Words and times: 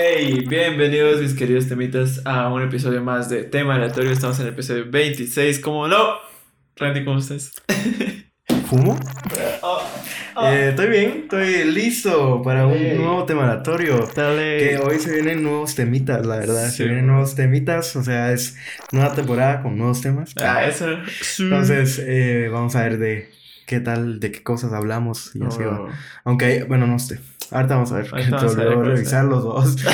Hey, 0.00 0.44
bienvenidos 0.48 1.20
mis 1.20 1.34
queridos 1.34 1.66
temitas 1.66 2.22
a 2.24 2.48
un 2.52 2.62
episodio 2.62 3.02
más 3.02 3.28
de 3.28 3.42
Tema 3.42 3.74
Aleatorio. 3.74 4.12
Estamos 4.12 4.38
en 4.38 4.46
el 4.46 4.52
episodio 4.52 4.88
26, 4.88 5.58
¿cómo 5.58 5.88
no? 5.88 6.14
Randy, 6.76 7.04
¿cómo 7.04 7.18
estás? 7.18 7.50
¿Fumo? 8.70 8.96
Oh, 9.62 9.82
Eh, 10.46 10.68
estoy 10.68 10.86
bien, 10.88 11.20
estoy 11.24 11.64
listo 11.64 12.40
para 12.42 12.68
un 12.68 12.96
nuevo 12.96 13.24
tema 13.24 13.42
aleatorio. 13.50 14.08
dale. 14.14 14.58
Que 14.58 14.78
hoy 14.78 15.00
se 15.00 15.10
vienen 15.12 15.42
nuevos 15.42 15.74
temitas, 15.74 16.24
la 16.24 16.36
verdad. 16.36 16.68
Sí. 16.70 16.76
Se 16.76 16.84
vienen 16.84 17.08
nuevos 17.08 17.34
temitas, 17.34 17.96
o 17.96 18.04
sea, 18.04 18.30
es 18.32 18.56
nueva 18.92 19.14
temporada 19.14 19.62
con 19.62 19.76
nuevos 19.76 20.00
temas. 20.00 20.32
Ah, 20.40 20.64
eso. 20.64 20.86
Entonces, 21.40 22.00
eh, 22.06 22.48
vamos 22.52 22.76
a 22.76 22.82
ver 22.84 22.98
de 22.98 23.30
qué 23.66 23.80
tal, 23.80 24.20
de 24.20 24.30
qué 24.30 24.44
cosas 24.44 24.72
hablamos 24.72 25.32
y 25.34 25.42
así 25.42 25.64
va. 25.64 25.80
Oh. 25.80 25.88
Aunque, 26.22 26.62
bueno, 26.62 26.86
no 26.86 27.00
sé. 27.00 27.18
Ahorita 27.50 27.74
vamos 27.74 27.92
a 27.92 27.96
ver. 27.96 28.08
Ahorita 28.12 28.36
vamos 28.36 28.56
a 28.56 28.64
ver 28.64 28.78
revisar 28.78 29.24
los 29.24 29.42
dos. 29.42 29.76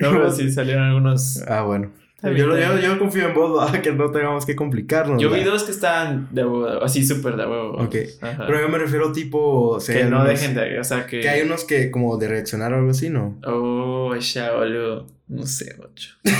No, 0.00 0.10
pero 0.10 0.30
sí 0.32 0.50
salieron 0.50 0.84
algunos. 0.84 1.42
Ah, 1.46 1.62
bueno. 1.62 1.92
Yo, 2.22 2.56
yo, 2.56 2.78
yo 2.78 2.98
confío 2.98 3.28
en 3.28 3.34
vos, 3.34 3.64
¿verdad? 3.72 3.80
que 3.82 3.92
no 3.92 4.10
tengamos 4.10 4.46
que 4.46 4.54
complicarnos. 4.54 5.20
Yo 5.20 5.28
vi 5.28 5.38
¿verdad? 5.40 5.52
dos 5.54 5.64
que 5.64 5.72
estaban 5.72 6.28
de 6.30 6.44
huevo, 6.44 6.82
así 6.84 7.04
súper 7.04 7.36
de 7.36 7.46
huevo. 7.46 7.72
Ok. 7.82 7.96
Ajá. 8.20 8.44
Pero 8.46 8.60
yo 8.60 8.68
me 8.68 8.78
refiero 8.78 9.10
tipo... 9.12 9.70
o 9.70 9.80
sea, 9.80 9.96
que 9.96 10.04
no 10.04 10.20
algunos- 10.20 10.40
dejen 10.40 10.54
de. 10.54 10.78
O 10.78 10.84
sea, 10.84 11.06
que. 11.06 11.20
Que 11.20 11.28
hay 11.28 11.42
unos 11.42 11.64
que 11.64 11.90
como 11.90 12.16
de 12.18 12.28
reaccionar 12.28 12.72
o 12.72 12.76
algo 12.76 12.90
así, 12.90 13.10
¿no? 13.10 13.40
Oh, 13.44 14.14
ya, 14.16 14.52
boludo. 14.52 15.06
No 15.28 15.46
sé, 15.46 15.74
ocho. 15.82 16.10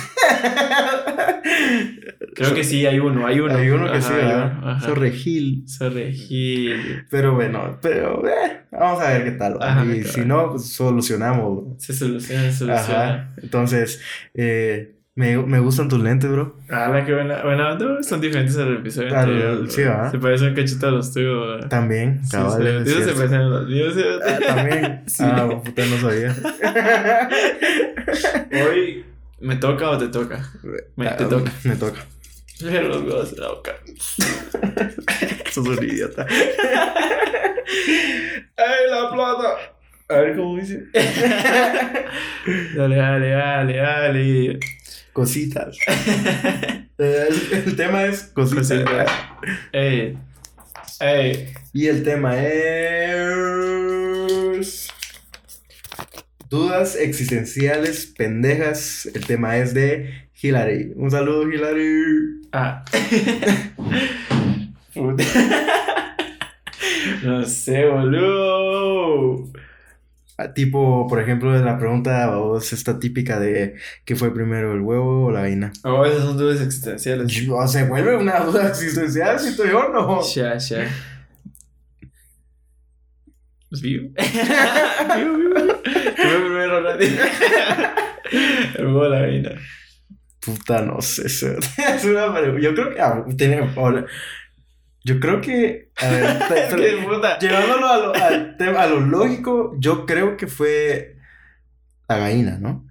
Creo 2.35 2.55
que 2.55 2.65
sí, 2.65 2.87
hay 2.87 2.99
uno, 2.99 3.27
hay 3.27 3.41
uno. 3.41 3.55
Hay 3.55 3.69
uno 3.71 3.85
que 3.91 3.99
Ajá, 3.99 4.03
sí, 4.09 4.13
hay 4.15 4.27
¿verdad? 4.27 4.81
Sorregil. 4.81 5.65
Sorry, 5.69 6.13
Gil. 6.13 7.05
Pero 7.11 7.35
bueno, 7.35 7.79
pero 7.81 8.27
eh, 8.27 8.63
vamos 8.71 9.03
a 9.03 9.11
ver 9.11 9.25
qué 9.25 9.31
tal. 9.33 9.59
y 9.97 10.05
si 10.05 10.21
no, 10.23 10.51
pues 10.51 10.67
solucionamos. 10.73 11.83
Se 11.83 11.93
soluciona, 11.93 12.43
se 12.51 12.59
soluciona. 12.59 13.05
Ajá. 13.15 13.35
Entonces, 13.43 14.01
eh, 14.35 14.97
me, 15.15 15.37
me 15.37 15.59
gustan 15.61 15.89
tus 15.89 16.01
lentes, 16.03 16.31
bro. 16.31 16.57
Ah, 16.71 16.89
la 16.89 17.05
que 17.05 17.13
buena. 17.13 17.43
Bueno, 17.43 17.75
no, 17.79 18.03
son 18.03 18.21
diferentes 18.21 18.57
al 18.57 18.77
episodio 18.77 19.15
anterior. 19.17 19.71
sí. 19.71 19.83
¿verdad? 19.83 20.11
Se 20.11 20.19
parecen 20.19 20.49
un 20.49 20.55
cachito 20.55 20.89
a 20.89 20.91
los 20.91 21.13
tuyos. 21.13 21.59
bro. 21.61 21.69
También, 21.69 22.21
cabal, 22.31 22.83
sí, 22.87 22.93
se 23.03 23.13
parecen 23.13 23.41
a 23.41 23.43
los 23.45 23.69
míos. 23.69 23.95
Ah, 24.27 24.39
también. 24.47 25.03
Sí. 25.13 25.23
Ah, 25.27 25.49
puta, 25.63 25.83
no 25.85 25.97
sabía. 25.99 26.35
Hoy, 28.67 29.05
¿me 29.41 29.57
toca 29.57 29.91
o 29.91 29.99
te 29.99 30.09
toca? 30.09 30.49
Me, 30.97 31.07
te 31.07 31.25
Ah, 31.25 31.29
toca. 31.29 31.53
Me 31.65 31.77
toca. 31.77 32.01
Pero 32.61 32.89
los 32.89 33.03
huevos 33.03 33.35
de 33.35 33.41
la 33.43 33.49
boca. 33.49 33.73
Sos 35.51 35.67
un 35.67 35.85
idiota. 35.85 36.27
¡Ay, 38.57 38.87
la 38.91 39.11
plata! 39.13 39.57
A 40.09 40.15
ver 40.21 40.37
cómo 40.37 40.57
dice. 40.57 40.85
dale, 42.77 42.97
dale, 42.97 43.31
dale, 43.31 43.77
dale. 43.77 44.61
Cositas. 45.13 45.77
El, 46.99 47.35
el 47.67 47.77
tema 47.77 48.05
es 48.05 48.23
cositas. 48.25 48.69
Cositas. 48.69 49.11
Ey. 49.73 50.19
Ey. 51.01 51.53
Y 51.73 51.87
el 51.87 52.03
tema 52.03 52.37
es. 52.39 52.59
Dudas 56.49 56.97
existenciales 56.97 58.07
pendejas. 58.07 59.07
El 59.15 59.27
tema 59.27 59.57
es 59.57 59.75
de 59.75 60.29
Hilary. 60.41 60.93
Un 60.97 61.11
saludo, 61.11 61.51
Hilary. 61.51 62.49
Ah. 62.53 62.85
Puta. 64.95 65.25
No 67.23 67.45
sé, 67.45 67.87
boludo. 67.87 69.49
Ah, 70.43 70.53
Tipo, 70.55 71.07
por 71.09 71.21
ejemplo, 71.21 71.57
la 71.59 71.79
pregunta 71.79 72.39
o 72.39 72.59
es 72.59 72.73
esta 72.73 72.99
típica 72.99 73.39
de 73.39 73.77
¿qué 74.05 74.17
fue 74.17 74.35
primero, 74.35 74.73
el 74.75 74.81
huevo 74.81 75.27
o 75.27 75.31
la 75.31 75.43
gallina? 75.43 75.73
Oh, 75.85 76.05
esas 76.05 76.23
son 76.23 76.37
dudas 76.37 76.61
existenciales. 76.61 77.49
O 77.51 77.69
se 77.69 77.85
vuelve 77.85 78.17
una 78.17 78.41
duda 78.41 78.69
existencial, 78.71 79.39
si 79.39 79.57
tú 79.57 79.65
yo 79.65 79.89
no. 79.89 80.23
Ya, 80.23 80.57
ya. 80.59 80.89
¿Es 83.71 83.81
vivo? 83.81 84.11
vivo, 85.17 85.37
vivo. 85.37 85.55
¿Qué 85.85 86.23
fue 86.23 86.41
primero, 86.41 86.83
Randy? 86.83 87.07
El 88.77 88.87
huevo 88.87 89.01
o 89.01 89.09
la 89.09 89.21
gallina. 89.21 89.53
Puta, 90.45 90.83
no 90.83 91.01
sé. 91.01 91.27
Es 91.27 91.43
es 91.43 92.05
una 92.05 92.35
pregunta. 92.35 92.61
Yo 92.61 92.75
creo 92.75 92.95
que. 92.95 93.01
ah, 93.01 93.25
tiene-. 93.37 93.71
Yo 95.05 95.21
creo 95.21 95.41
que. 95.41 95.91
A 95.97 96.09
ver, 96.09 96.25
Es 96.57 96.75
que 96.75 97.07
puta. 97.07 97.39
Llevándolo 97.39 97.87
a 97.89 97.97
lo, 97.99 98.15
al 98.15 98.57
tema- 98.57 98.83
a 98.83 98.87
lo 98.87 99.01
lógico, 99.01 99.75
yo 99.79 100.07
creo 100.07 100.37
que 100.37 100.47
fue 100.47 101.17
la 102.09 102.19
gallina, 102.19 102.59
¿no? 102.61 102.87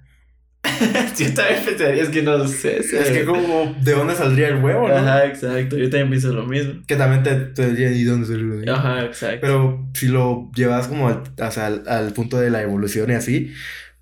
Yo 1.17 1.33
también 1.33 1.63
pensaría, 1.65 2.03
es 2.03 2.09
que 2.09 2.21
no 2.21 2.47
sé. 2.47 2.77
Es 2.79 2.91
que 3.09 3.25
como, 3.25 3.75
¿de 3.81 3.93
dónde 3.93 4.13
saldría 4.15 4.49
el 4.49 4.63
huevo, 4.63 4.87
no? 4.87 4.95
Ajá, 4.95 5.25
exacto. 5.25 5.75
Yo 5.75 5.89
también 5.89 6.09
pienso 6.11 6.31
lo 6.33 6.45
mismo. 6.45 6.81
Que 6.87 6.95
también 6.95 7.23
te, 7.23 7.35
te 7.35 7.71
diría, 7.71 7.91
¿y 7.91 8.03
dónde 8.03 8.27
salió 8.27 8.45
la 8.45 8.53
gallina? 8.55 8.73
Ajá, 8.75 9.05
exacto. 9.05 9.39
Pero 9.41 9.89
si 9.95 10.07
lo 10.07 10.51
llevas 10.55 10.87
como 10.87 11.07
al, 11.07 11.23
o 11.39 11.51
sea, 11.51 11.65
al, 11.67 11.83
al 11.87 12.13
punto 12.13 12.39
de 12.39 12.51
la 12.51 12.61
evolución 12.61 13.09
y 13.09 13.13
así, 13.13 13.51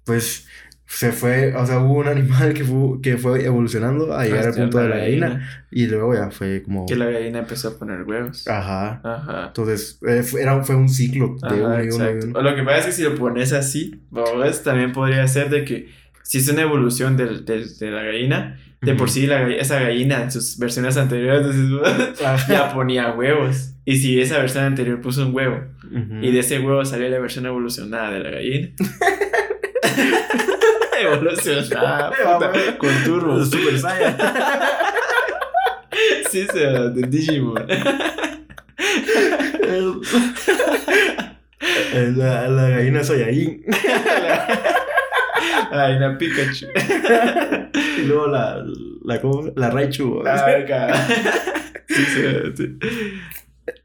pues 0.03 0.47
se 0.91 1.11
fue, 1.11 1.53
o 1.55 1.65
sea, 1.67 1.79
hubo 1.79 1.99
un 1.99 2.07
animal 2.07 2.53
que 2.53 2.63
fue, 2.63 2.99
que 3.01 3.17
fue 3.17 3.45
evolucionando 3.45 4.11
a 4.13 4.25
llegar 4.25 4.47
al 4.47 4.53
punto 4.55 4.79
de 4.79 4.89
la 4.89 4.97
gallina 4.97 5.65
y 5.71 5.85
luego 5.85 6.15
ya 6.15 6.31
fue 6.31 6.63
como... 6.63 6.85
Que 6.87 6.95
la 6.95 7.05
gallina 7.05 7.39
empezó 7.39 7.69
a 7.69 7.77
poner 7.77 8.01
huevos. 8.03 8.47
Ajá. 8.47 8.99
Ajá. 9.03 9.45
Entonces, 9.47 9.99
eh, 10.07 10.23
fue, 10.23 10.41
era, 10.41 10.61
fue 10.63 10.75
un 10.75 10.89
ciclo 10.89 11.35
de 11.41 11.47
Ajá, 11.47 11.55
uno 11.55 11.83
y 11.83 11.89
uno 11.89 12.09
y 12.11 12.13
uno. 12.25 12.39
O 12.39 12.41
lo 12.41 12.55
que 12.55 12.63
pasa 12.63 12.79
es 12.79 12.85
que 12.87 12.91
si 12.93 13.03
lo 13.03 13.15
pones 13.15 13.53
así, 13.53 14.01
babos, 14.09 14.63
también 14.63 14.91
podría 14.91 15.27
ser 15.27 15.49
de 15.51 15.63
que 15.63 15.89
si 16.23 16.39
es 16.39 16.49
una 16.49 16.63
evolución 16.63 17.15
del- 17.17 17.45
del- 17.45 17.77
de, 17.77 17.91
la 17.91 18.01
gallina, 18.03 18.59
de 18.81 18.93
por 18.95 19.09
sí 19.11 19.27
la, 19.27 19.47
esa 19.47 19.79
gallina 19.79 20.23
en 20.23 20.31
sus 20.31 20.57
versiones 20.57 20.97
anteriores 20.97 21.55
ya 22.49 22.73
ponía 22.73 23.11
huevos. 23.13 23.73
Y 23.85 23.97
si 23.97 24.19
esa 24.19 24.39
versión 24.39 24.63
anterior 24.63 24.99
puso 25.01 25.25
un 25.27 25.35
huevo 25.35 25.59
Ujú. 25.85 26.15
y 26.23 26.31
de 26.31 26.39
ese 26.39 26.59
huevo 26.59 26.83
salió 26.83 27.07
la 27.09 27.19
versión 27.19 27.45
evolucionada 27.45 28.11
de 28.11 28.19
la 28.23 28.29
gallina. 28.31 28.69
evolucionada, 31.01 32.11
puta, 32.23 32.51
con 32.77 33.03
turbo. 33.03 33.43
Super 33.45 33.79
Saiyan. 33.79 34.17
Sí, 36.29 36.45
se 36.53 36.59
de 36.59 37.07
Digimon. 37.07 37.65
La, 42.15 42.47
la 42.47 42.69
gallina. 42.69 43.01
Ay, 45.71 45.99
la 45.99 46.17
Pikachu. 46.17 46.67
Y 47.97 48.01
luego 48.05 48.27
la, 48.27 48.63
la, 49.03 49.21
¿cómo? 49.21 49.51
la 49.55 49.69
Raichu. 49.69 50.23
Ah, 50.25 51.07
sí, 51.87 52.05
sí. 52.55 52.77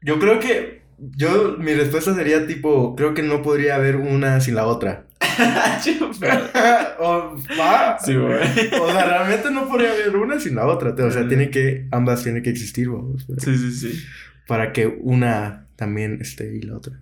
Yo 0.01 0.19
creo 0.19 0.39
que, 0.39 0.81
yo, 0.97 1.55
mi 1.57 1.73
respuesta 1.73 2.13
sería 2.13 2.47
tipo, 2.47 2.95
creo 2.95 3.13
que 3.13 3.23
no 3.23 3.41
podría 3.41 3.75
haber 3.75 3.97
una 3.97 4.39
sin 4.39 4.55
la 4.55 4.67
otra. 4.67 5.05
O, 6.99 7.37
va. 7.59 7.97
Sí, 7.99 8.15
güey. 8.15 8.39
O 8.81 8.91
sea, 8.91 9.05
realmente 9.05 9.51
no 9.51 9.67
podría 9.67 9.91
haber 9.91 10.15
una 10.15 10.39
sin 10.39 10.55
la 10.55 10.65
otra. 10.67 10.91
O 11.05 11.11
sea, 11.11 11.23
Mm. 11.23 11.27
tiene 11.27 11.49
que, 11.49 11.87
ambas 11.91 12.23
tienen 12.23 12.41
que 12.43 12.49
existir, 12.49 12.89
vamos, 12.89 13.25
Sí, 13.37 13.57
sí, 13.57 13.71
sí. 13.71 14.03
para 14.47 14.71
que 14.73 14.87
una 15.01 15.67
también 15.75 16.19
esté 16.21 16.55
y 16.55 16.61
la 16.61 16.77
otra. 16.77 16.93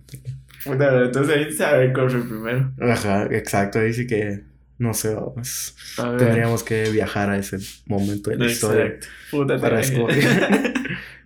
entonces 0.66 1.36
ahí 1.36 1.52
sabe 1.52 1.92
cuál 1.92 2.10
fue 2.10 2.22
primero. 2.22 2.72
Ajá, 2.80 3.26
exacto. 3.30 3.78
Ahí 3.78 3.92
sí 3.92 4.06
que, 4.06 4.40
no 4.78 4.94
sé, 4.94 5.14
vamos. 5.14 5.76
Tendríamos 6.18 6.62
que 6.64 6.90
viajar 6.90 7.30
a 7.30 7.36
ese 7.38 7.58
momento 7.86 8.30
de 8.30 8.36
la 8.38 8.46
historia. 8.46 8.86
Exacto. 8.86 9.06
Puta, 9.30 9.58
Para 9.58 9.80
escoger. 9.80 10.72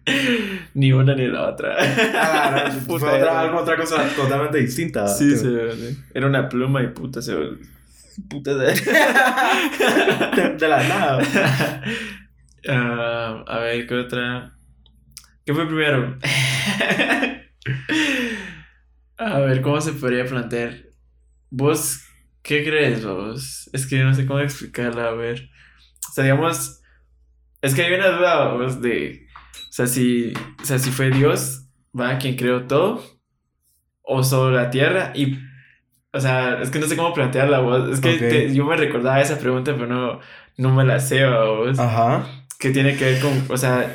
Ni 0.75 0.93
una 0.93 1.15
ni 1.15 1.27
la 1.27 1.49
otra. 1.49 1.77
Ah, 1.79 2.71
no, 2.73 2.81
Puta, 2.87 3.07
fue 3.07 3.19
otra, 3.19 3.41
algo, 3.41 3.59
otra 3.59 3.77
cosa 3.77 4.09
totalmente 4.15 4.59
distinta. 4.59 5.09
Sí, 5.09 5.37
sí, 5.37 5.47
sí. 5.47 5.99
Era 6.15 6.27
una 6.27 6.49
pluma 6.49 6.83
y 6.83 6.89
puta 6.89 7.23
se 7.23 7.35
Puta 8.29 8.55
de... 8.55 8.75
De, 8.75 10.57
de 10.57 10.69
la 10.69 10.89
nada. 10.89 11.23
Ah, 12.69 13.45
a 13.47 13.59
ver, 13.61 13.87
¿qué 13.87 13.95
otra? 13.95 14.53
¿Qué 15.47 15.55
fue 15.55 15.67
primero? 15.67 16.19
a 19.17 19.39
ver, 19.39 19.63
¿cómo 19.63 19.81
se 19.81 19.93
podría 19.93 20.27
plantear? 20.27 20.89
¿Vos 21.51 22.05
qué 22.43 22.65
crees, 22.65 23.05
vos? 23.05 23.71
Es 23.73 23.87
que 23.87 24.03
no 24.03 24.15
sé 24.15 24.27
cómo 24.27 24.41
explicarla, 24.41 25.09
a 25.09 25.13
ver. 25.13 25.49
O 26.09 26.13
sea, 26.13 26.25
digamos, 26.25 26.81
es 27.63 27.75
que 27.75 27.83
hay 27.83 27.95
una 27.95 28.09
duda, 28.09 28.53
vos, 28.53 28.81
de... 28.81 29.28
O 29.69 29.73
sea, 29.73 29.87
si, 29.87 30.33
o 30.61 30.65
sea, 30.65 30.79
si 30.79 30.91
fue 30.91 31.11
Dios, 31.11 31.67
¿va? 31.99 32.19
Quien 32.19 32.37
creó 32.37 32.67
todo, 32.67 33.03
o 34.03 34.23
solo 34.23 34.57
la 34.57 34.71
tierra, 34.71 35.13
y... 35.15 35.39
O 36.11 36.21
sea, 36.21 36.61
es 36.63 36.71
que 36.71 36.79
no 36.79 36.87
sé 36.87 36.97
cómo 36.97 37.13
plantearla, 37.13 37.61
vos. 37.61 37.91
Es 37.93 38.01
que 38.01 38.15
te- 38.15 38.55
yo 38.55 38.65
me 38.65 38.77
recordaba 38.77 39.21
esa 39.21 39.39
pregunta, 39.39 39.75
pero 39.75 39.87
no, 39.87 40.21
no 40.57 40.75
me 40.75 40.83
la 40.83 41.01
sé, 41.01 41.27
vos 41.27 41.79
Ajá. 41.79 42.27
que 42.59 42.71
tiene 42.71 42.97
que 42.97 43.05
ver 43.05 43.21
con, 43.21 43.45
o 43.51 43.57
sea, 43.59 43.95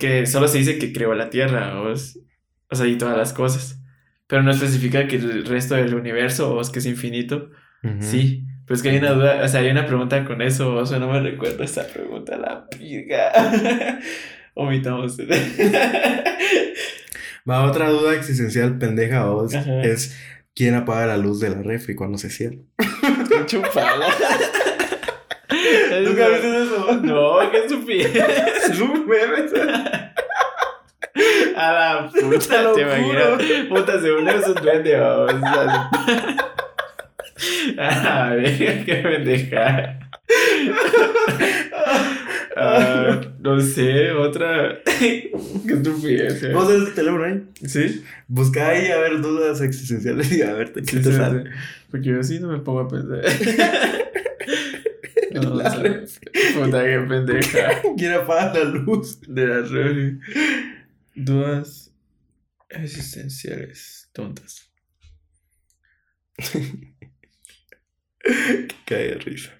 que 0.00 0.26
solo 0.26 0.48
se 0.48 0.58
dice 0.58 0.78
que 0.78 0.92
creó 0.92 1.14
la 1.14 1.28
Tierra, 1.28 1.80
o, 1.82 1.94
sea, 1.94 2.86
y 2.86 2.96
todas 2.96 3.16
las 3.16 3.34
cosas, 3.34 3.82
pero 4.26 4.42
no 4.42 4.50
especifica 4.50 5.06
que 5.06 5.16
el 5.16 5.44
resto 5.44 5.74
del 5.74 5.94
universo, 5.94 6.54
o 6.54 6.60
es 6.62 6.70
que 6.70 6.78
es 6.78 6.86
infinito. 6.86 7.50
Sí, 8.00 8.46
pero 8.66 8.76
es 8.76 8.82
que 8.82 8.90
hay 8.90 8.98
una 8.98 9.12
duda, 9.12 9.42
o 9.44 9.48
sea, 9.48 9.60
hay 9.60 9.68
una 9.70 9.86
pregunta 9.86 10.24
con 10.24 10.42
eso, 10.42 10.74
o 10.74 10.84
sea, 10.84 10.98
no 10.98 11.08
me 11.08 11.20
recuerdo 11.20 11.62
esa 11.62 11.86
pregunta, 11.86 12.36
la 12.36 12.66
piga. 12.68 13.30
Omitamos. 14.54 15.16
Va, 17.48 17.64
otra 17.64 17.90
duda 17.90 18.14
existencial 18.14 18.76
pendeja 18.78 19.26
vos 19.26 19.54
Ajá. 19.54 19.82
es 19.82 20.16
quién 20.54 20.74
apaga 20.74 21.06
la 21.06 21.16
luz 21.16 21.38
de 21.38 21.50
la 21.50 21.62
refri 21.62 21.94
cuando 21.94 22.18
se 22.18 22.28
cierra. 22.28 22.56
Chupala. 23.46 24.06
¿Nunca 26.02 26.28
viste 26.28 26.62
eso? 26.64 27.00
No, 27.02 27.50
qué 27.50 27.58
estupidez. 27.58 28.16
Es 28.68 28.80
un 28.80 29.06
meme. 29.06 29.46
A 31.56 31.72
la 31.72 32.10
puta, 32.10 32.72
Te 32.72 32.74
te 32.74 32.80
imaginas. 32.82 33.42
Puta, 33.68 34.00
según 34.00 34.28
eso 34.28 34.38
es 34.38 34.48
un 34.48 34.54
duende, 34.54 34.96
vamos. 34.96 35.32
A 37.78 38.30
ver, 38.34 38.84
qué 38.86 38.94
pendeja. 38.96 39.98
Ah, 42.58 43.20
no 43.40 43.60
sé, 43.60 44.12
otra. 44.12 44.78
Qué 44.98 45.30
estupidez. 45.68 46.42
eh. 46.42 46.52
¿Vos 46.54 46.66
tenés 46.68 46.88
el 46.88 46.94
teléfono 46.94 47.24
ahí? 47.24 47.44
¿Sí? 47.66 48.02
Busca 48.28 48.70
ahí 48.70 48.86
a 48.90 48.96
ver 48.98 49.20
dudas 49.20 49.60
existenciales 49.60 50.32
y 50.32 50.40
a 50.40 50.54
ver 50.54 50.72
qué 50.72 50.80
Sí, 50.82 50.96
te 51.02 51.10
sí, 51.10 51.12
sale. 51.12 51.42
sí. 51.42 51.48
Porque 51.90 52.06
yo 52.08 52.20
así 52.20 52.40
no 52.40 52.48
me 52.48 52.58
pongo 52.60 52.80
a 52.80 52.88
pensar. 52.88 53.20
No, 55.32 55.54
La 55.54 55.68
o 55.68 55.70
sea, 55.70 56.00
puta, 56.54 56.82
qué 56.82 56.98
pendeja. 57.06 57.82
¿Quién 57.98 58.12
apaga 58.14 58.54
la 58.54 58.64
luz? 58.64 59.20
De 59.28 59.46
la 59.46 59.60
refri. 59.60 60.18
Dudas 61.14 61.92
existenciales 62.70 64.08
tontas. 64.14 64.70
Cae 68.86 69.08
de 69.08 69.14
risa. 69.18 69.52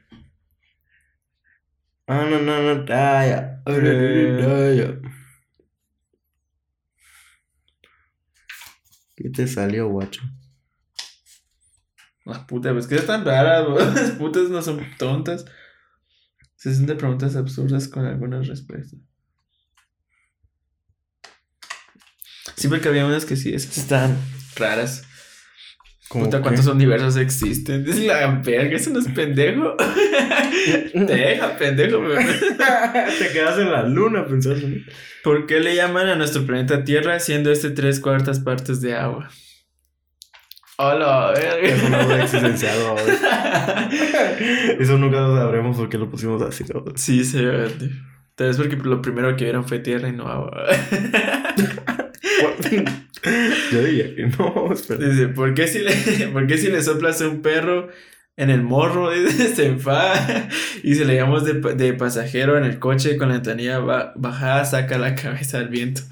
Ah, 2.08 2.24
no, 2.30 2.40
no, 2.40 2.62
no, 2.62 2.84
ya. 2.86 3.62
Ah, 3.66 3.72
Eh. 3.72 5.00
¿Qué 9.16 9.30
te 9.30 9.48
salió, 9.48 9.88
guacho? 9.88 10.20
Las 12.24 12.40
putas, 12.40 12.72
pues 12.72 12.86
que 12.86 12.96
están 12.96 13.24
raras, 13.24 13.64
bro. 13.64 13.78
Las 13.94 14.10
putas 14.12 14.50
no 14.50 14.60
son 14.60 14.84
tontas. 14.98 15.46
Se 16.56 16.70
hacen 16.70 16.86
de 16.86 16.96
preguntas 16.96 17.34
absurdas 17.36 17.88
con 17.88 18.04
algunas 18.04 18.46
respuestas. 18.46 19.00
Sí, 22.56 22.68
porque 22.68 22.88
había 22.88 23.06
unas 23.06 23.24
que 23.24 23.36
sí, 23.36 23.54
esas 23.54 23.78
están 23.78 24.16
raras. 24.56 25.05
¿Cómo 26.08 26.24
Puta, 26.26 26.36
qué? 26.38 26.42
¿cuántos 26.44 26.66
universos 26.66 27.16
existen? 27.16 27.84
Es 27.88 27.98
la 27.98 28.28
verga, 28.44 28.76
eso 28.76 28.90
no 28.90 29.00
es 29.00 29.08
pendejo. 29.08 29.74
Te 30.92 30.98
deja, 31.04 31.56
pendejo. 31.56 31.98
Te 33.18 33.28
quedas 33.32 33.58
en 33.58 33.72
la 33.72 33.82
luna 33.82 34.24
pensando. 34.26 34.66
¿Por 35.24 35.46
qué 35.46 35.58
le 35.60 35.74
llaman 35.74 36.08
a 36.08 36.14
nuestro 36.14 36.46
planeta 36.46 36.84
Tierra 36.84 37.18
siendo 37.18 37.50
este 37.50 37.70
tres 37.70 37.98
cuartas 37.98 38.38
partes 38.38 38.80
de 38.80 38.94
agua? 38.94 39.28
Hola, 40.78 41.32
Es 41.60 41.90
verga. 41.90 42.22
existencial, 42.22 42.76
¿no? 42.78 42.96
Eso 44.78 44.98
nunca 44.98 45.20
lo 45.22 45.36
sabremos 45.36 45.76
porque 45.76 45.98
lo 45.98 46.08
pusimos 46.10 46.40
así, 46.42 46.64
¿no? 46.72 46.84
Sí, 46.94 47.24
sí, 47.24 47.38
Tal 48.34 48.48
vez 48.48 48.56
porque 48.58 48.76
lo 48.76 49.00
primero 49.00 49.34
que 49.34 49.44
vieron 49.44 49.66
fue 49.66 49.78
tierra 49.78 50.08
y 50.08 50.12
no 50.12 50.28
agua. 50.28 50.66
Yo 53.72 53.82
diría 53.84 54.14
que 54.14 54.26
no, 54.26 54.72
espera. 54.72 55.06
Dice, 55.08 55.28
¿por 55.28 55.54
qué 55.54 55.66
si 55.68 55.80
le, 55.80 55.92
¿por 56.32 56.50
si 56.58 56.68
le 56.68 56.82
soplas 56.82 57.20
a 57.22 57.28
un 57.28 57.42
perro 57.42 57.88
en 58.36 58.50
el 58.50 58.62
morro? 58.62 59.10
Dice, 59.12 59.54
se 59.54 59.66
enfada. 59.66 60.48
Y 60.82 60.94
si 60.94 61.04
le 61.04 61.16
llamamos 61.16 61.44
de, 61.44 61.54
de 61.74 61.92
pasajero 61.94 62.56
en 62.58 62.64
el 62.64 62.78
coche 62.78 63.16
con 63.16 63.28
la 63.28 63.34
ventanilla 63.34 63.78
ba- 63.78 64.12
bajada, 64.16 64.64
saca 64.64 64.98
la 64.98 65.14
cabeza 65.14 65.58
al 65.58 65.68
viento. 65.68 66.02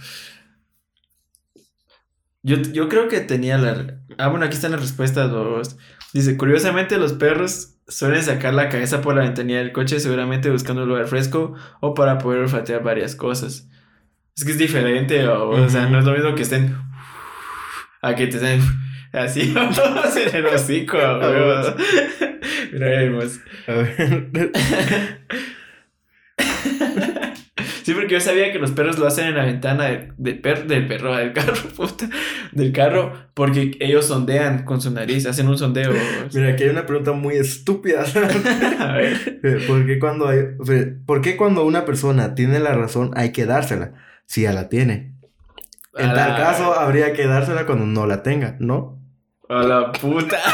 Yo, 2.43 2.57
yo 2.59 2.89
creo 2.89 3.09
que 3.09 3.21
tenía 3.21 3.57
la... 3.59 4.01
Ah, 4.19 4.29
bueno, 4.29 4.45
aquí 4.47 4.55
están 4.55 4.73
las 4.73 4.81
respuestas 4.81 5.31
dos. 5.31 5.77
Dice, 6.13 6.37
curiosamente 6.37 6.99
los 6.99 7.15
perros 7.15 7.77
suelen 7.89 8.23
sacar 8.23 8.55
la 8.55 8.69
cabeza 8.69 9.01
por 9.01 9.15
la 9.15 9.23
ventanilla 9.23 9.59
del 9.59 9.73
coche, 9.73 9.99
seguramente 10.01 10.51
buscando 10.51 10.83
un 10.83 10.89
lugar 10.89 11.07
fresco 11.07 11.55
o 11.81 11.95
para 11.95 12.19
poder 12.19 12.41
olfatear 12.41 12.83
varias 12.83 13.15
cosas. 13.17 13.69
Es 14.37 14.45
que 14.45 14.51
es 14.53 14.59
diferente, 14.59 15.27
o, 15.29 15.51
o 15.51 15.69
sea, 15.69 15.87
no 15.87 15.99
es 16.01 16.05
lo 16.05 16.13
mismo 16.13 16.35
que 16.35 16.43
estén... 16.43 16.77
A 18.03 18.15
que 18.15 18.27
te 18.27 18.37
estén... 18.37 18.61
Así, 19.13 19.53
vamos 19.55 19.79
en 20.17 20.37
el 20.37 20.47
hocico, 20.47 20.97
huevos. 20.97 21.75
Mira, 22.73 22.99
ahí 22.99 23.09
vamos. 23.09 23.41
A 23.69 23.73
ver. 23.73 24.53
Sí, 27.85 27.93
porque 27.93 28.15
yo 28.15 28.21
sabía 28.21 28.51
que 28.51 28.59
los 28.59 28.71
perros 28.71 28.99
lo 28.99 29.07
hacen 29.07 29.27
en 29.27 29.37
la 29.37 29.45
ventana 29.45 29.85
del, 29.85 30.13
del, 30.17 30.39
per- 30.41 30.67
del 30.67 30.87
perro, 30.87 31.15
del 31.17 31.35
carro, 31.35 31.53
puta, 31.77 32.09
del 32.53 32.73
carro, 32.73 33.13
porque 33.35 33.77
ellos 33.79 34.07
sondean 34.07 34.65
con 34.65 34.81
su 34.81 34.91
nariz, 34.91 35.27
hacen 35.27 35.49
un 35.49 35.59
sondeo. 35.59 35.93
Mira, 36.33 36.49
aquí 36.49 36.63
hay 36.65 36.71
una 36.71 36.87
pregunta 36.87 37.13
muy 37.13 37.35
estúpida. 37.37 38.03
A 38.81 38.93
ver. 38.95 39.39
¿Por 39.67 39.85
qué 39.85 39.99
cuando 39.99 40.29
hay, 40.29 40.39
¿Por 41.05 41.21
qué 41.21 41.37
cuando 41.37 41.67
una 41.67 41.85
persona 41.85 42.35
tiene 42.35 42.59
la 42.59 42.73
razón 42.73 43.11
hay 43.17 43.33
que 43.33 43.45
dársela? 43.45 43.93
Si 44.27 44.43
ya 44.43 44.53
la 44.53 44.69
tiene. 44.69 45.15
En 45.97 46.11
A 46.11 46.15
tal 46.15 46.31
la- 46.31 46.37
caso, 46.37 46.75
habría 46.79 47.13
que 47.13 47.27
dársela 47.27 47.67
cuando 47.67 47.87
no 47.87 48.07
la 48.07 48.23
tenga, 48.23 48.57
¿no? 48.61 49.01
A 49.49 49.63
la 49.63 49.93
puta. 49.93 50.39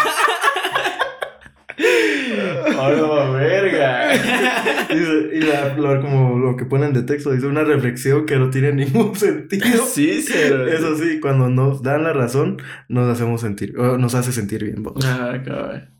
A 2.79 2.91
la 2.91 3.31
verga. 3.31 4.13
Dice- 4.91 5.31
y 5.35 5.41
la, 5.41 5.75
como 6.01 6.39
lo 6.39 6.57
que 6.57 6.65
ponen 6.67 6.93
de 6.93 7.03
texto, 7.03 7.31
dice 7.33 7.47
una 7.47 7.65
reflexión 7.65 8.27
que 8.27 8.37
no 8.37 8.51
tiene 8.51 8.73
ningún 8.73 9.15
sentido. 9.17 9.85
Sí, 9.87 10.23
cero. 10.23 10.67
Eso 10.67 10.97
sí, 10.97 11.21
cuando 11.21 11.49
nos 11.49 11.83
dan 11.83 12.03
la 12.05 12.13
razón, 12.13 12.59
nos 12.89 13.09
hacemos 13.11 13.41
sentir, 13.41 13.79
o 13.79 13.97
nos 13.99 14.15
hace 14.15 14.33
sentir 14.33 14.65
bien. 14.65 14.83
vos. 14.83 15.05
Ah, 15.07 15.41
cabrón. 15.45 15.91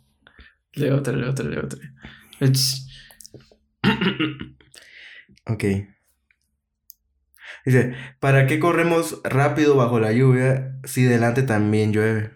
Leo 0.75 0.97
otra, 0.97 1.15
leo 1.15 1.31
otra, 1.31 1.45
leo 1.47 1.65
otra. 1.65 1.79
Ok. 5.47 5.65
Dice, 7.65 7.95
¿para 8.21 8.47
qué 8.47 8.59
corremos 8.59 9.21
rápido 9.25 9.77
bajo 9.77 10.01
la 10.01 10.13
lluvia 10.13 10.73
si 10.85 11.05
delante 11.05 11.43
también 11.43 11.93
llueve? 11.93 12.31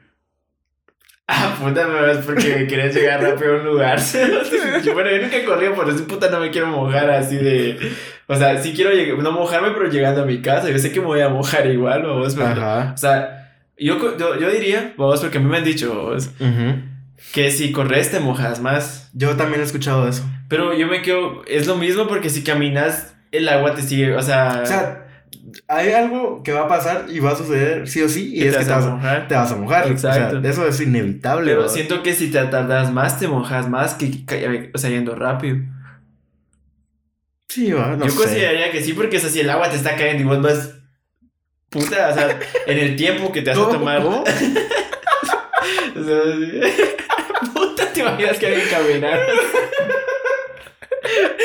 Ah, 1.27 1.57
puta, 1.59 1.87
me 1.89 2.03
vas 2.03 2.19
porque 2.19 2.67
querías 2.67 2.95
llegar 2.95 3.23
rápido 3.23 3.55
a 3.55 3.61
un 3.61 3.65
lugar. 3.65 3.99
Yo, 4.85 4.93
bueno, 4.93 5.11
yo 5.11 5.23
nunca 5.23 5.37
he 5.39 5.45
corrido 5.45 5.75
por 5.75 5.89
eso, 5.89 6.07
puta, 6.07 6.29
no 6.29 6.39
me 6.39 6.51
quiero 6.51 6.67
mojar 6.67 7.09
así 7.11 7.37
de. 7.37 7.79
O 8.27 8.35
sea, 8.37 8.61
sí 8.63 8.75
quiero 8.75 8.91
llegar, 8.91 9.19
no 9.19 9.33
mojarme, 9.33 9.71
pero 9.71 9.89
llegando 9.89 10.23
a 10.23 10.27
mi 10.27 10.43
casa. 10.43 10.69
Yo 10.69 10.79
sé 10.79 10.93
que 10.93 11.01
me 11.01 11.07
voy 11.07 11.21
a 11.21 11.31
mojar 11.31 11.67
igual, 11.67 12.03
vos, 12.03 12.35
pero. 12.35 12.49
Ajá. 12.49 12.93
O 12.95 12.99
sea, 12.99 13.55
yo, 13.79 14.19
yo, 14.19 14.39
yo 14.39 14.51
diría, 14.51 14.93
vos, 14.99 15.21
porque 15.21 15.39
a 15.39 15.41
mí 15.41 15.49
me 15.49 15.57
han 15.57 15.65
dicho, 15.65 15.95
vos, 15.95 16.31
que 17.33 17.51
si 17.51 17.73
corres 17.73 18.11
te 18.11 18.21
mojas 18.21 18.61
más. 18.61 19.11
Yo 19.15 19.35
también 19.37 19.63
he 19.63 19.65
escuchado 19.65 20.07
eso. 20.07 20.29
Pero 20.49 20.75
yo 20.75 20.87
me 20.89 21.01
quedo, 21.01 21.43
es 21.47 21.67
lo 21.67 21.77
mismo 21.77 22.07
porque 22.07 22.29
si 22.29 22.45
caminas, 22.45 23.15
el 23.33 23.49
agua 23.49 23.75
te 23.75 23.81
sigue, 23.81 24.15
o 24.15 24.23
sea. 24.23 24.61
O 24.63 24.67
sea, 24.67 25.04
hay 25.69 25.93
algo 25.93 26.43
que 26.43 26.53
va 26.53 26.63
a 26.63 26.69
pasar 26.69 27.07
y 27.09 27.19
va 27.21 27.33
a 27.33 27.37
suceder 27.37 27.89
sí 27.89 28.03
o 28.03 28.09
sí, 28.09 28.35
y 28.35 28.45
es 28.47 28.53
te 28.53 28.59
que 28.61 28.65
te 28.65 28.71
vas 28.71 28.85
vas, 28.85 28.87
a 28.93 28.95
mojar. 28.97 29.29
te 29.29 29.35
vas 29.35 29.53
a 29.53 29.57
mojar. 29.57 29.89
Exacto. 29.89 30.39
O 30.39 30.41
sea, 30.43 30.51
eso 30.51 30.67
es 30.69 30.81
inevitable. 30.81 31.55
Pero 31.55 31.69
siento 31.69 32.03
que 32.03 32.15
si 32.15 32.31
te 32.31 32.43
tardas 32.47 32.93
más, 32.93 33.19
te 33.19 33.29
mojas 33.29 33.69
más 33.69 33.95
que, 33.95 34.25
que- 34.27 34.71
o 34.75 34.79
sea, 34.79 34.91
yendo 34.91 35.15
rápido. 35.15 35.59
Sí, 37.49 37.71
va, 37.73 37.95
no 37.97 38.05
Yo 38.07 38.11
sé. 38.11 38.17
consideraría 38.17 38.71
que 38.73 38.83
sí, 38.83 38.93
porque 38.95 39.17
es 39.17 39.25
así, 39.25 39.41
el 39.41 39.51
agua 39.51 39.71
te 39.71 39.77
está 39.77 39.95
cayendo 39.97 40.23
y 40.23 40.27
vos 40.27 40.43
vas. 40.43 40.71
Puta, 41.71 42.09
o 42.11 42.15
sea, 42.15 42.39
en 42.67 42.79
el 42.79 42.97
tiempo 42.97 43.31
que 43.33 43.43
te 43.43 43.51
vas 43.51 43.59
a 43.59 43.69
tomar. 43.71 44.03
O 45.97 46.05
sea. 46.05 46.21
Puta, 47.55 47.93
te 47.93 48.01
imaginas 48.01 48.39
que 48.39 48.47
alguien 48.47 48.69
caminar. 48.69 49.19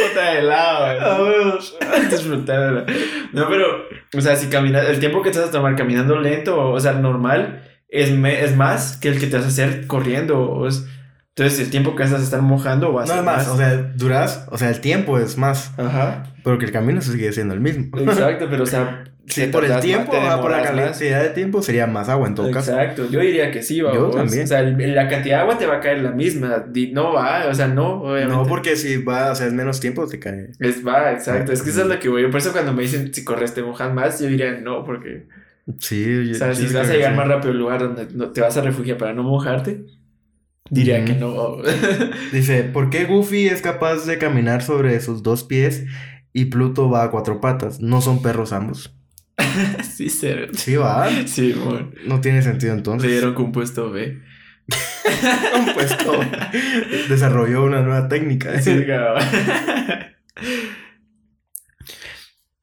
Puta 0.08 0.32
de 0.34 0.42
lado, 0.44 0.86
A 0.86 1.22
ver. 1.22 2.10
Disfrutarla. 2.10 2.86
No, 3.34 3.48
pero, 3.50 3.86
o 4.16 4.22
sea, 4.22 4.36
si 4.36 4.48
caminas, 4.48 4.88
el 4.88 5.00
tiempo 5.00 5.22
que 5.22 5.32
te 5.32 5.40
vas 5.40 5.50
a 5.50 5.52
tomar 5.52 5.76
caminando 5.76 6.18
lento, 6.20 6.72
o 6.72 6.80
sea, 6.80 6.94
normal, 6.94 7.64
es, 7.90 8.12
me- 8.12 8.44
es 8.44 8.56
más 8.56 8.98
que 8.98 9.10
el 9.10 9.20
que 9.20 9.28
te 9.28 9.38
vas 9.38 9.46
a 9.46 9.50
hacer 9.50 9.88
corriendo. 9.88 10.40
o 10.50 10.68
entonces, 11.40 11.60
el 11.66 11.70
tiempo 11.72 11.96
que 11.96 12.04
vas 12.04 12.14
a 12.14 12.18
estar 12.18 12.42
mojando 12.42 12.94
va 12.94 13.04
a 13.04 13.06
No 13.06 13.10
ser 13.12 13.20
es 13.20 13.26
más, 13.26 13.48
o 13.48 13.58
sea, 13.58 13.76
duras, 13.96 14.46
o 14.52 14.58
sea, 14.58 14.70
el 14.70 14.80
tiempo 14.82 15.18
es 15.20 15.38
más, 15.38 15.72
Ajá. 15.78 16.24
pero 16.44 16.58
que 16.58 16.66
el 16.66 16.72
camino 16.72 17.02
se 17.02 17.12
sigue 17.14 17.32
siendo 17.32 17.54
el 17.54 17.60
mismo. 17.60 17.98
Exacto, 18.00 18.48
pero 18.50 18.64
o 18.64 18.66
sea, 18.68 19.04
Sí, 19.30 19.42
te 19.42 19.48
por 19.50 19.64
el 19.64 19.80
tiempo, 19.80 20.12
más, 20.12 20.24
ajá, 20.24 20.42
por 20.42 20.50
la 20.50 20.64
cantidad 20.64 21.22
de 21.22 21.30
tiempo 21.30 21.62
sería 21.62 21.86
más 21.86 22.10
agua 22.10 22.28
en 22.28 22.34
todo 22.34 22.50
caso. 22.50 22.72
Exacto, 22.72 23.08
yo 23.12 23.20
diría 23.20 23.52
que 23.52 23.62
sí, 23.62 23.76
Yo 23.78 23.86
vamos. 23.92 24.16
también. 24.16 24.44
O 24.46 24.48
sea, 24.48 24.64
la 24.64 25.08
cantidad 25.08 25.36
de 25.38 25.42
agua 25.44 25.58
te 25.60 25.68
va 25.68 25.76
a 25.76 25.80
caer 25.82 26.02
la 26.02 26.10
misma. 26.12 26.66
No 26.94 27.14
va, 27.14 27.46
o 27.48 27.54
sea, 27.54 27.68
no, 27.68 28.02
obviamente. 28.02 28.34
No, 28.34 28.48
porque 28.48 28.76
si 28.76 28.98
va, 29.04 29.32
o 29.32 29.36
sea, 29.36 29.46
es 29.46 29.54
menos 29.54 29.80
tiempo, 29.80 30.08
te 30.08 30.18
cae. 30.18 30.50
Es 30.60 30.84
va, 30.86 31.12
exacto. 31.12 31.52
Es 31.52 31.62
que 31.62 31.70
eso 31.70 31.84
es 31.84 31.88
lo 31.88 32.00
que 32.00 32.10
voy. 32.10 32.26
Por 32.32 32.40
eso 32.40 32.52
cuando 32.52 32.74
me 32.74 32.82
dicen 32.82 33.14
si 33.14 33.24
corres 33.24 33.54
te 33.54 33.62
mojas 33.62 33.94
más, 33.94 34.20
yo 34.20 34.26
diría 34.28 34.60
no, 34.64 34.84
porque. 34.84 35.28
Sí, 35.78 36.32
O 36.32 36.34
sea, 36.34 36.56
si 36.56 36.64
vas 36.74 36.88
a 36.88 36.92
sí. 36.92 36.94
llegar 36.94 37.14
más 37.16 37.28
rápido 37.28 37.52
al 37.52 37.60
lugar 37.60 37.80
donde 37.82 38.08
no- 38.16 38.32
te 38.32 38.42
vas 38.42 38.58
a 38.58 38.62
refugiar 38.62 38.98
para 38.98 39.14
no 39.14 39.22
mojarte, 39.22 39.86
Diría 40.70 41.04
que 41.06 41.14
no. 41.14 41.58
Dice, 42.32 42.64
¿por 42.64 42.90
qué 42.90 43.06
Goofy 43.06 43.48
es 43.48 43.62
capaz 43.62 44.06
de 44.06 44.18
caminar 44.18 44.62
sobre 44.62 45.00
sus 45.02 45.24
dos 45.24 45.44
pies 45.44 45.86
y 46.34 46.46
Pluto 46.46 46.90
va 46.90 47.04
a 47.04 47.12
cuatro 47.12 47.42
patas? 47.42 47.80
¿No 47.80 48.02
son 48.02 48.22
perros 48.22 48.54
ambos? 48.54 48.96
sí, 49.96 50.10
cero. 50.10 50.48
Sí, 50.54 50.76
va. 50.76 51.10
Sí, 51.26 51.54
bueno. 51.54 51.92
No 52.06 52.22
tiene 52.22 52.42
sentido 52.42 52.74
Le 52.74 52.78
entonces. 52.80 53.10
dieron 53.10 53.34
compuesto 53.34 53.92
B. 53.92 54.20
Pues 55.74 55.98
todo. 55.98 56.20
Desarrolló 57.10 57.64
una 57.64 57.82
nueva 57.82 58.08
técnica. 58.08 58.62
Sí. 58.62 58.86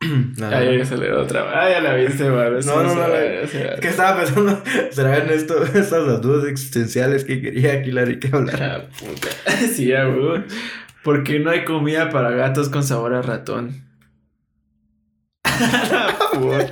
Nada. 0.36 0.58
Ahí 0.58 0.84
se 0.84 0.96
le 0.96 1.12
otra. 1.12 1.46
Ah, 1.52 1.70
ya 1.70 1.80
la 1.80 1.94
viste, 1.94 2.28
mano. 2.30 2.58
No, 2.60 2.82
no, 2.82 2.94
no, 2.94 3.06
que 3.80 3.88
estaba 3.88 4.20
pensando, 4.20 4.62
¿serán 4.90 5.30
esto, 5.30 5.62
estas 5.74 6.06
las 6.06 6.20
dudas 6.20 6.48
existenciales 6.48 7.24
que 7.24 7.40
quería 7.40 7.74
aquí 7.74 7.90
Larry 7.90 8.18
que 8.18 8.28
hablar? 8.32 8.62
Ah, 8.62 8.88
puta. 8.98 9.28
Sí, 9.74 9.86
ya, 9.86 10.04
güey. 10.04 10.44
¿Por 11.02 11.22
qué 11.22 11.38
no 11.38 11.50
hay 11.50 11.64
comida 11.64 12.10
para 12.10 12.30
gatos 12.30 12.68
con 12.68 12.82
sabor 12.82 13.14
a 13.14 13.22
ratón? 13.22 13.84
La 15.44 16.16
puta. 16.32 16.68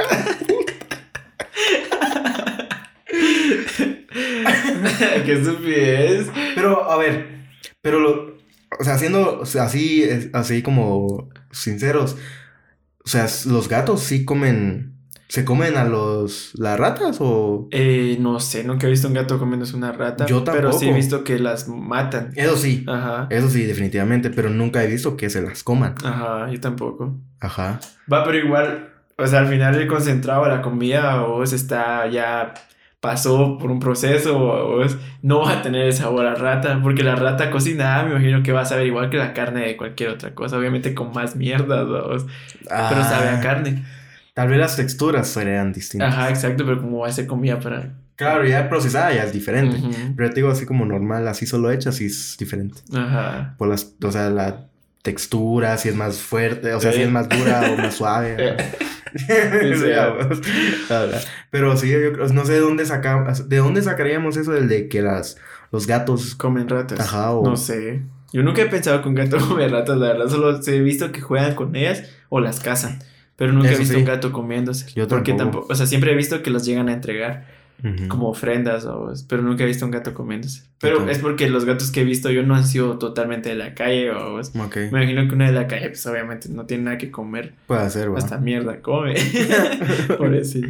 Qué 5.25 5.33
estupidez. 5.33 6.27
Pero, 6.55 6.91
a 6.91 6.97
ver, 6.99 7.27
pero 7.81 8.01
lo, 8.01 8.37
o 8.79 8.85
sea, 8.85 8.99
siendo 8.99 9.41
o 9.41 9.47
sea, 9.47 9.65
así, 9.65 10.05
así 10.33 10.63
como 10.63 11.29
sinceros, 11.51 12.17
o 13.05 13.09
sea, 13.09 13.27
los 13.47 13.69
gatos 13.69 14.01
sí 14.01 14.25
comen, 14.25 14.95
¿se 15.29 15.45
comen 15.45 15.77
a 15.77 15.85
los, 15.85 16.53
las 16.55 16.79
ratas 16.79 17.19
o...? 17.21 17.69
Eh, 17.71 18.17
no 18.21 18.41
sé, 18.41 18.65
nunca 18.65 18.87
he 18.87 18.91
visto 18.91 19.09
un 19.09 19.15
gato 19.15 19.39
comiéndose 19.39 19.77
una 19.77 19.93
rata. 19.93 20.27
Yo 20.27 20.43
Pero 20.45 20.73
sí 20.73 20.77
he 20.77 20.81
tampoco. 20.89 20.95
visto 20.97 21.25
que 21.25 21.39
las 21.39 21.69
matan. 21.69 22.33
Eso 22.35 22.57
sí, 22.57 22.85
Ajá. 22.89 23.27
eso 23.31 23.49
sí, 23.51 23.65
definitivamente, 23.65 24.31
pero 24.31 24.49
nunca 24.51 24.83
he 24.83 24.87
visto 24.87 25.17
que 25.17 25.29
se 25.31 25.43
las 25.43 25.63
coman. 25.63 25.95
Ajá, 26.05 26.51
yo 26.51 26.61
tampoco. 26.61 27.17
Ajá. 27.41 27.79
Va, 28.11 28.25
pero 28.25 28.39
igual, 28.39 28.89
o 29.19 29.27
sea, 29.27 29.41
al 29.41 29.49
final 29.49 29.75
el 29.75 29.87
concentrado 29.87 30.45
de 30.45 30.51
la 30.51 30.63
comida 30.63 31.23
o 31.25 31.45
se 31.47 31.57
está 31.57 32.07
ya 32.09 32.55
pasó 33.05 33.59
por 33.59 33.71
un 33.71 33.81
proceso 33.81 34.35
o 34.39 34.83
es- 34.83 34.97
no 35.21 35.41
va 35.43 35.53
a 35.59 35.63
tener 35.63 35.83
el 35.83 35.93
sabor 35.93 36.25
a 36.25 36.35
rata, 36.35 36.81
porque 36.83 37.03
la 37.05 37.15
rata 37.17 37.51
cocinada 37.51 38.03
me 38.05 38.13
imagino 38.13 38.43
que 38.43 38.51
va 38.53 38.63
a 38.63 38.65
saber 38.65 38.87
igual 38.87 39.11
que 39.11 39.19
la 39.19 39.35
carne 39.35 39.61
de 39.67 39.77
cualquier 39.77 40.09
otra 40.09 40.35
cosa, 40.35 40.57
obviamente 40.57 40.95
con 40.95 41.13
más 41.13 41.37
mierda, 41.37 41.85
pero 41.87 42.19
sabe 43.05 43.29
a 43.29 43.37
Ah, 43.37 43.41
carne. 43.43 43.85
Tal 44.33 44.49
vez 44.49 44.59
las 44.59 44.77
texturas 44.77 45.29
serían 45.29 45.73
distintas. 45.75 46.15
Ajá, 46.15 46.31
exacto, 46.31 46.65
pero 46.65 46.81
como 46.81 47.01
va 47.01 47.09
a 47.09 47.13
ser 47.13 47.27
comida 47.27 47.61
para... 47.61 47.93
Claro, 48.17 48.47
ya 48.47 48.69
procesada 48.71 49.13
ya 49.13 49.25
es 49.25 49.33
diferente. 49.35 49.77
Ujú. 49.77 50.15
Pero 50.17 50.29
te 50.31 50.37
digo 50.37 50.49
así 50.51 50.65
como 50.65 50.87
normal, 50.87 51.29
así 51.29 51.45
solo 51.47 51.71
hecha, 51.71 51.93
sí 51.93 52.07
es 52.07 52.37
diferente. 52.39 52.81
Ajá. 52.97 53.55
Por 53.59 53.69
las, 53.69 53.95
o 54.03 54.11
sea, 54.11 54.31
la 54.31 54.67
textura, 55.05 55.77
si 55.77 55.91
es 55.91 55.95
más 55.95 56.19
fuerte, 56.19 56.73
o 56.73 56.81
sea, 56.81 56.91
si 56.93 57.03
es 57.03 57.11
más 57.11 57.29
dura 57.29 57.71
o 57.73 57.77
más 57.77 57.95
suave. 57.99 58.57
Sí, 59.15 59.25
Sí. 59.27 59.93
Pero 61.51 61.77
sí, 61.77 61.91
yo 61.91 62.13
creo- 62.13 62.29
no 62.29 62.45
sé 62.45 62.55
de 62.55 62.61
dónde 62.61 62.87
sacamos, 62.87 63.49
de 63.49 63.57
dónde 63.59 63.83
sacaríamos 63.83 64.37
eso 64.37 64.53
del 64.53 64.67
de 64.69 64.89
que 64.89 65.03
las, 65.03 65.37
los 65.71 65.87
gatos, 65.87 66.35
Comen 66.35 66.69
ratas. 66.69 66.99
Ajá, 67.01 67.31
o- 67.33 67.45
No 67.49 67.57
sé. 67.57 68.03
Yo 68.33 68.43
nunca 68.43 68.63
he 68.63 68.67
pensado 68.67 69.01
que 69.03 69.09
un 69.09 69.15
gato 69.15 69.37
come 69.49 69.69
ratas, 69.69 69.97
la 69.99 70.09
verdad. 70.09 70.29
Solo 70.29 70.59
he 70.67 70.81
visto 70.81 71.13
que 71.13 71.21
juegan 71.21 71.55
con 71.55 71.77
ellas 71.77 72.03
o 72.31 72.41
las 72.41 72.59
cazan. 72.61 72.99
Pero 73.37 73.53
nunca 73.53 73.71
he 73.73 73.77
visto 73.77 73.95
sí. 73.95 74.01
un 74.01 74.07
gato 74.07 74.33
comiéndose. 74.33 74.87
Yo 74.95 75.07
Porque 75.07 75.33
tampoco. 75.33 75.51
tampoco. 75.59 75.73
O 75.73 75.77
sea, 75.77 75.87
siempre 75.87 76.13
he 76.13 76.17
visto 76.17 76.43
que 76.43 76.51
los 76.51 76.65
llegan 76.65 76.89
a 76.89 76.93
entregar 76.95 77.47
Como 78.09 78.31
ofrendas, 78.31 78.87
o, 78.87 79.13
pero 79.29 79.43
nunca 79.43 79.65
he 79.65 79.67
visto 79.67 79.85
un 79.85 79.91
gato 79.91 80.15
comiéndose. 80.15 80.65
Pero 80.81 81.07
es 81.09 81.19
porque 81.19 81.51
los 81.51 81.67
gatos 81.67 81.91
que 81.91 82.01
he 82.01 82.05
visto 82.05 82.31
yo 82.31 82.43
no 82.43 82.55
han 82.55 82.65
sido 82.65 82.99
totalmente 82.99 83.51
de 83.51 83.57
la 83.57 83.75
calle. 83.75 84.11
O, 84.11 84.39
Ok, 84.39 84.77
me 84.77 84.87
imagino 84.89 85.29
que 85.29 85.35
uno 85.35 85.45
de 85.45 85.53
la 85.53 85.67
calle, 85.67 85.89
pues 85.89 86.07
obviamente 86.07 86.49
no 86.49 86.65
tiene 86.65 86.85
nada 86.85 86.99
que 86.99 87.11
comer. 87.11 87.55
puede 87.67 87.91
ser, 87.91 88.11
va. 88.13 88.19
Hasta 88.19 88.39
mierda 88.39 88.81
come. 88.81 89.15
Por 90.19 90.35
eso. 90.35 90.61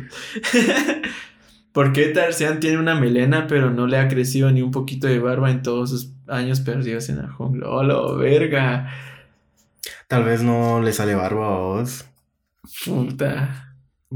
¿Por 1.72 1.92
qué 1.92 2.06
Tarzán 2.08 2.60
tiene 2.60 2.78
una 2.78 2.94
melena 2.94 3.46
pero 3.48 3.70
no 3.70 3.86
le 3.86 3.98
ha 3.98 4.08
crecido 4.08 4.50
ni 4.52 4.62
un 4.62 4.70
poquito 4.70 5.06
de 5.08 5.18
barba 5.18 5.50
en 5.50 5.62
todos 5.62 5.90
sus 5.90 6.12
años 6.28 6.60
perdidos 6.60 7.08
en 7.08 7.18
la 7.18 7.28
jungla? 7.28 7.68
¡Hola, 7.68 8.16
verga! 8.16 8.90
Tal 10.08 10.24
vez 10.24 10.42
no 10.42 10.80
le 10.80 10.92
sale 10.92 11.14
barba 11.14 11.46
a 11.48 11.58
vos. 11.58 12.04
Puta. 12.84 13.63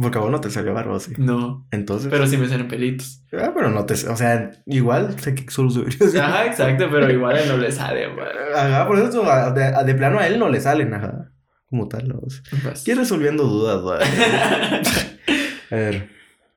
Porque 0.00 0.18
a 0.18 0.20
vos 0.20 0.30
no 0.30 0.40
te 0.40 0.50
salió 0.50 0.72
barba, 0.74 0.98
sí. 1.00 1.12
No. 1.18 1.66
Entonces. 1.70 2.08
Pero 2.10 2.26
sí 2.26 2.36
me 2.36 2.48
salen 2.48 2.68
pelitos. 2.68 3.22
Ah, 3.32 3.52
pero 3.54 3.70
no 3.70 3.84
te. 3.84 3.94
O 3.94 4.16
sea, 4.16 4.50
igual 4.66 5.18
sé 5.18 5.34
que 5.34 5.50
solo 5.50 5.70
subiría. 5.70 6.24
Ajá, 6.24 6.46
exacto, 6.46 6.88
pero 6.90 7.10
igual 7.10 7.36
a 7.36 7.40
él 7.42 7.48
no 7.48 7.56
le 7.56 7.72
sale, 7.72 8.08
man. 8.08 8.28
Ajá, 8.54 8.86
por 8.86 8.98
eso 8.98 9.28
a- 9.30 9.50
de, 9.50 9.64
a- 9.64 9.82
de 9.84 9.94
plano 9.94 10.18
a 10.20 10.26
él 10.26 10.38
no 10.38 10.48
le 10.48 10.60
salen, 10.60 10.94
ajá. 10.94 11.32
Como 11.68 11.88
tal, 11.88 12.08
¿no? 12.08 12.20
Vas. 12.64 12.78
Estoy 12.78 12.94
resolviendo 12.94 13.44
dudas, 13.44 13.82
güey. 13.82 13.98
A 15.70 15.74
ver. 15.74 16.08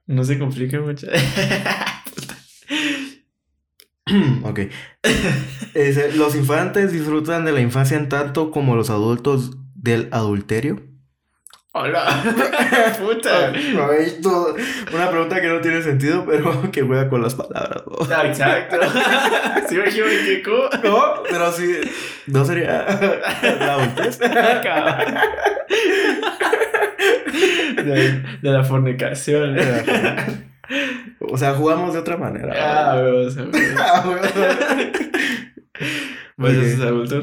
No 0.08 0.24
se 0.24 0.38
complica 0.40 0.80
mucho. 0.80 1.08
ok. 4.44 4.60
Los 6.16 6.36
infantes 6.36 6.92
disfrutan 6.92 7.46
de 7.46 7.52
la 7.54 7.62
infancia 7.62 7.98
en 7.98 8.10
tanto 8.10 8.52
como 8.52 8.76
los 8.76 8.90
adultos 8.90 9.52
del 9.76 10.10
adulterio. 10.12 10.82
Hola. 11.74 12.04
Puta. 13.00 13.54
Una 14.94 15.10
pregunta 15.10 15.40
que 15.40 15.48
no 15.48 15.62
tiene 15.62 15.82
sentido, 15.82 16.26
pero 16.26 16.70
que 16.72 16.82
juega 16.82 17.08
con 17.08 17.22
las 17.22 17.36
palabras. 17.36 17.84
¿no? 17.88 17.98
Ah, 18.14 18.24
Exacto. 18.26 18.78
Sí 19.70 19.76
me 19.78 19.84
imagino 19.84 20.06
que. 20.06 20.44
No, 20.84 21.24
pero 21.30 21.52
sí. 21.52 21.80
No 22.28 22.44
sería 22.44 22.86
la 23.60 23.74
adultez. 23.76 24.20
De, 27.78 28.22
de 28.42 28.50
la 28.52 28.64
fornicación. 28.66 29.56
O 31.22 31.38
sea, 31.38 31.54
jugamos 31.54 31.94
de 31.94 32.00
otra 32.00 32.18
manera. 32.18 32.54
Ah, 32.92 32.96
ver. 32.96 33.28
Ah, 33.80 34.04
adulto. 36.48 37.22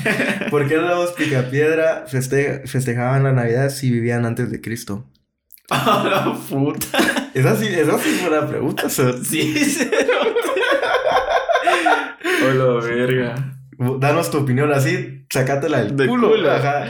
¿Por 0.50 0.68
qué 0.68 0.76
los 0.76 1.12
picapiedra 1.12 2.04
feste- 2.06 2.66
festejaban 2.66 3.22
la 3.24 3.32
Navidad 3.32 3.70
si 3.70 3.90
vivían 3.90 4.24
antes 4.26 4.50
de 4.50 4.60
Cristo? 4.60 5.10
¡A 5.70 6.04
la 6.08 6.32
puta! 6.48 7.30
Esa 7.34 7.56
sí, 7.56 7.66
esa 7.68 7.98
sí 7.98 8.08
fue 8.20 8.28
una 8.36 8.46
pregunta, 8.46 8.88
Sir. 8.88 9.14
Sí. 9.24 9.54
Hola, 12.48 12.84
verga. 12.84 13.34
Danos 13.98 14.30
tu 14.30 14.38
opinión 14.38 14.72
así, 14.72 15.26
sacátela 15.30 15.82
del 15.84 15.96
De 15.96 16.06
culo. 16.06 16.30
culo. 16.30 16.50
Ajá. 16.50 16.86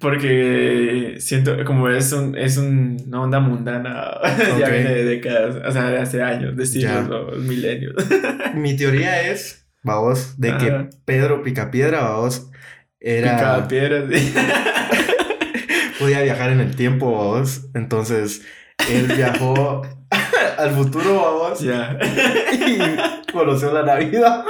Porque 0.00 1.16
siento, 1.20 1.56
como 1.64 1.88
es 1.88 2.12
un, 2.12 2.36
es 2.36 2.58
un, 2.58 3.02
una 3.06 3.22
onda 3.22 3.40
mundana, 3.40 4.10
ya 4.58 4.68
viene 4.68 4.90
de 4.94 5.04
décadas, 5.04 5.56
o 5.66 5.72
sea, 5.72 5.88
de 5.88 5.98
hace 5.98 6.22
años, 6.22 6.54
de 6.56 6.66
siglos 6.66 7.38
milenios. 7.38 7.94
Mi 8.54 8.76
teoría 8.76 9.22
es, 9.30 9.65
vamos, 9.86 10.38
de 10.38 10.56
que. 10.58 10.90
Pedro 11.04 11.42
Picapiedra, 11.42 12.02
vamos, 12.02 12.50
era... 13.00 13.36
Picaba 13.36 13.68
piedras. 13.68 14.04
sí. 14.12 14.34
podía 15.98 16.22
viajar 16.22 16.50
en 16.50 16.60
el 16.60 16.76
tiempo, 16.76 17.12
vamos. 17.12 17.66
Entonces, 17.74 18.42
él 18.90 19.06
viajó 19.16 19.82
al 20.58 20.70
futuro, 20.72 21.40
vamos. 21.40 21.60
ya. 21.60 21.98
y 22.52 23.32
conoció 23.32 23.72
la 23.72 23.82
Navidad. 23.82 24.44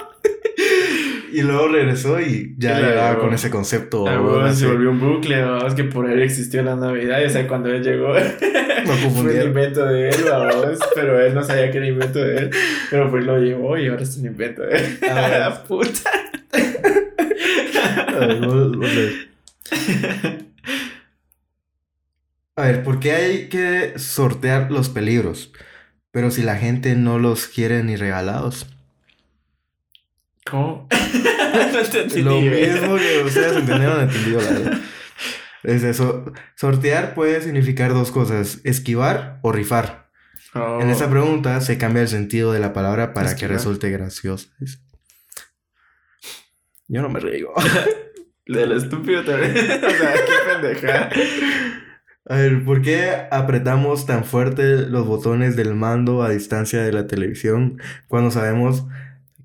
Y 1.38 1.42
luego 1.42 1.68
regresó 1.68 2.18
y 2.18 2.54
ya 2.56 2.80
llegaba 2.80 3.18
con 3.18 3.34
ese 3.34 3.50
concepto. 3.50 4.06
Se 4.54 4.66
volvió 4.66 4.90
un 4.90 4.98
bucle, 5.00 5.42
vamos, 5.42 5.74
que 5.74 5.84
por 5.84 6.08
él 6.10 6.22
existió 6.22 6.62
la 6.62 6.76
Navidad, 6.76 7.22
o 7.24 7.28
sea, 7.28 7.46
cuando 7.46 7.68
él 7.70 7.82
llegó 7.82 8.14
fue 8.86 9.00
confundieron. 9.02 9.48
invento 9.48 9.84
de 9.84 10.08
él, 10.08 10.16
vamos, 10.30 10.78
pero 10.94 11.20
él 11.20 11.34
no 11.34 11.42
sabía 11.42 11.70
que 11.70 11.76
era 11.76 11.86
invento 11.88 12.20
de 12.20 12.36
él, 12.38 12.50
pero 12.90 13.10
pues 13.10 13.24
lo 13.26 13.38
llevó 13.38 13.76
y 13.76 13.88
ahora 13.88 14.02
es 14.02 14.16
un 14.16 14.26
invento 14.26 14.62
de 14.62 14.76
él. 14.78 14.98
Ah, 15.10 15.28
la 15.38 15.62
puta. 15.64 16.10
A 18.08 18.18
ver, 18.26 18.40
no- 18.40 18.68
no 18.70 18.86
sé. 18.86 19.12
A 22.56 22.62
ver, 22.62 22.82
¿por 22.82 22.98
qué 23.00 23.12
hay 23.12 23.48
que 23.48 23.98
sortear 23.98 24.70
los 24.70 24.88
peligros? 24.88 25.52
Pero 26.12 26.30
si 26.30 26.42
la 26.42 26.56
gente 26.56 26.94
no 26.96 27.18
los 27.18 27.46
quiere 27.48 27.82
ni 27.82 27.96
regalados. 27.96 28.66
¿Cómo? 30.50 30.88
no 31.72 31.78
entendí 31.78 32.22
Lo 32.22 32.40
mismo 32.40 32.96
que 32.96 33.22
ustedes 33.24 33.56
entendieron, 33.56 34.00
entendido 34.02 34.40
la 34.40 34.50
verdad. 34.50 34.80
Es 35.62 35.82
eso. 35.82 36.32
Sortear 36.54 37.14
puede 37.14 37.40
significar 37.40 37.92
dos 37.92 38.10
cosas: 38.12 38.60
esquivar 38.64 39.40
o 39.42 39.52
rifar. 39.52 40.10
Oh. 40.54 40.80
En 40.80 40.90
esta 40.90 41.10
pregunta 41.10 41.60
se 41.60 41.76
cambia 41.78 42.02
el 42.02 42.08
sentido 42.08 42.52
de 42.52 42.60
la 42.60 42.72
palabra 42.72 43.12
para 43.12 43.34
que 43.34 43.48
resulte 43.48 43.90
graciosa. 43.90 44.48
Es- 44.60 44.80
Yo 46.88 47.02
no 47.02 47.08
me 47.08 47.20
río. 47.20 47.50
Del 48.46 48.72
estúpido 48.72 49.24
también. 49.24 49.50
o 49.56 49.90
sea, 49.90 50.12
qué 50.12 50.52
pendeja. 50.52 51.10
A 52.28 52.36
ver, 52.36 52.64
¿por 52.64 52.80
qué 52.80 53.26
apretamos 53.30 54.06
tan 54.06 54.24
fuerte 54.24 54.86
los 54.86 55.04
botones 55.06 55.56
del 55.56 55.74
mando 55.74 56.22
a 56.22 56.30
distancia 56.30 56.82
de 56.82 56.92
la 56.92 57.06
televisión 57.08 57.80
cuando 58.08 58.30
sabemos 58.30 58.84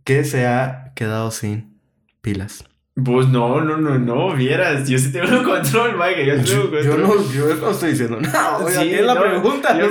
que 0.04 0.24
se 0.24 0.46
ha 0.48 0.92
quedado 0.96 1.32
sin 1.32 1.80
pilas. 2.22 2.64
Pues 3.06 3.28
no, 3.30 3.62
no, 3.62 3.78
no, 3.78 3.98
no, 3.98 4.36
vieras, 4.36 4.88
yo 4.88 5.00
sí 5.00 5.14
tengo 5.14 5.44
control, 5.44 5.98
Mike, 5.98 6.26
yo 6.26 6.44
tengo 6.44 6.64
control. 6.70 6.84
yo 6.84 6.98
no, 6.98 7.32
yo 7.32 7.56
no 7.56 7.72
estoy 7.72 7.92
diciendo 7.92 8.20
nada. 8.20 8.58
Oiga, 8.66 8.82
Sí, 8.82 8.90
¿qué 8.90 9.00
es 9.00 9.06
la 9.06 9.16
no, 9.16 9.22
pregunta? 9.22 9.80
yo- 9.80 9.88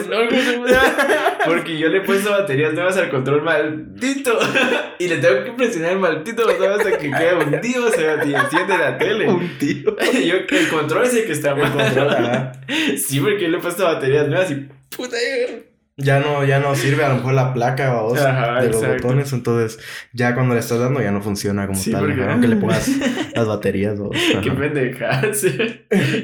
porque 1.46 1.78
yo 1.78 1.88
le 1.88 1.98
he 1.98 2.00
puesto 2.02 2.30
baterías 2.30 2.74
nuevas 2.74 2.96
al 2.98 3.08
control 3.10 3.42
maldito 3.42 4.38
y 4.98 5.08
le 5.08 5.16
tengo 5.16 5.44
que 5.44 5.52
presionar 5.52 5.92
el 5.92 5.98
maldito 5.98 6.44
botón 6.46 6.72
hasta 6.72 6.98
que 6.98 7.10
quede 7.10 7.34
hundido, 7.36 7.86
o 7.86 7.90
sea, 7.90 8.22
y 8.24 8.34
enciende 8.34 8.78
la 8.78 8.98
tele. 8.98 9.28
Un 9.28 9.58
tío. 9.58 9.96
Yo, 10.12 10.34
el 10.48 10.68
control 10.68 11.04
es 11.04 11.14
el 11.14 11.24
que 11.24 11.32
está 11.32 11.54
mal. 11.54 11.72
control, 11.72 12.10
ajá. 12.10 12.52
Sí, 12.98 13.18
porque 13.20 13.40
yo 13.44 13.48
le 13.48 13.56
he 13.56 13.60
puesto 13.60 13.84
baterías 13.84 14.28
nuevas 14.28 14.50
y 14.50 14.68
puta. 14.94 15.16
yo- 15.16 15.69
Ya 16.00 16.20
no, 16.20 16.44
ya 16.44 16.58
no 16.60 16.74
sirve 16.74 17.04
a 17.04 17.08
lo 17.10 17.16
mejor 17.16 17.34
la 17.34 17.52
placa 17.54 18.02
o 18.02 18.12
de 18.14 18.20
los 18.68 18.76
exacto. 18.76 19.02
botones, 19.02 19.32
entonces 19.32 19.78
ya 20.12 20.34
cuando 20.34 20.54
le 20.54 20.60
estás 20.60 20.78
dando 20.78 21.00
ya 21.00 21.10
no 21.10 21.20
funciona 21.22 21.66
como 21.66 21.78
Sí, 21.78 21.92
tal, 21.92 22.06
porque- 22.06 22.24
aunque 22.24 22.48
le 22.48 22.56
pongas 22.56 22.88
las 23.34 23.46
baterías 23.46 23.98
o... 24.00 24.10
Qué 24.10 24.50
ajá. 24.50 24.58
pendeja. 24.58 25.22
sí. 25.34 25.56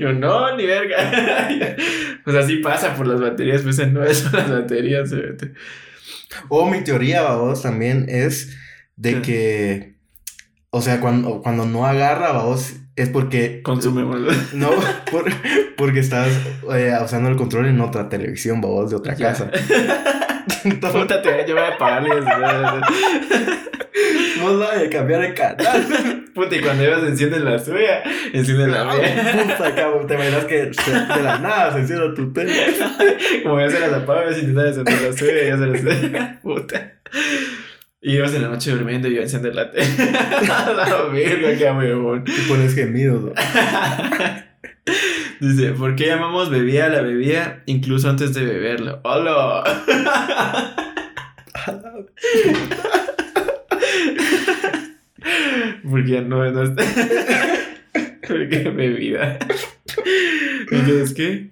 Yo, 0.01 0.13
no, 0.13 0.57
ni 0.57 0.67
verga. 0.67 0.97
Pues 2.25 2.37
así 2.37 2.57
pasa 2.57 2.95
por 2.97 3.07
las 3.07 3.21
baterías, 3.21 3.63
pues 3.63 3.79
no 3.93 4.05
son 4.13 4.33
las 4.33 4.51
baterías. 4.51 5.15
O 6.49 6.69
mi 6.69 6.83
teoría, 6.83 7.23
vos, 7.35 7.63
también 7.63 8.07
es 8.09 8.57
de 8.97 9.23
que, 9.23 9.95
o 10.71 10.83
sea, 10.83 11.01
cuando, 11.01 11.41
cuando 11.43 11.67
no 11.67 11.87
agarra, 11.87 12.33
vos, 12.33 12.75
es 12.97 13.09
porque... 13.11 13.61
Consumemos. 13.63 14.21
No, 14.55 14.71
por- 15.11 15.31
porque 15.77 16.01
estás 16.01 16.29
eh, 16.75 16.93
usando 17.05 17.29
el 17.29 17.37
control 17.37 17.67
en 17.67 17.81
otra 17.81 18.09
televisión, 18.09 18.61
vos, 18.61 18.91
de 18.91 18.97
otra 18.97 19.15
Ya. 19.15 19.29
casa. 19.29 19.51
Entonces, 20.65 21.01
Puta, 21.03 21.23
te 21.23 21.45
yo 21.47 21.55
voy 21.55 21.65
a 21.65 21.69
apagarle 21.75 22.09
eso. 22.19 22.29
vos 24.43 24.59
vas 24.59 24.79
a 24.79 24.91
cambiar 24.91 25.21
de 25.23 25.35
canal. 25.35 26.25
Puta, 26.35 26.57
y 26.57 26.61
cuando 26.61 26.83
ellos 26.85 27.03
encienden 27.07 27.45
la 27.45 27.59
suya, 27.59 28.03
encienden 28.33 28.71
la 28.73 28.85
mía. 28.85 29.47
Puta, 29.57 29.75
cabrón, 29.75 30.07
te 30.07 30.15
imaginas 30.15 30.45
que 30.45 30.71
se- 30.75 30.91
de 30.93 31.23
la 31.23 31.39
nada 31.39 31.73
se 31.73 31.79
encienda 31.81 32.15
tu 32.15 32.33
tele. 32.33 32.53
Como 33.43 33.59
ya 33.61 33.71
se 33.71 33.81
las 33.81 33.93
apago, 33.93 34.33
si 34.33 34.41
intentan 34.41 34.67
encender 34.69 35.03
la 35.03 35.17
suya, 35.17 35.45
ya 35.45 35.57
se 35.59 35.67
las. 35.67 36.37
Puta. 36.43 36.93
Y 38.01 38.17
ibas 38.17 38.35
en 38.35 38.43
la 38.43 38.49
noche 38.49 38.71
durmiendo 38.71 39.09
y 39.09 39.15
yo 39.15 39.21
a 39.21 39.25
encender 39.25 39.55
la 39.55 39.71
tele. 39.71 39.87
La 40.47 41.09
verga, 41.11 41.57
qué 41.57 41.71
huevón. 41.71 42.25
Y 42.27 42.49
pones 42.49 42.75
gemidos, 42.75 43.25
¿no? 43.25 43.33
Dice, 45.41 45.73
¿por 45.73 45.97
qué 45.97 46.07
llamamos 46.07 46.51
bebida 46.51 46.87
a 46.87 46.89
la 46.89 47.03
bebida 47.03 47.63
incluso 47.67 48.09
antes 48.09 48.33
de 48.33 48.45
beberla? 48.45 49.01
¡Hola! 49.05 49.65
Porque 55.91 56.21
no, 56.23 56.51
no 56.51 56.63
está. 56.63 56.85
Porque 58.27 58.71
bebida. 58.71 59.39
Entonces, 60.71 61.15
¿qué? 61.15 61.51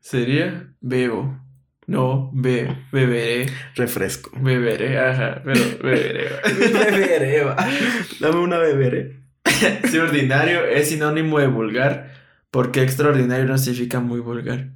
Sería 0.00 0.68
bebo. 0.80 1.38
No, 1.88 2.30
be, 2.34 2.84
beberé, 2.92 3.46
Refresco. 3.74 4.30
beberé, 4.38 4.98
ajá, 4.98 5.40
pero 5.42 5.58
beberé. 5.82 6.28
beberé, 6.90 7.44
va. 7.44 7.56
Dame 8.20 8.40
una 8.40 8.58
beberé. 8.58 9.16
Si 9.90 9.96
ordinario 9.96 10.66
es 10.66 10.90
sinónimo 10.90 11.38
de 11.38 11.46
vulgar, 11.46 12.12
¿por 12.50 12.72
qué 12.72 12.82
extraordinario 12.82 13.46
no 13.46 13.56
significa 13.56 14.00
muy 14.00 14.20
vulgar? 14.20 14.68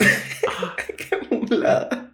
Mulada. 1.30 2.10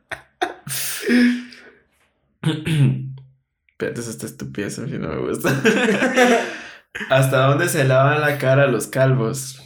Espérate, 2.43 4.01
eso 4.03 4.11
está 4.11 4.27
estupidez, 4.27 4.79
a 4.79 4.83
mí 4.83 4.99
no 4.99 5.09
me 5.09 5.17
gusta. 5.29 5.49
¿Hasta 7.09 7.47
dónde 7.47 7.71
se 7.71 7.85
lavan 7.85 8.21
la 8.21 8.37
cara 8.37 8.67
los 8.67 8.87
calvos? 8.87 9.64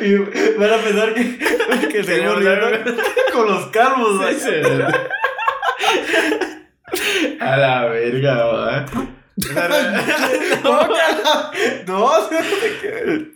Y 0.00 0.16
van 0.58 0.72
a 0.72 0.76
pensar 0.76 1.14
que, 1.14 1.38
que 1.88 2.04
seguimos 2.04 2.36
con 3.32 3.46
los 3.46 3.66
calvos, 3.66 4.20
¿va? 4.20 4.30
Sí, 4.32 4.40
sí. 4.40 4.50
A 7.40 7.56
la 7.56 7.86
verga. 7.86 8.86
No, 10.64 10.88
no, 11.86 12.08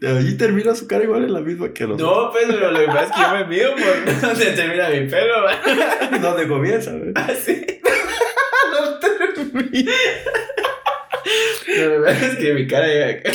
no, 0.01 0.17
ahí 0.17 0.37
termina 0.37 0.75
su 0.75 0.87
cara 0.87 1.03
igual 1.05 1.25
en 1.25 1.33
la 1.33 1.41
misma 1.41 1.73
que 1.73 1.87
los 1.87 1.99
No, 1.99 2.31
pues, 2.31 2.47
pero 2.49 2.71
lo 2.71 2.79
que 2.79 2.87
pasa 2.87 3.05
es 3.05 3.11
que 3.11 3.21
yo 3.21 3.31
me 3.33 3.45
mido 3.47 3.75
por 3.75 4.21
donde 4.21 4.47
termina 4.53 4.89
mi 4.91 5.09
pelo, 5.09 5.43
¿va? 5.43 6.19
donde 6.19 6.49
comienza, 6.49 6.93
güey. 6.93 7.13
Así. 7.15 7.67
No 8.71 8.99
termina. 8.99 9.93
Que 11.67 12.01
pasa 12.05 12.27
es 12.27 12.37
que 12.37 12.55
mi 12.55 12.67
cara 12.67 12.87
llega 12.87 13.09
acá. 13.09 13.31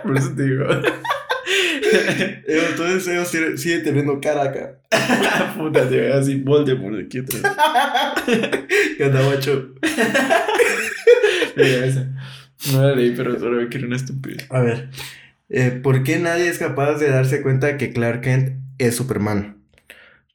Por 0.02 0.16
eso 0.16 0.34
te 0.34 0.42
digo. 0.42 0.64
Entonces 2.46 3.08
ellos 3.08 3.28
siguen, 3.28 3.58
siguen 3.58 3.84
teniendo 3.84 4.20
cara 4.20 4.44
acá. 4.44 4.78
Puta, 5.56 5.88
te 5.88 5.96
veo 5.96 6.18
así, 6.18 6.36
Voldemort 6.36 6.98
aquí 7.04 7.18
atrás. 7.18 7.42
Hecho. 9.34 9.74
Mira 11.56 11.86
esa. 11.86 12.08
No 12.72 12.82
la 12.82 12.94
leí, 12.94 13.12
pero 13.14 13.38
solo 13.38 13.58
vi 13.58 13.68
que 13.68 13.78
era 13.78 13.86
una 13.86 13.96
estupidez. 13.96 14.46
A 14.50 14.60
ver. 14.60 14.88
eh, 15.48 15.70
¿Por 15.70 16.02
qué 16.02 16.18
nadie 16.18 16.48
es 16.48 16.58
capaz 16.58 16.94
de 16.98 17.08
darse 17.10 17.42
cuenta 17.42 17.76
que 17.76 17.92
Clark 17.92 18.22
Kent 18.22 18.58
es 18.78 18.96
Superman? 18.96 19.58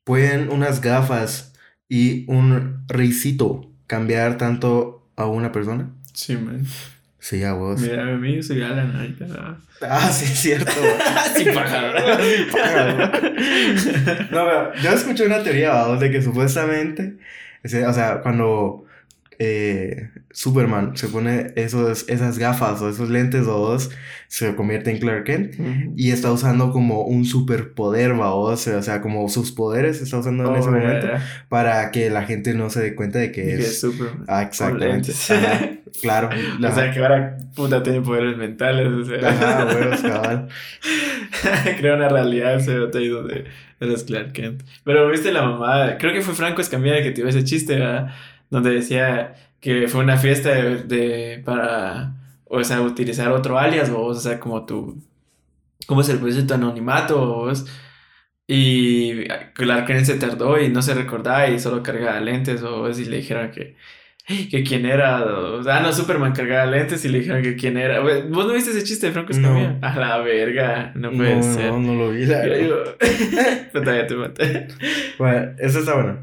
¿Pueden 0.04 0.50
unas 0.50 0.82
gafas 0.82 1.54
y 1.90 2.26
un 2.32 2.86
risito 2.88 3.72
cambiar 3.88 4.38
tanto 4.38 5.10
a 5.16 5.26
una 5.26 5.52
persona? 5.52 5.94
Sí, 6.14 6.36
man. 6.38 6.64
Sí, 7.20 7.44
a 7.44 7.54
vos. 7.54 7.80
Mira, 7.80 8.02
a 8.02 8.18
mí 8.18 8.40
Alan 8.64 8.96
ahorita. 8.96 9.26
¿no? 9.28 9.58
Ah, 9.82 10.10
sí, 10.12 10.26
es 10.26 10.40
cierto. 10.40 10.72
Sí, 11.38 11.46
pájaro. 11.54 11.94
Sí, 12.24 12.46
pájaro. 12.52 13.12
No, 14.32 14.46
pero 14.46 14.74
yo 14.82 14.90
escuché 14.92 15.26
una 15.26 15.44
teoría, 15.44 15.72
vamos, 15.72 16.00
de 16.00 16.10
que 16.12 16.22
supuestamente, 16.22 17.18
ese- 17.64 17.86
o 17.86 17.94
sea, 17.94 18.22
cuando 18.22 18.86
eh, 19.40 20.10
Superman 20.32 20.96
se 20.98 21.08
pone 21.08 21.54
esos, 21.56 22.08
esas 22.10 22.38
gafas 22.38 22.82
o 22.82 22.90
esos 22.90 23.10
lentes 23.10 23.46
dos, 23.46 23.90
se 24.28 24.56
convierte 24.56 24.92
en 24.92 25.00
Clark 25.00 25.24
Kent 25.26 25.56
y 25.96 26.12
está 26.12 26.32
usando 26.32 26.72
como 26.72 27.04
un 27.04 27.26
superpoder, 27.26 28.14
vamos, 28.14 28.68
o 28.68 28.82
sea, 28.82 29.02
como 29.02 29.28
sus 29.30 29.52
poderes 29.52 30.02
está 30.02 30.20
usando 30.20 30.48
en 30.52 30.56
ese 30.60 30.70
Oh, 30.70 30.72
momento 30.72 31.08
para 31.50 31.92
que 31.92 32.10
la 32.10 32.24
gente 32.24 32.54
no 32.54 32.70
se 32.70 32.82
dé 32.82 32.96
cuenta 32.96 33.20
de 33.20 33.32
que 33.32 33.42
Y 33.42 33.46
que 33.46 33.54
es 33.56 33.68
es... 33.68 33.80
Superman. 33.82 34.26
Ah, 34.28 34.44
exactamente. 34.44 35.12
claro. 36.00 36.30
O 36.64 36.72
sea, 36.72 36.92
que 36.92 37.00
ahora 37.00 37.38
puta 37.56 37.82
tiene 37.84 38.02
poderes 38.02 38.38
mentales. 38.38 38.88
O 38.88 39.04
sea, 39.06 39.30
Ajá, 39.30 39.66
huevos, 39.66 40.02
cabal. 40.02 40.48
crea 41.78 41.96
una 41.96 42.10
realidad 42.10 42.56
ese 42.56 42.72
ahí 42.98 43.08
donde 43.08 43.46
eres 43.80 44.04
Clark 44.04 44.32
Kent. 44.34 44.64
Pero 44.84 45.10
viste 45.10 45.32
la 45.32 45.44
mamada, 45.44 45.98
creo 45.98 46.14
que 46.14 46.22
fue 46.22 46.34
Franco 46.36 46.62
Escamilla 46.62 47.02
que 47.02 47.12
tiró 47.12 47.28
ese 47.30 47.44
chiste, 47.44 47.76
¿verdad? 47.78 48.14
Donde 48.50 48.72
decía 48.72 49.36
que 49.60 49.88
fue 49.88 50.02
una 50.04 50.18
fiesta 50.18 50.50
de, 50.52 50.84
de- 50.84 51.42
para, 51.46 52.14
o 52.46 52.64
sea, 52.64 52.82
utilizar 52.82 53.32
otro 53.32 53.58
alias, 53.60 53.92
o 53.96 54.14
sea, 54.16 54.40
como 54.40 54.66
tu, 54.66 55.02
¿cómo 55.88 56.04
se 56.04 56.14
le 56.14 56.20
puede 56.20 56.34
decir? 56.34 56.48
Tu 56.48 56.54
anonimato, 56.54 57.26
vos. 57.26 57.66
Y 58.48 59.26
Clark 59.54 59.86
Kent 59.88 60.06
se 60.06 60.16
tardó 60.16 60.60
y 60.60 60.70
no 60.70 60.82
se 60.82 60.94
recordaba 60.94 61.48
y 61.48 61.60
solo 61.60 61.82
cargaba 61.84 62.20
lentes, 62.20 62.62
o 62.64 62.90
y 62.90 63.06
le 63.06 63.18
dijeron 63.18 63.52
que, 63.52 63.78
que 64.50 64.64
quién 64.64 64.86
era, 64.86 65.24
o 65.24 65.64
sea, 65.64 65.80
no, 65.80 65.92
Superman 65.94 66.34
cargaba 66.34 66.66
lentes 66.66 67.04
y 67.06 67.10
le 67.10 67.20
dijeron 67.20 67.42
que 67.42 67.56
quién 67.56 67.78
era. 67.78 68.00
¿Vos 68.00 68.46
no 68.48 68.54
viste 68.54 68.72
ese 68.72 68.84
chiste 68.84 69.08
de 69.08 69.14
Franco 69.14 69.32
No. 69.34 69.38
Escamilla? 69.58 69.78
A 69.82 69.96
la 69.98 70.18
verga, 70.20 70.92
no 70.96 71.12
puede 71.12 71.36
No, 71.36 71.44
ser. 71.44 71.72
no, 71.72 71.80
no 71.80 71.94
lo 71.96 72.12
vi. 72.12 72.26
la 72.26 72.46
Yo 72.48 72.84
te 74.08 74.16
maté. 74.16 74.68
Bueno, 75.18 75.52
eso 75.60 75.80
está 75.80 75.94
bueno. 75.96 76.20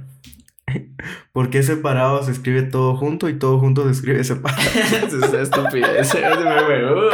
¿Por 1.33 1.49
qué 1.51 1.63
separado 1.63 2.23
se 2.23 2.33
escribe 2.33 2.63
todo 2.63 2.97
junto 2.97 3.29
y 3.29 3.39
todo 3.39 3.59
junto 3.59 3.85
se 3.85 3.93
escribe 3.93 4.23
separado? 4.25 4.61
Eso 5.07 5.25
es 5.25 5.33
estúpido. 5.35 5.87
Ese 5.87 6.19
ese 6.19 6.45
me 6.45 6.63
huevo. 6.63 7.11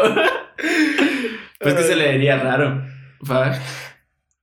Pues 1.61 1.75
que 1.75 1.83
se 1.83 1.95
le 1.95 2.13
diría 2.13 2.39
raro. 2.39 2.83
Va, 3.31 3.57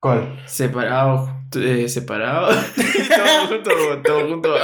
¿Cuál? 0.00 0.40
separado. 0.46 1.42
eh, 1.56 1.88
separado. 1.88 2.48
todo 3.16 3.46
junto, 3.48 3.70
todo 4.02 4.28
junto. 4.28 4.54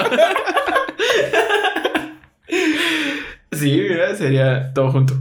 Sí, 3.59 3.87
mira, 3.89 4.15
sería 4.15 4.73
todo 4.73 4.91
junto. 4.91 5.15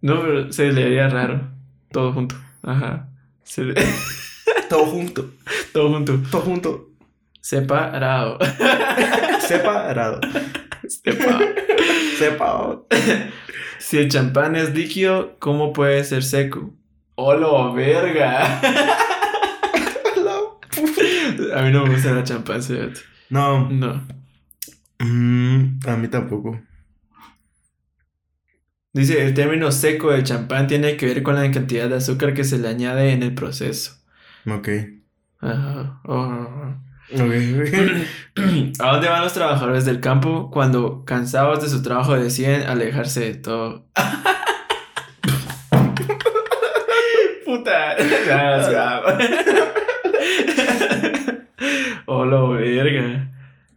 No, 0.00 0.20
pero 0.20 0.52
se 0.52 0.72
le 0.72 0.84
diría 0.84 1.08
raro. 1.08 1.48
Todo 1.90 2.12
junto. 2.12 2.34
Ajá. 2.62 3.08
Se 3.44 3.62
le- 3.64 3.74
Todo 4.68 4.86
junto. 4.86 5.30
Todo 5.72 5.90
junto. 5.92 6.18
Todo 6.30 6.40
junto. 6.42 6.88
Separado. 7.40 8.38
Separado. 9.46 10.20
Separado. 10.88 11.44
Separado. 12.18 12.86
Si 13.78 13.98
el 13.98 14.08
champán 14.08 14.56
es 14.56 14.74
líquido, 14.74 15.36
¿cómo 15.38 15.72
puede 15.72 16.02
ser 16.04 16.22
seco? 16.22 16.72
¡Holo, 17.16 17.72
verga! 17.74 18.60
A 21.54 21.62
mí 21.62 21.70
no 21.70 21.84
me 21.86 21.94
gusta 21.94 22.12
la 22.12 22.24
champán, 22.24 22.62
fíjate. 22.62 23.00
No, 23.30 23.68
No. 23.70 24.06
mm, 24.98 25.80
a 25.86 25.96
mí 25.96 26.08
tampoco. 26.08 26.58
Dice, 28.94 29.24
el 29.24 29.32
término 29.32 29.72
seco 29.72 30.10
del 30.10 30.22
champán 30.22 30.66
tiene 30.66 30.98
que 30.98 31.06
ver 31.06 31.22
con 31.22 31.34
la 31.34 31.50
cantidad 31.50 31.88
de 31.88 31.96
azúcar 31.96 32.34
que 32.34 32.44
se 32.44 32.58
le 32.58 32.68
añade 32.68 33.12
en 33.12 33.22
el 33.22 33.34
proceso. 33.34 33.92
Ok. 34.46 34.68
Ajá. 35.40 35.98
Oh. 36.04 36.74
Ok. 37.14 37.20
¿A 38.80 38.92
dónde 38.92 39.08
van 39.08 39.22
los 39.22 39.32
trabajadores 39.32 39.86
del 39.86 40.00
campo 40.00 40.50
cuando, 40.50 41.06
cansados 41.06 41.62
de 41.62 41.70
su 41.70 41.82
trabajo, 41.82 42.14
deciden 42.14 42.68
alejarse 42.68 43.20
de 43.20 43.34
todo? 43.36 43.86
Puta. 47.46 47.96
Hola, 52.06 52.42
verga. 52.58 53.31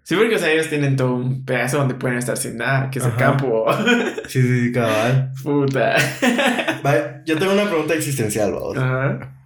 Sí, 0.07 0.15
porque 0.15 0.35
o 0.35 0.37
sea, 0.37 0.51
ellos 0.51 0.69
tienen 0.69 0.95
todo 0.95 1.15
un 1.15 1.45
pedazo 1.45 1.77
donde 1.79 1.95
pueden 1.95 2.19
estar 2.19 2.37
sin 2.37 2.57
nada, 2.57 2.91
que 2.91 2.99
es 2.99 3.05
el 3.05 3.11
Ajá. 3.13 3.17
campo. 3.19 3.65
Sí, 4.27 4.39
sí, 4.39 4.71
cabal. 4.71 5.31
Puta. 5.43 5.95
Vale, 6.83 7.21
yo 7.25 7.39
tengo 7.39 7.53
una 7.53 7.67
pregunta 7.67 7.95
existencial, 7.95 8.51
vos. 8.51 8.77
Ajá. 8.77 9.41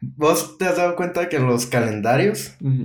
¿Vos 0.00 0.58
te 0.58 0.64
has 0.64 0.76
dado 0.76 0.96
cuenta 0.96 1.28
que 1.28 1.36
en 1.36 1.46
los 1.46 1.66
calendarios 1.66 2.56
Ujú. 2.60 2.84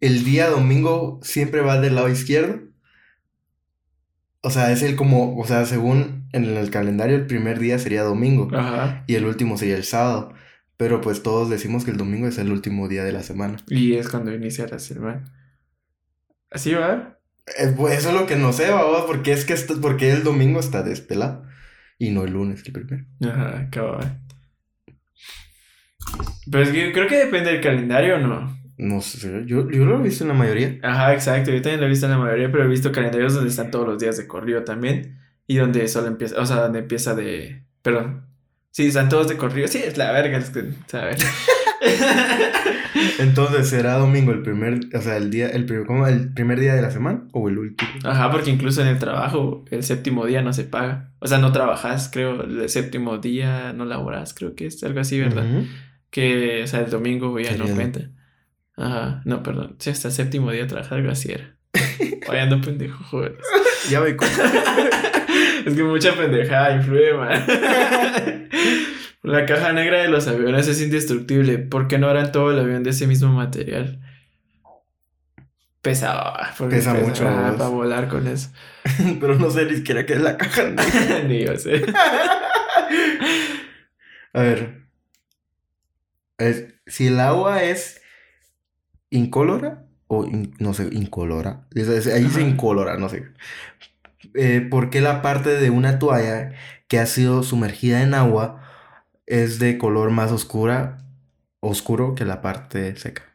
el 0.00 0.24
día 0.24 0.48
domingo 0.48 1.20
siempre 1.22 1.60
va 1.60 1.78
del 1.78 1.94
lado 1.94 2.08
izquierdo? 2.08 2.60
O 4.40 4.48
sea, 4.48 4.70
es 4.72 4.82
el 4.82 4.96
como, 4.96 5.36
o 5.38 5.44
sea, 5.46 5.66
según 5.66 6.26
en 6.32 6.44
el 6.56 6.70
calendario 6.70 7.16
el 7.16 7.26
primer 7.26 7.58
día 7.58 7.78
sería 7.78 8.02
domingo 8.02 8.48
Ajá. 8.56 9.04
y 9.06 9.16
el 9.16 9.26
último 9.26 9.58
sería 9.58 9.76
el 9.76 9.84
sábado. 9.84 10.32
Pero 10.78 11.02
pues 11.02 11.22
todos 11.22 11.50
decimos 11.50 11.84
que 11.84 11.90
el 11.90 11.96
domingo 11.98 12.28
es 12.28 12.38
el 12.38 12.50
último 12.50 12.88
día 12.88 13.04
de 13.04 13.12
la 13.12 13.22
semana. 13.22 13.56
Y 13.68 13.94
es 13.96 14.08
cuando 14.08 14.32
inicia 14.34 14.66
la 14.68 14.78
semana. 14.78 15.32
¿Así 16.56 16.72
va? 16.72 17.18
Eh, 17.58 17.74
pues 17.76 17.98
eso 17.98 18.08
es 18.08 18.14
lo 18.14 18.26
que 18.26 18.36
no 18.36 18.50
sé, 18.50 18.68
porque 19.06 19.32
es 19.32 19.44
que 19.44 19.52
esto, 19.52 19.78
porque 19.78 20.10
el 20.10 20.24
domingo 20.24 20.58
está 20.58 20.82
despelado 20.82 21.44
y 21.98 22.12
no 22.12 22.24
el 22.24 22.32
lunes 22.32 22.62
el 22.64 22.72
primero. 22.72 23.04
Ajá, 23.20 23.68
cabal. 23.70 24.22
Pero 26.50 26.64
es 26.64 26.70
que 26.70 26.86
yo 26.86 26.92
creo 26.94 27.08
que 27.08 27.18
depende 27.18 27.52
del 27.52 27.60
calendario, 27.60 28.16
¿no? 28.16 28.58
No 28.78 29.02
sé, 29.02 29.42
yo, 29.44 29.70
yo 29.70 29.84
lo 29.84 30.00
he 30.00 30.02
visto 30.02 30.24
en 30.24 30.28
la 30.28 30.34
mayoría. 30.34 30.78
Ajá, 30.82 31.12
exacto. 31.12 31.50
Yo 31.50 31.60
también 31.60 31.80
lo 31.80 31.86
he 31.88 31.90
visto 31.90 32.06
en 32.06 32.12
la 32.12 32.18
mayoría, 32.18 32.50
pero 32.50 32.64
he 32.64 32.68
visto 32.68 32.90
calendarios 32.90 33.34
donde 33.34 33.50
están 33.50 33.70
todos 33.70 33.86
los 33.86 33.98
días 33.98 34.16
de 34.16 34.26
corrido 34.26 34.64
también. 34.64 35.18
Y 35.46 35.56
donde 35.56 35.86
solo 35.88 36.06
empieza, 36.06 36.40
o 36.40 36.46
sea, 36.46 36.56
donde 36.56 36.78
empieza 36.78 37.14
de. 37.14 37.66
Perdón. 37.82 38.24
Sí, 38.70 38.86
están 38.86 39.10
todos 39.10 39.28
de 39.28 39.36
corrido. 39.36 39.68
Sí, 39.68 39.82
es 39.84 39.98
la 39.98 40.10
verga, 40.10 40.38
es 40.38 40.48
que, 40.48 40.72
¿sabes? 40.86 41.22
Entonces, 43.18 43.68
¿será 43.68 43.94
domingo 43.94 44.32
el 44.32 44.42
primer, 44.42 44.80
o 44.94 45.00
sea, 45.00 45.16
el 45.16 45.30
día, 45.30 45.48
el 45.48 45.64
primer, 45.66 45.86
¿cómo? 45.86 46.06
¿El 46.06 46.32
primer 46.32 46.60
día 46.60 46.74
de 46.74 46.82
la 46.82 46.90
semana 46.90 47.24
o 47.32 47.48
el 47.48 47.58
último? 47.58 47.90
Ajá, 48.04 48.30
porque 48.30 48.50
incluso 48.50 48.82
en 48.82 48.88
el 48.88 48.98
trabajo, 48.98 49.64
el 49.70 49.82
séptimo 49.82 50.26
día 50.26 50.42
no 50.42 50.52
se 50.52 50.64
paga. 50.64 51.12
O 51.18 51.26
sea, 51.26 51.38
no 51.38 51.52
trabajas, 51.52 52.08
creo. 52.12 52.42
El 52.42 52.68
séptimo 52.68 53.18
día 53.18 53.72
no 53.72 53.84
laboras, 53.84 54.34
creo 54.34 54.54
que 54.54 54.66
es 54.66 54.82
algo 54.84 55.00
así, 55.00 55.18
¿verdad? 55.20 55.44
Ujú. 55.44 55.66
Que, 56.10 56.62
o 56.64 56.66
sea, 56.66 56.80
el 56.80 56.90
domingo 56.90 57.38
ya 57.40 57.56
no 57.56 57.66
cuenta. 57.66 58.00
Ajá, 58.76 59.22
no, 59.24 59.42
perdón. 59.42 59.76
Sí, 59.78 59.90
hasta 59.90 60.08
el 60.08 60.14
séptimo 60.14 60.50
día 60.52 60.66
trabajar, 60.66 60.98
algo 60.98 61.10
así 61.10 61.32
era. 61.32 61.56
Ando 62.42 62.60
pendejo, 62.60 63.02
joder. 63.04 63.36
Ya 63.90 64.00
me 64.00 64.16
cu- 64.16 64.24
Es 65.66 65.74
que 65.74 65.82
mucha 65.84 66.12
pendejada 66.14 66.74
influye, 66.76 67.12
man. 67.14 67.44
La 69.26 69.44
caja 69.44 69.72
negra 69.72 70.00
de 70.02 70.08
los 70.08 70.28
aviones 70.28 70.68
es 70.68 70.80
indestructible. 70.80 71.58
¿Por 71.58 71.88
qué 71.88 71.98
no 71.98 72.08
harán 72.08 72.30
todo 72.30 72.52
el 72.52 72.60
avión 72.60 72.82
de 72.84 72.90
ese 72.90 73.06
mismo 73.08 73.32
material? 73.32 74.00
Pesa, 75.82 76.32
porque 76.58 76.76
Pesa 76.76 76.94
mucho, 76.94 77.24
para 77.24 77.68
volar 77.68 78.08
con 78.08 78.26
eso. 78.28 78.50
Pero 79.20 79.34
no 79.36 79.50
sé 79.50 79.64
ni 79.66 79.76
siquiera 79.76 80.06
qué 80.06 80.14
es 80.14 80.20
la 80.20 80.36
caja. 80.36 80.64
negra. 80.70 81.22
Ni 81.26 81.44
yo 81.44 81.56
sé. 81.56 81.84
A 84.32 84.42
ver. 84.42 84.86
Es- 86.38 86.74
si 86.86 87.08
el 87.08 87.18
agua 87.18 87.62
es 87.64 88.00
incolora 89.10 89.86
o 90.08 90.24
in- 90.24 90.54
no 90.58 90.72
sé, 90.74 90.88
incolora. 90.92 91.66
Es- 91.74 91.88
es- 91.88 92.06
ahí 92.08 92.24
dice 92.24 92.40
Ajá. 92.42 92.48
incolora, 92.48 92.96
no 92.96 93.08
sé. 93.08 93.24
Eh, 94.34 94.60
¿por 94.70 94.90
qué 94.90 95.00
la 95.00 95.22
parte 95.22 95.50
de 95.50 95.70
una 95.70 95.98
toalla 95.98 96.52
que 96.88 96.98
ha 96.98 97.06
sido 97.06 97.42
sumergida 97.42 98.02
en 98.02 98.14
agua 98.14 98.62
es 99.26 99.58
de 99.58 99.78
color 99.78 100.10
más 100.10 100.32
oscura, 100.32 100.98
oscuro 101.60 102.14
que 102.14 102.24
la 102.24 102.40
parte 102.42 102.96
seca? 102.96 103.22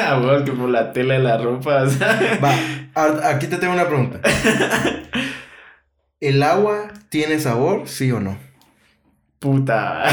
Ah, 0.00 0.18
bueno, 0.22 0.44
que 0.44 0.52
por 0.52 0.68
la 0.68 0.92
tela 0.92 1.14
de 1.14 1.20
la 1.20 1.38
ropa. 1.38 1.84
Va, 2.44 3.28
aquí 3.28 3.46
te 3.46 3.56
tengo 3.56 3.72
una 3.72 3.88
pregunta. 3.88 4.20
¿El 6.20 6.42
agua 6.42 6.92
tiene 7.08 7.40
sabor, 7.40 7.88
sí 7.88 8.12
o 8.12 8.20
no? 8.20 8.38
Puta. 9.38 10.04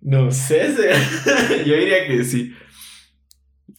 No 0.00 0.30
sé, 0.30 0.74
yo 1.66 1.74
diría 1.76 2.06
que 2.06 2.24
sí. 2.24 2.54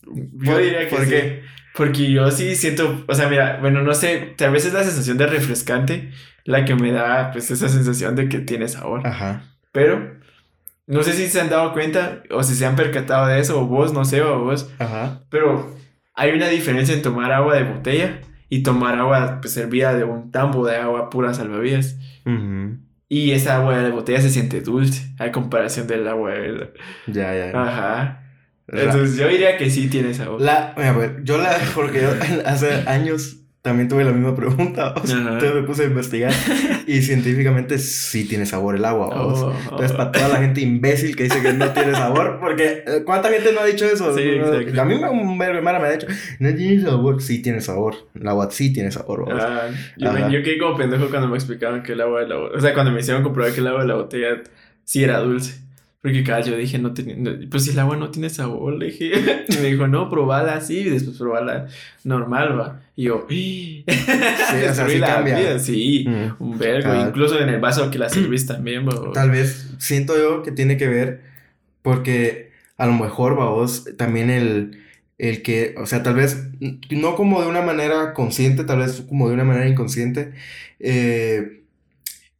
Yo 0.03 0.53
¿Por- 0.53 0.61
diría 0.61 0.79
que 0.89 0.95
por 0.95 1.03
sí. 1.05 1.09
qué? 1.09 1.43
Porque 1.75 2.11
yo 2.11 2.31
sí 2.31 2.55
siento, 2.55 3.03
o 3.07 3.13
sea, 3.15 3.27
mira, 3.27 3.57
bueno, 3.59 3.81
no 3.83 3.93
sé, 3.93 4.33
tal 4.37 4.51
vez 4.51 4.65
es 4.65 4.73
la 4.73 4.83
sensación 4.83 5.17
de 5.17 5.27
refrescante 5.27 6.11
la 6.45 6.63
que 6.65 6.75
me 6.75 6.91
da, 6.91 7.31
pues, 7.31 7.51
esa 7.51 7.67
sensación 7.69 8.15
de 8.15 8.29
que 8.29 8.39
tiene 8.39 8.67
sabor. 8.69 9.05
Ajá. 9.05 9.43
Pero, 9.73 10.15
no 10.87 11.03
sé 11.03 11.13
si 11.13 11.27
se 11.27 11.41
han 11.41 11.49
dado 11.49 11.73
cuenta 11.73 12.23
o 12.31 12.43
si 12.43 12.55
se 12.55 12.65
han 12.65 12.75
percatado 12.75 13.27
de 13.27 13.39
eso, 13.39 13.59
o 13.61 13.65
vos, 13.65 13.91
no 13.93 14.05
sé, 14.05 14.21
o 14.21 14.39
vos, 14.43 14.71
Ajá. 14.79 15.21
pero 15.29 15.75
hay 16.13 16.31
una 16.31 16.47
diferencia 16.47 16.95
en 16.95 17.01
tomar 17.01 17.31
agua 17.33 17.55
de 17.55 17.63
botella 17.63 18.21
y 18.47 18.63
tomar 18.63 18.97
agua, 18.97 19.39
pues, 19.41 19.53
servida 19.53 19.93
de 19.93 20.03
un 20.05 20.31
tambo 20.31 20.65
de 20.65 20.77
agua 20.77 21.09
pura 21.09 21.33
salvavidas. 21.33 21.97
Ujú. 22.25 22.77
Y 23.09 23.31
esa 23.31 23.57
agua 23.57 23.77
de 23.79 23.91
botella 23.91 24.21
se 24.21 24.29
siente 24.29 24.61
dulce 24.61 25.13
a 25.19 25.31
comparación 25.31 25.87
del 25.87 26.07
agua 26.07 26.31
de... 26.31 26.73
Ya, 27.07 27.33
ya. 27.35 27.49
Ajá. 27.59 28.21
Ra- 28.67 28.81
Entonces 28.83 29.17
yo 29.17 29.27
diría 29.27 29.57
que 29.57 29.69
sí 29.69 29.89
tiene 29.89 30.13
sabor. 30.15 30.41
La, 30.41 30.69
a 30.75 30.91
ver, 30.93 31.23
yo 31.23 31.37
la, 31.37 31.55
porque 31.75 32.01
yo 32.01 32.09
hace 32.45 32.83
años 32.87 33.37
también 33.65 33.89
tuve 33.89 34.03
la 34.03 34.11
misma 34.11 34.35
pregunta, 34.35 34.93
o 35.03 35.07
sea, 35.07 35.17
entonces 35.17 35.55
me 35.55 35.63
puse 35.63 35.81
a 35.81 35.85
investigar 35.87 36.31
y 36.85 37.01
científicamente 37.01 37.79
sí 37.79 38.25
tiene 38.27 38.45
sabor 38.45 38.75
el 38.75 38.85
agua, 38.85 39.07
vamos. 39.09 39.41
Oh, 39.41 39.53
Entonces, 39.63 39.91
oh. 39.91 39.97
para 39.97 40.11
toda 40.11 40.27
la 40.27 40.35
gente 40.35 40.61
imbécil 40.61 41.15
que 41.15 41.23
dice 41.23 41.41
que 41.41 41.51
no 41.51 41.71
tiene 41.71 41.93
sabor, 41.93 42.37
porque 42.39 42.83
eh, 42.85 43.01
¿cuánta 43.03 43.29
gente 43.29 43.51
no 43.53 43.61
ha 43.61 43.65
dicho 43.65 43.85
eso? 43.85 44.15
Sí. 44.15 44.21
A 44.77 44.85
mí 44.85 44.93
un 44.93 45.37
verbo 45.39 45.63
me 45.63 45.71
ha 45.71 45.91
dicho, 45.91 46.05
no 46.37 46.53
tiene 46.53 46.79
sabor, 46.83 47.21
sí 47.23 47.41
tiene 47.41 47.59
sabor, 47.59 47.95
el 48.13 48.27
agua 48.27 48.51
sí 48.51 48.71
tiene 48.71 48.91
sabor, 48.91 49.25
vamos. 49.25 49.43
Ah, 49.43 49.67
yo, 49.97 50.13
me- 50.13 50.31
yo 50.31 50.43
quedé 50.43 50.59
como 50.59 50.77
pendejo 50.77 51.09
cuando 51.09 51.27
me 51.27 51.35
explicaban 51.35 51.81
que 51.81 51.93
el 51.93 52.01
agua 52.01 52.21
de 52.21 52.27
la 52.27 52.35
botella. 52.35 52.57
O 52.59 52.61
sea, 52.61 52.73
cuando 52.75 52.91
me 52.91 52.99
hicieron 52.99 53.23
comprobar 53.23 53.51
que 53.51 53.61
el 53.61 53.67
agua 53.67 53.81
de 53.81 53.87
la 53.87 53.95
botella 53.95 54.43
sí 54.83 55.03
era 55.03 55.17
dulce. 55.21 55.64
Porque 56.05 56.23
cada 56.23 56.41
yo 56.41 56.55
dije, 56.55 56.77
no 56.77 56.93
tiene. 56.93 57.15
no- 57.15 57.31
pues 57.49 57.63
si 57.63 57.71
el 57.71 57.79
agua 57.79 57.97
no 57.97 58.11
tiene 58.11 58.29
sabor, 58.29 58.73
le 58.75 58.85
dije. 58.87 59.11
Y 59.49 59.55
me 59.57 59.71
dijo, 59.71 59.87
no, 59.87 60.07
probala 60.09 60.53
así 60.53 60.81
y 60.81 60.89
después 60.91 61.17
probala 61.17 61.65
normal, 62.03 62.59
va. 62.59 62.81
Y 62.95 63.05
yo, 63.05 63.25
sí, 63.27 63.83
o 63.87 64.73
sea, 64.73 64.87
sí 64.87 64.99
cambia. 64.99 65.57
Sí, 65.57 66.05
Mm. 66.07 66.43
un 66.43 66.59
vergo. 66.59 66.93
Incluso 67.07 67.39
en 67.41 67.49
el 67.49 67.59
vaso 67.59 67.89
que 67.89 67.97
la 67.97 68.09
servís 68.09 68.45
también, 68.45 68.87
va. 68.87 69.11
Tal 69.13 69.31
vez 69.31 69.71
siento 69.79 70.15
yo 70.17 70.43
que 70.43 70.51
tiene 70.51 70.77
que 70.77 70.87
ver 70.87 71.21
porque 71.81 72.51
a 72.77 72.85
lo 72.85 72.93
mejor, 72.93 73.35
vos, 73.35 73.85
también 73.97 74.29
el, 74.29 74.79
el 75.17 75.41
que, 75.41 75.75
o 75.77 75.85
sea, 75.87 76.03
tal 76.03 76.13
vez 76.15 76.49
no 76.91 77.15
como 77.15 77.41
de 77.41 77.47
una 77.47 77.61
manera 77.61 78.13
consciente, 78.13 78.63
tal 78.63 78.79
vez 78.79 79.01
como 79.07 79.27
de 79.27 79.33
una 79.33 79.43
manera 79.43 79.67
inconsciente, 79.67 80.33
eh, 80.79 81.63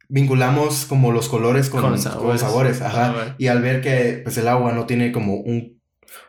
vinculamos 0.08 0.84
como 0.86 1.12
los 1.12 1.28
colores 1.28 1.68
con, 1.70 1.80
Con 1.82 1.90
con 1.90 1.98
sabores. 2.00 2.40
sabores, 2.40 2.82
ajá. 2.82 3.34
Y 3.38 3.46
al 3.48 3.62
ver 3.62 3.80
que 3.80 4.20
pues 4.24 4.36
el 4.38 4.48
agua 4.48 4.72
no 4.72 4.86
tiene 4.86 5.12
como 5.12 5.36
un, 5.36 5.80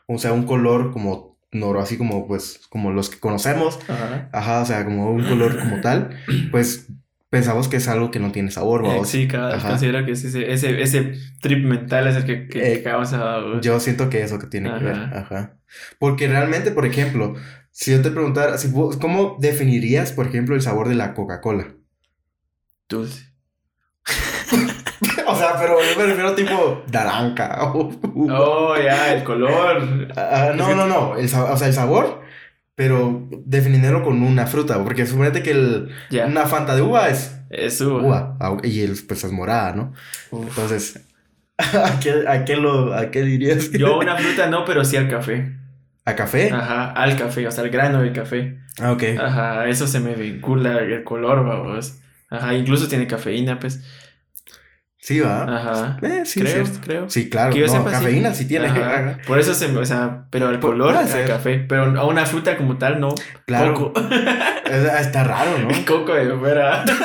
o 0.08 0.18
sea, 0.18 0.34
un 0.34 0.44
color 0.46 0.92
como 0.92 1.38
noro, 1.52 1.80
así 1.82 1.98
como 1.98 2.28
pues 2.28 2.62
como 2.70 2.92
los 2.92 3.10
que 3.10 3.20
conocemos, 3.20 3.80
Ajá. 3.88 4.30
ajá, 4.34 4.62
o 4.62 4.66
sea, 4.66 4.84
como 4.86 5.12
un 5.12 5.24
color 5.24 5.58
como 5.60 5.80
tal, 5.82 6.10
pues 6.52 6.88
pensamos 7.30 7.68
que 7.68 7.78
es 7.78 7.88
algo 7.88 8.10
que 8.12 8.20
no 8.20 8.32
tiene 8.32 8.52
sabor, 8.52 8.82
Eh, 8.86 8.88
vamos. 8.90 9.10
sí, 9.10 9.28
cada 9.28 9.56
Ajá. 9.56 9.70
considero 9.70 10.06
que 10.06 10.12
es 10.14 10.24
ese, 10.24 10.52
ese, 10.52 10.82
ese 10.82 11.14
trip 11.42 11.64
mental 11.66 12.08
es 12.08 12.16
el 12.16 12.26
que, 12.26 12.48
que, 12.48 12.60
Eh, 12.74 12.78
que 12.78 12.84
causa. 12.84 13.40
Yo 13.62 13.80
siento 13.80 14.10
que 14.10 14.22
eso 14.24 14.40
que 14.40 14.48
tiene 14.48 14.74
que 14.78 14.84
ver, 14.84 14.96
Ajá. 14.96 15.58
Porque 16.00 16.28
realmente, 16.28 16.72
por 16.72 16.86
ejemplo, 16.86 17.36
si 17.72 17.92
yo 17.92 18.02
te 18.02 18.12
preguntara, 18.12 18.58
si 18.58 18.70
vos- 18.70 18.98
¿cómo 18.98 19.38
definirías, 19.40 20.12
por 20.14 20.26
ejemplo, 20.28 20.56
el 20.56 20.62
sabor 20.62 20.88
de 20.88 20.96
la 20.96 21.14
Coca-Cola? 21.14 21.68
Dulce. 22.90 23.27
o 25.28 25.36
sea, 25.36 25.56
pero 25.60 25.78
yo 25.80 26.00
me 26.00 26.06
refiero 26.06 26.34
tipo 26.36 26.84
naranja. 26.92 27.58
Oh, 27.74 28.76
ya, 28.78 29.14
el 29.14 29.24
color. 29.24 30.08
Ah, 30.16 30.52
no, 30.56 30.76
no, 30.76 30.88
no, 30.88 31.16
el, 31.18 31.26
o 31.26 31.58
sea, 31.58 31.68
el 31.68 31.74
sabor, 31.74 32.22
pero 32.76 33.28
definiéndolo 33.46 34.04
con 34.04 34.22
una 34.24 34.48
fruta, 34.48 34.84
porque 34.84 35.06
suponete 35.06 35.44
que 35.44 35.52
el, 35.52 35.90
una 36.26 36.46
Fanta 36.46 36.76
de 36.76 36.82
uva 36.82 37.10
es 37.10 37.38
Es 37.50 37.82
uva. 37.82 38.02
uva, 38.02 38.38
ah, 38.40 38.58
y 38.64 38.82
el, 38.82 38.98
pues 39.08 39.24
es 39.24 39.32
morada, 39.32 39.74
¿no? 39.74 39.94
Uf. 40.32 40.48
Entonces, 40.50 41.04
¿A 41.58 42.00
qué, 42.00 42.24
a 42.28 42.46
qué 42.46 42.56
lo, 42.56 42.94
a 42.94 43.10
qué 43.10 43.24
dirías? 43.24 43.72
Yo 43.72 43.98
una 43.98 44.16
fruta 44.16 44.48
no, 44.48 44.64
pero 44.64 44.86
sí 44.86 44.96
al 44.96 45.10
café. 45.10 45.54
¿A 46.06 46.16
café? 46.16 46.52
Ajá, 46.52 46.92
al 46.92 47.18
café, 47.18 47.48
o 47.48 47.52
sea, 47.52 47.64
al 47.64 47.70
grano 47.70 48.02
del 48.02 48.14
café. 48.14 48.60
Ah, 48.80 48.92
ok. 48.92 49.04
Ajá, 49.20 49.68
eso 49.68 49.88
se 49.88 50.00
me 50.00 50.14
vincula 50.14 50.78
el 50.80 51.04
color, 51.04 51.44
vamos. 51.46 52.00
Ajá, 52.30 52.54
incluso 52.56 52.88
tiene 52.88 53.08
cafeína, 53.08 53.60
pues. 53.60 53.82
Sí, 55.00 55.20
va. 55.22 55.44
Ajá. 55.44 56.00
Eh, 56.02 56.24
sí, 56.26 56.42
creo, 56.42 56.66
sí. 56.66 56.72
creo. 56.84 57.10
Sí, 57.10 57.30
claro. 57.30 57.54
Que 57.54 57.60
yo 57.60 57.68
no, 57.68 57.72
sepa, 57.72 57.90
sí. 57.90 57.96
cafeína 57.96 58.34
sí, 58.34 58.46
tiene. 58.48 58.68
Ajá. 58.68 59.20
Por 59.26 59.40
eso 59.40 59.54
se 59.54 59.70
me, 59.70 59.80
o 59.80 59.86
sea, 59.86 60.26
pero 60.32 60.50
el 60.50 60.60
color 60.60 60.96
al 60.98 61.08
ser. 61.08 61.28
café. 61.28 61.60
Pero 61.60 61.98
a 61.98 62.06
una 62.06 62.26
fruta 62.26 62.58
como 62.58 62.78
tal, 62.78 63.00
no. 63.00 63.16
Claro. 63.46 63.74
Coco. 63.74 63.94
Es- 64.66 65.06
Está 65.08 65.24
raro, 65.24 65.58
¿no? 65.60 65.70
Coco 65.86 66.14
de 66.14 66.36
fuera. 66.36 66.84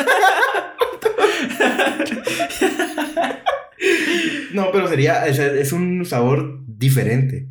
No, 4.53 4.71
pero 4.71 4.87
sería, 4.87 5.27
es, 5.27 5.39
es 5.39 5.73
un 5.73 6.05
sabor 6.05 6.61
diferente. 6.67 7.47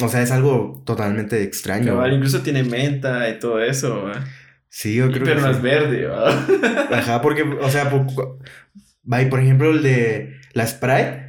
O 0.00 0.08
sea, 0.08 0.22
es 0.22 0.30
algo 0.30 0.82
totalmente 0.86 1.42
extraño. 1.42 1.86
Cabal, 1.94 2.12
incluso 2.14 2.40
tiene 2.42 2.62
menta 2.62 3.28
y 3.28 3.38
todo 3.38 3.60
eso, 3.60 4.04
¿va? 4.04 4.24
Sí, 4.68 4.94
yo 4.96 5.10
creo 5.10 5.24
pero 5.24 5.36
que 5.36 5.42
no 5.42 5.48
sí. 5.48 5.56
es 5.56 5.62
verde. 5.62 6.10
Ajá, 6.92 7.22
porque, 7.22 7.42
o 7.42 7.70
sea, 7.70 7.88
por, 7.90 8.06
por 8.06 9.40
ejemplo, 9.40 9.70
el 9.70 9.82
de 9.82 10.36
la 10.52 10.66
Sprite, 10.66 11.26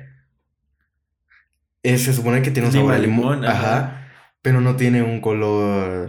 eh, 1.84 1.97
se 1.97 2.13
supone 2.13 2.41
que 2.41 2.52
tiene 2.52 2.67
un 2.67 2.73
sabor 2.73 2.93
a 2.93 2.97
limón, 3.00 3.45
ajá, 3.45 3.78
ajá. 3.78 4.08
pero 4.41 4.62
no 4.62 4.76
tiene 4.76 5.02
un 5.04 5.21
color. 5.21 6.08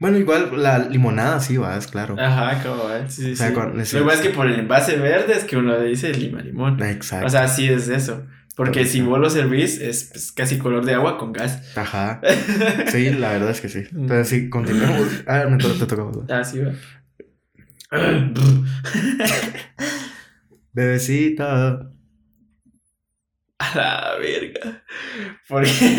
Bueno, 0.00 0.18
igual 0.18 0.50
la 0.62 0.78
limonada 0.80 1.38
sí 1.40 1.56
va, 1.56 1.76
es 1.76 1.86
claro. 1.86 2.16
Ajá, 2.18 2.60
cabal, 2.62 3.08
sí, 3.10 3.22
sí, 3.22 3.32
O 3.32 3.36
sea, 3.36 3.48
sí. 3.48 3.54
con- 3.54 3.78
Lo 3.78 3.84
que 3.84 4.00
pasa 4.04 4.14
es 4.14 4.20
que 4.20 4.30
por 4.30 4.46
el 4.48 4.58
envase 4.58 4.96
verde 4.96 5.34
es 5.34 5.44
que 5.44 5.56
uno 5.56 5.78
dice 5.80 6.12
lima 6.12 6.40
limón. 6.42 6.82
Exacto. 6.82 7.26
O 7.26 7.30
sea, 7.30 7.46
sí 7.48 7.68
es 7.68 7.88
eso. 7.88 8.26
Porque 8.56 8.84
si 8.84 9.00
vos 9.00 9.18
lo 9.18 9.28
servís, 9.30 9.80
es 9.80 10.10
pues, 10.12 10.30
casi 10.30 10.58
color 10.58 10.84
de 10.84 10.94
agua 10.94 11.18
con 11.18 11.32
gas. 11.32 11.60
Ajá. 11.76 12.20
Sí, 12.88 13.10
la 13.10 13.32
verdad 13.32 13.50
es 13.50 13.60
que 13.60 13.68
sí. 13.68 13.80
Mm. 13.90 14.02
Entonces 14.02 14.28
sí, 14.28 14.48
continuamos. 14.50 15.08
Ah, 15.26 15.46
me 15.50 15.58
to- 15.58 15.72
te 15.74 15.86
toca. 15.86 16.04
¿verdad? 16.04 16.40
Ah, 16.40 16.44
sí, 16.44 16.60
va. 16.60 16.72
Bebecita. 20.72 21.90
A 23.58 23.76
la 23.76 24.16
verga. 24.20 24.82
¿Por 25.48 25.64
qué, 25.64 25.96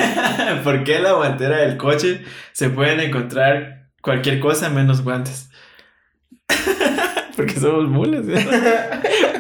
¿Por 0.64 0.84
qué 0.84 0.98
en 0.98 1.04
la 1.04 1.14
guantera 1.14 1.58
del 1.58 1.78
coche 1.78 2.22
se 2.52 2.70
pueden 2.70 3.00
encontrar 3.00 3.90
cualquier 4.02 4.40
cosa 4.40 4.70
menos 4.70 5.02
guantes? 5.04 5.50
Porque 7.36 7.60
somos 7.60 7.90
mulas, 7.90 8.26
¿eh? 8.28 8.48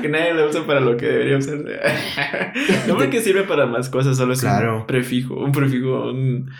Porque 0.05 0.19
nadie 0.19 0.33
lo 0.35 0.47
usa 0.49 0.67
para 0.67 0.79
lo 0.81 0.95
que 0.97 1.07
debería 1.07 1.37
usarse. 1.37 1.79
No 2.87 2.95
porque 2.95 3.21
sirve 3.21 3.43
para 3.43 3.65
más 3.65 3.89
cosas, 3.89 4.17
solo 4.17 4.33
es 4.33 4.41
Claro. 4.41 4.77
un 4.81 4.85
prefijo, 4.87 5.33
un 5.35 5.51
prefijo, 5.51 6.11
un 6.11 6.51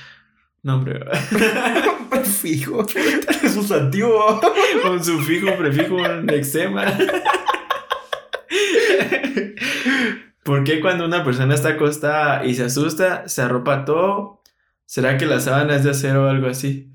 nombre. 0.64 1.00
Fijo. 2.42 2.84
Es 3.44 3.54
sustantivo. 3.54 4.42
Un 4.90 5.04
sufijo, 5.04 5.52
un 5.52 5.58
prefijo, 5.58 5.96
un 5.96 6.28
eczema. 6.32 6.86
¿Por 10.44 10.64
qué 10.64 10.80
cuando 10.80 11.06
una 11.06 11.24
persona 11.24 11.54
está 11.54 11.70
acostada 11.70 12.46
y 12.46 12.56
se 12.56 12.64
asusta, 12.64 13.28
se 13.28 13.42
arropa 13.44 13.86
todo? 13.86 14.42
¿Será 14.86 15.18
que 15.18 15.26
la 15.28 15.40
sábana 15.40 15.76
es 15.76 15.84
de 15.84 15.92
acero 15.92 16.26
o 16.26 16.30
algo 16.30 16.48
así? 16.48 16.92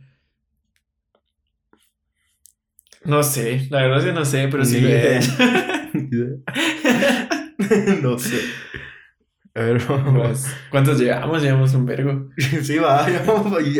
No 3.05 3.23
sé, 3.23 3.67
la 3.71 3.83
verdad 3.83 3.99
es 4.01 4.05
que 4.05 4.13
no 4.13 4.25
sé, 4.25 4.49
pero 4.51 4.65
sí 4.65 4.85
no 8.03 8.19
sé. 8.19 8.41
A 9.55 9.61
ver, 9.63 9.83
vamos. 9.89 10.29
Pues, 10.29 10.47
¿Cuántos 10.71 10.99
llevamos? 11.01 11.43
Llevamos 11.43 11.75
un 11.75 11.87
vergo. 11.87 12.31
Sí, 12.63 12.77
va. 12.79 13.07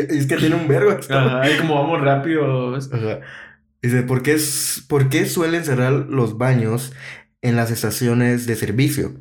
Es 0.09 0.25
que 0.27 0.37
tiene 0.37 0.55
un 0.55 0.67
vergo. 0.67 0.97
Ajá, 1.09 1.49
y 1.49 1.57
como 1.57 1.75
vamos 1.75 2.01
rápido. 2.01 2.75
Ajá. 2.75 3.21
Dice, 3.81 4.03
¿por 4.03 4.21
qué, 4.21 4.33
es- 4.33 4.83
¿por 4.87 5.09
qué 5.09 5.25
suelen 5.25 5.63
cerrar 5.65 5.91
los 5.93 6.37
baños 6.37 6.93
en 7.41 7.55
las 7.55 7.71
estaciones 7.71 8.45
de 8.45 8.55
servicio? 8.55 9.13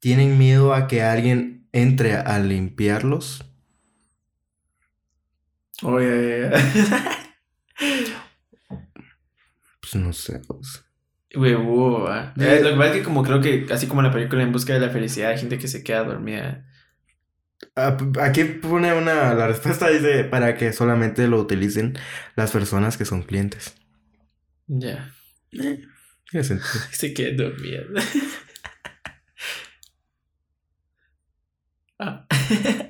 ¿Tienen 0.00 0.36
miedo 0.38 0.74
a 0.74 0.86
que 0.88 1.02
alguien 1.02 1.66
entre 1.72 2.16
a 2.16 2.38
limpiarlos? 2.40 3.44
Oye, 5.82 6.50
Pues 9.80 9.94
no 9.96 10.12
sé. 10.12 10.40
pues. 10.46 10.84
Huevo. 11.34 12.12
Eh. 12.14 12.32
Eh, 12.38 12.60
Lo 12.62 12.70
que 12.70 12.76
pasa 12.76 12.90
es 12.90 12.96
que 12.98 13.02
como 13.02 13.22
creo 13.22 13.40
que, 13.40 13.66
así 13.70 13.86
como 13.86 14.00
en 14.00 14.06
la 14.08 14.12
película 14.12 14.42
En 14.42 14.52
Busca 14.52 14.72
de 14.74 14.80
la 14.80 14.90
Felicidad, 14.90 15.30
hay 15.30 15.38
gente 15.38 15.58
que 15.58 15.68
se 15.68 15.82
queda 15.82 16.04
dormida. 16.04 16.66
Ah, 17.76 17.96
Aquí 18.20 18.44
pone 18.44 18.92
una, 18.94 19.34
la 19.34 19.46
respuesta 19.48 19.88
dice 19.88 20.24
para 20.24 20.56
que 20.56 20.72
solamente 20.72 21.26
lo 21.28 21.40
utilicen 21.40 21.96
las 22.36 22.50
personas 22.50 22.96
que 22.96 23.04
son 23.04 23.22
clientes. 23.22 23.74
Ya, 24.66 25.12
Tiene 25.50 26.44
sentido. 26.44 26.70
se 26.92 27.12
queda 27.14 27.44
dormida. 27.44 27.82
Ah. 31.98 32.26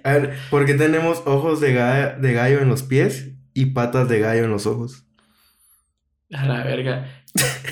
A 0.05 0.13
ver, 0.13 0.39
¿por 0.51 0.65
qué 0.65 0.75
tenemos 0.75 1.23
ojos 1.27 1.61
de, 1.61 1.75
ga- 1.77 2.17
de 2.19 2.33
gallo 2.33 2.61
en 2.61 2.69
los 2.69 2.83
pies 2.83 3.33
y 3.53 3.67
patas 3.67 4.09
de 4.09 4.21
gallo 4.21 4.45
en 4.45 4.51
los 4.51 4.67
ojos? 4.67 5.05
A 6.33 6.47
la 6.47 6.65
verga. 6.65 7.22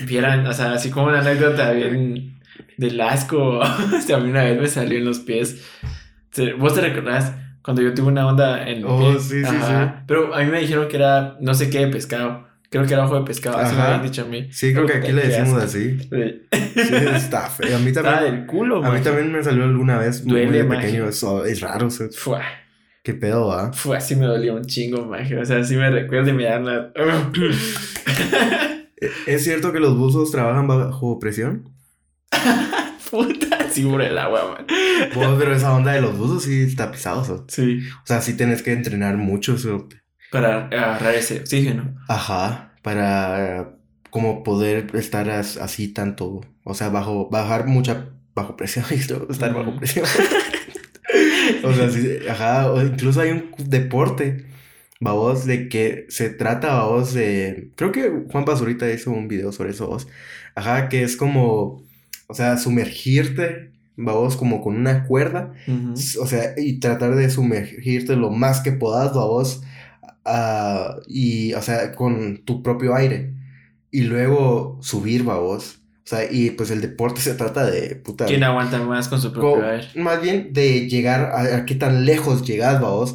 Vieran, 0.06 0.46
o 0.46 0.52
sea, 0.52 0.72
así 0.72 0.90
como 0.90 1.06
una 1.08 1.20
anécdota 1.20 1.70
bien 1.72 2.38
del 2.76 3.00
asco. 3.00 3.60
O 3.96 4.00
sea, 4.00 4.16
a 4.16 4.20
mí 4.20 4.30
una 4.30 4.44
vez 4.44 4.60
me 4.60 4.66
salió 4.68 4.98
en 4.98 5.04
los 5.04 5.20
pies. 5.20 5.62
¿Vos 6.58 6.74
te 6.74 6.80
recordás? 6.80 7.32
Cuando 7.62 7.82
yo 7.82 7.92
tuve 7.92 8.06
una 8.08 8.26
onda 8.26 8.62
en 8.62 8.78
el 8.78 8.84
Oh, 8.86 8.98
pie? 8.98 9.18
sí, 9.20 9.40
sí, 9.44 9.46
Ajá. 9.46 10.04
Pero 10.06 10.34
a 10.34 10.38
mí 10.42 10.46
me 10.50 10.60
dijeron 10.60 10.88
que 10.88 10.96
era 10.96 11.36
no 11.40 11.52
sé 11.54 11.68
qué 11.68 11.80
de 11.80 11.88
pescado. 11.88 12.48
Creo 12.70 12.86
que 12.86 12.94
era 12.94 13.04
ojo 13.04 13.18
de 13.18 13.24
pescado, 13.26 13.58
así 13.58 13.74
me 13.74 13.80
Ajá. 13.82 13.94
habían 13.96 14.06
dicho 14.10 14.22
a 14.22 14.26
mí. 14.26 14.48
Sí, 14.52 14.72
creo 14.72 14.86
que 14.86 14.94
aquí 14.94 15.10
le 15.12 15.26
decimos 15.26 15.60
así. 15.62 15.98
Sí. 15.98 16.42
Sí, 16.52 16.94
está 17.16 17.50
feo. 17.50 17.76
A 17.76 17.80
mí 17.80 17.92
también, 17.92 18.20
del 18.32 18.46
culo, 18.46 18.76
a 18.76 18.80
mí 18.82 18.88
maje. 18.90 19.02
también 19.02 19.32
me 19.32 19.42
salió 19.42 19.64
alguna 19.64 19.98
vez 19.98 20.24
muy 20.24 20.42
Duele, 20.46 20.64
maje. 20.64 20.86
pequeño. 20.86 21.08
Eso 21.08 21.44
es 21.44 21.60
raro. 21.60 21.88
o 21.88 21.90
sea, 21.90 22.06
Fue, 22.12 22.38
¿Qué 23.02 23.12
pedo, 23.14 23.48
va? 23.48 23.72
fue 23.72 23.96
así 23.96 24.14
me 24.14 24.26
dolió 24.26 24.54
un 24.54 24.64
chingo, 24.64 25.04
maje. 25.04 25.36
O 25.36 25.44
sea, 25.44 25.58
así 25.58 25.74
me 25.76 25.90
recuerdo 25.90 26.30
y 26.30 26.32
me 26.34 26.44
dan 26.44 26.64
la... 26.64 26.92
¿E- 29.00 29.10
¿Es 29.34 29.44
cierto 29.44 29.72
que 29.72 29.80
los 29.80 29.96
buzos 29.96 30.30
trabajan 30.30 30.66
bajo 30.68 31.18
presión? 31.18 31.68
Puta, 33.10 33.68
sí 33.70 33.84
por 33.84 34.02
el 34.02 34.16
agua, 34.18 34.54
man. 34.56 34.66
Vos, 35.14 35.36
pero 35.38 35.54
esa 35.54 35.74
onda 35.74 35.92
de 35.92 36.00
los 36.00 36.16
buzos 36.16 36.44
sí 36.44 36.62
está 36.62 36.90
pesado. 36.92 37.20
O 37.20 37.24
sea, 37.24 37.36
Sí. 37.48 37.80
o 38.02 38.06
sea, 38.06 38.20
sí 38.20 38.36
tenés 38.36 38.62
que 38.62 38.72
entrenar 38.72 39.16
mucho. 39.16 39.54
o 39.54 39.58
sea, 39.58 39.78
Para 40.30 40.66
agarrar 40.66 41.14
ese 41.14 41.40
oxígeno. 41.40 41.96
Ajá, 42.08 42.74
para 42.82 43.74
como 44.10 44.42
poder 44.44 44.94
estar 44.94 45.28
as- 45.30 45.56
así 45.56 45.88
tanto, 45.88 46.40
o 46.64 46.74
sea, 46.74 46.88
bajo, 46.88 47.28
bajar 47.30 47.66
mucha, 47.66 48.10
bajo 48.34 48.56
presión, 48.56 48.84
estar 48.90 49.54
bajo 49.54 49.70
Ujú. 49.70 49.78
presión. 49.80 50.06
O 51.64 51.72
sea, 51.74 51.90
sí, 51.90 52.18
ajá, 52.28 52.70
o 52.70 52.80
incluso 52.80 53.20
hay 53.20 53.30
un 53.32 53.50
deporte, 53.58 54.46
babos, 55.00 55.46
de 55.46 55.68
que 55.68 56.06
se 56.08 56.30
trata, 56.30 56.74
babos, 56.74 57.14
de, 57.14 57.70
creo 57.74 57.90
que 57.90 58.24
Juan 58.30 58.44
Pazurita 58.44 58.90
hizo 58.90 59.10
un 59.10 59.28
video 59.28 59.50
sobre 59.50 59.70
eso, 59.70 59.86
babos, 59.86 60.08
ajá, 60.54 60.88
que 60.88 61.02
es 61.02 61.16
como, 61.16 61.82
o 62.26 62.34
sea, 62.34 62.58
sumergirte, 62.58 63.72
babos, 63.96 64.36
como 64.36 64.60
con 64.60 64.76
una 64.76 65.06
cuerda, 65.06 65.52
o 66.20 66.26
sea, 66.26 66.54
y 66.56 66.80
tratar 66.80 67.16
de 67.16 67.30
sumergirte 67.30 68.16
lo 68.16 68.30
más 68.30 68.60
que 68.60 68.72
puedas, 68.72 69.14
babos, 69.14 69.62
ah, 70.24 70.96
y, 71.08 71.54
o 71.54 71.62
sea, 71.62 71.92
con 71.94 72.44
tu 72.44 72.62
propio 72.62 72.94
aire. 72.94 73.34
Y 73.92 74.02
luego 74.02 74.78
subir, 74.82 75.24
babos. 75.24 75.80
O 76.04 76.08
sea, 76.10 76.30
y 76.30 76.50
pues 76.50 76.70
el 76.70 76.80
deporte 76.80 77.20
se 77.20 77.34
trata 77.34 77.68
de, 77.68 77.96
puta, 77.96 78.26
¿Quién 78.26 78.44
aguanta 78.44 78.78
más 78.78 79.08
con 79.08 79.20
su 79.20 79.32
propio 79.32 79.64
aire? 79.66 79.88
más 79.96 80.22
bien 80.22 80.52
de 80.52 80.88
llegar 80.88 81.30
a, 81.32 81.56
a 81.56 81.64
qué 81.66 81.74
tan 81.74 82.04
lejos 82.04 82.44
llegas, 82.44 82.80
babos. 82.80 83.14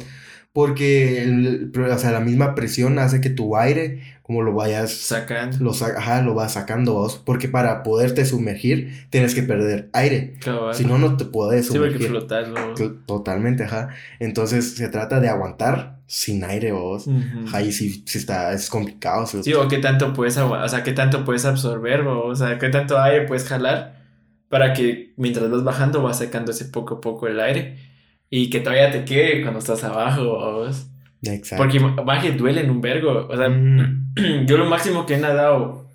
Porque, 0.56 1.22
el- 1.22 1.70
o 1.78 1.98
sea, 1.98 2.12
la 2.12 2.20
misma 2.20 2.54
presión 2.54 2.98
hace 2.98 3.20
que 3.20 3.28
tu 3.28 3.58
aire, 3.58 4.00
como 4.22 4.40
lo 4.40 4.54
vayas 4.54 4.90
Sacando. 4.90 5.58
lo, 5.62 5.74
sa- 5.74 5.92
ajá, 5.98 6.22
lo 6.22 6.32
vas 6.32 6.54
sacando 6.54 6.94
vos, 6.94 7.20
porque 7.22 7.46
para 7.46 7.82
poderte 7.82 8.24
sumergir 8.24 9.06
tienes 9.10 9.34
que 9.34 9.42
perder 9.42 9.90
aire. 9.92 10.32
Si 10.72 10.86
no, 10.86 10.96
no 10.96 11.18
te 11.18 11.26
puedes 11.26 11.66
Sí, 11.66 11.74
sumergir. 11.74 12.08
flotas, 12.08 12.48
¿no? 12.48 12.74
Cl- 12.74 13.04
Totalmente, 13.04 13.64
ajá. 13.64 13.90
Entonces 14.18 14.76
se 14.76 14.88
trata 14.88 15.20
de 15.20 15.28
aguantar 15.28 15.98
sin 16.06 16.42
aire 16.42 16.72
vos. 16.72 17.06
Ujú. 17.06 17.20
Ajá, 17.48 17.60
y 17.60 17.70
si, 17.70 18.02
si 18.06 18.16
está, 18.16 18.54
es 18.54 18.70
complicado. 18.70 19.26
Sí, 19.26 19.52
o 19.52 19.68
qué 19.68 19.76
tanto 19.76 20.14
puedes 20.14 20.38
o 20.38 20.68
sea, 20.70 20.82
qué 20.82 20.92
tanto 20.94 21.22
puedes 21.26 21.44
absorber, 21.44 22.00
o, 22.00 22.28
o 22.28 22.34
sea, 22.34 22.58
qué 22.58 22.70
tanto 22.70 22.98
aire 22.98 23.26
puedes 23.26 23.44
jalar 23.46 24.06
para 24.48 24.72
que 24.72 25.12
mientras 25.18 25.50
vas 25.50 25.64
bajando 25.64 26.00
vas 26.02 26.16
sacando 26.20 26.50
ese 26.52 26.64
poco 26.64 26.94
a 26.94 27.00
poco 27.02 27.26
el 27.26 27.40
aire 27.40 27.76
y 28.30 28.50
que 28.50 28.60
todavía 28.60 28.90
te 28.90 29.04
quede 29.04 29.42
cuando 29.42 29.58
estás 29.60 29.82
abajo, 29.84 30.24
vos. 30.24 30.86
Exacto. 31.22 31.62
Porque 31.62 31.78
baje 32.04 32.32
duele 32.32 32.60
en 32.62 32.70
un 32.70 32.80
vergo, 32.80 33.26
o 33.30 33.36
sea, 33.36 33.48
Mm, 33.48 34.14
yo 34.46 34.56
lo 34.58 34.66
máximo 34.66 35.06
que 35.06 35.14
he 35.14 35.18
nadado 35.18 35.88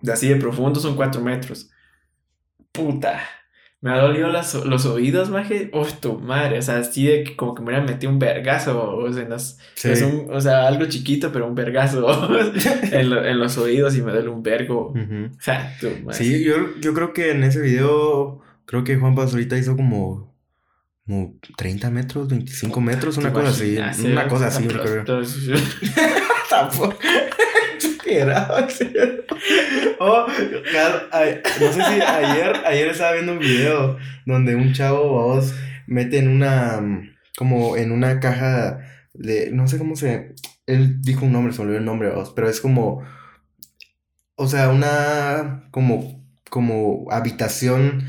de 0.00 0.12
así 0.12 0.28
de 0.28 0.36
profundo 0.36 0.80
son 0.80 0.96
4 0.96 1.20
metros. 1.20 1.70
Puta, 2.72 3.20
Me 3.80 3.90
ha 3.90 3.98
dolido 3.98 4.28
las- 4.28 4.54
los 4.64 4.86
oídos, 4.86 5.28
maje. 5.28 5.70
Uf, 5.74 6.00
tu 6.00 6.18
madre. 6.18 6.56
O 6.58 6.62
sea, 6.62 6.78
así 6.78 7.04
de 7.06 7.22
que 7.22 7.36
como 7.36 7.54
que 7.54 7.60
me 7.60 7.66
hubiera 7.68 7.84
metido 7.84 8.10
un 8.10 8.18
vergazo. 8.18 8.96
O 8.96 9.12
sea, 9.12 9.28
las- 9.28 9.58
Sí. 9.74 9.90
es 9.90 10.00
un- 10.00 10.28
o 10.32 10.40
sea, 10.40 10.66
algo 10.66 10.86
chiquito, 10.86 11.30
pero 11.30 11.46
un 11.46 11.54
vergazo 11.54 12.06
en, 12.92 13.10
lo- 13.10 13.22
en 13.22 13.38
los 13.38 13.58
oídos 13.58 13.94
y 13.94 14.00
me 14.00 14.10
duele 14.10 14.30
un 14.30 14.42
vergo. 14.42 14.88
Ujú. 14.92 15.28
Ja, 15.38 15.70
tu 15.78 15.88
madre. 16.02 16.14
Sí, 16.14 16.42
yo, 16.42 16.54
yo 16.80 16.94
creo 16.94 17.12
que 17.12 17.32
en 17.32 17.44
ese 17.44 17.60
video, 17.60 18.40
creo 18.64 18.84
que 18.84 18.96
Juan 18.96 19.14
Pazurita 19.14 19.58
hizo 19.58 19.76
como, 19.76 20.33
como 21.06 21.38
30 21.56 21.90
metros, 21.90 22.28
25 22.28 22.80
metros, 22.80 23.18
una 23.18 23.28
¿Te 23.28 23.34
cosa 23.34 23.50
así. 23.50 23.76
Una 24.04 24.24
eh? 24.24 24.28
cosa 24.28 24.46
así, 24.46 24.64
yo 24.68 24.82
creo. 24.82 25.04
Tampoco. 26.50 26.96
Oh, 29.98 30.26
no 30.28 31.72
sé 31.72 31.82
si 31.82 32.00
ayer, 32.00 32.52
ayer 32.64 32.88
estaba 32.88 33.12
viendo 33.12 33.32
un 33.32 33.38
video 33.38 33.96
donde 34.26 34.54
un 34.54 34.72
chavo, 34.72 35.28
vamos, 35.28 35.54
mete 35.86 36.18
en 36.18 36.28
una, 36.28 36.80
mm, 36.80 37.14
como 37.36 37.76
en 37.76 37.92
una 37.92 38.20
caja 38.20 38.80
de, 39.14 39.50
no 39.52 39.66
sé 39.66 39.78
cómo 39.78 39.96
se, 39.96 40.34
él 40.66 41.00
dijo 41.02 41.26
un 41.26 41.32
nombre, 41.32 41.52
se 41.52 41.60
me 41.60 41.64
olvidó 41.64 41.78
el 41.78 41.84
nombre, 41.84 42.10
vamos, 42.10 42.32
pero 42.34 42.48
es 42.48 42.60
como, 42.60 43.02
o 44.36 44.46
sea, 44.46 44.68
una, 44.68 45.68
como, 45.70 46.24
como 46.50 47.06
habitación 47.10 48.04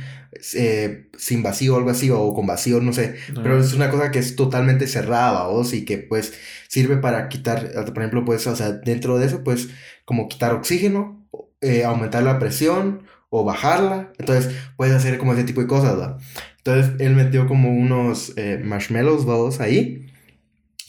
eh, 0.55 1.09
sin 1.17 1.43
vacío 1.43 1.75
o 1.75 1.77
algo 1.77 1.89
así, 1.89 2.09
o 2.09 2.33
con 2.33 2.45
vacío, 2.47 2.79
no 2.81 2.93
sé, 2.93 3.15
pero 3.43 3.59
es 3.59 3.73
una 3.73 3.89
cosa 3.89 4.11
que 4.11 4.19
es 4.19 4.35
totalmente 4.35 4.87
cerrada, 4.87 5.47
vos, 5.47 5.73
y 5.73 5.85
que 5.85 5.97
pues 5.97 6.33
sirve 6.67 6.97
para 6.97 7.29
quitar, 7.29 7.71
por 7.85 7.97
ejemplo, 7.99 8.25
pues, 8.25 8.45
o 8.47 8.55
sea, 8.55 8.71
dentro 8.73 9.17
de 9.17 9.27
eso, 9.27 9.43
pues, 9.43 9.69
como 10.05 10.27
quitar 10.27 10.53
oxígeno, 10.53 11.25
eh, 11.61 11.83
aumentar 11.85 12.23
la 12.23 12.37
presión 12.39 13.03
o 13.29 13.43
bajarla. 13.43 14.13
Entonces, 14.19 14.53
puedes 14.77 14.93
hacer 14.95 15.17
como 15.17 15.33
ese 15.33 15.43
tipo 15.43 15.61
de 15.61 15.67
cosas, 15.67 15.95
¿verdad? 15.97 16.17
Entonces, 16.57 16.93
él 16.99 17.15
metió 17.15 17.47
como 17.47 17.69
unos 17.71 18.33
eh, 18.37 18.59
marshmallows, 18.63 19.25
vos, 19.25 19.59
ahí. 19.61 20.07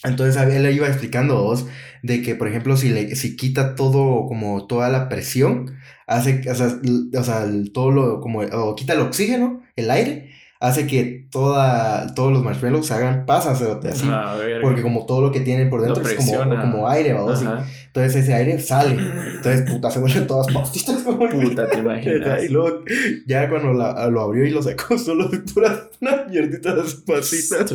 Entonces, 0.04 0.36
a- 0.36 0.44
él 0.54 0.62
le 0.62 0.72
iba 0.72 0.86
explicando, 0.86 1.42
vos, 1.42 1.66
de 2.02 2.22
que, 2.22 2.34
por 2.34 2.48
ejemplo, 2.48 2.76
si, 2.76 2.90
le, 2.90 3.16
si 3.16 3.36
quita 3.36 3.74
todo, 3.74 4.26
como 4.26 4.66
toda 4.66 4.88
la 4.88 5.08
presión, 5.08 5.76
hace, 6.06 6.42
o 6.50 6.54
sea, 6.54 6.78
o 7.18 7.24
sea, 7.24 7.44
el- 7.44 7.72
todo 7.72 7.90
lo, 7.90 8.20
como, 8.20 8.40
o 8.40 8.74
quita 8.76 8.92
el 8.94 9.00
oxígeno, 9.00 9.62
el 9.76 9.90
aire, 9.90 10.30
hace 10.58 10.86
que 10.86 11.26
toda, 11.30 12.14
todos 12.14 12.32
los 12.32 12.42
marshmallows 12.42 12.86
se 12.86 12.94
hagan 12.94 13.26
pasas, 13.26 13.60
así. 13.60 14.08
Verga. 14.08 14.60
Porque 14.62 14.80
como 14.82 15.04
todo 15.04 15.20
lo 15.20 15.30
que 15.30 15.40
tienen 15.40 15.68
por 15.68 15.82
dentro 15.82 16.02
es 16.02 16.14
como, 16.14 16.60
como 16.60 16.88
aire, 16.88 17.12
vamos. 17.12 17.42
Ajá. 17.42 17.66
Entonces 17.88 18.16
ese 18.22 18.34
aire 18.34 18.58
sale. 18.58 18.96
Entonces, 19.36 19.70
puta, 19.70 19.90
se 19.90 19.98
vuelven 20.00 20.26
todas 20.26 20.52
pastitas. 20.52 21.02
como 21.02 21.28
Puta, 21.28 21.68
te 21.68 21.78
imaginas. 21.80 22.42
Y 22.44 22.48
luego, 22.48 22.84
ya 23.26 23.48
cuando 23.50 23.74
la- 23.74 24.08
lo 24.08 24.22
abrió 24.22 24.46
y 24.46 24.50
lo 24.50 24.62
sacó, 24.62 24.96
solo 24.98 25.30
puras 25.52 25.78
unas 26.00 26.28
mierditas 26.30 26.94
pastitas. 27.06 27.70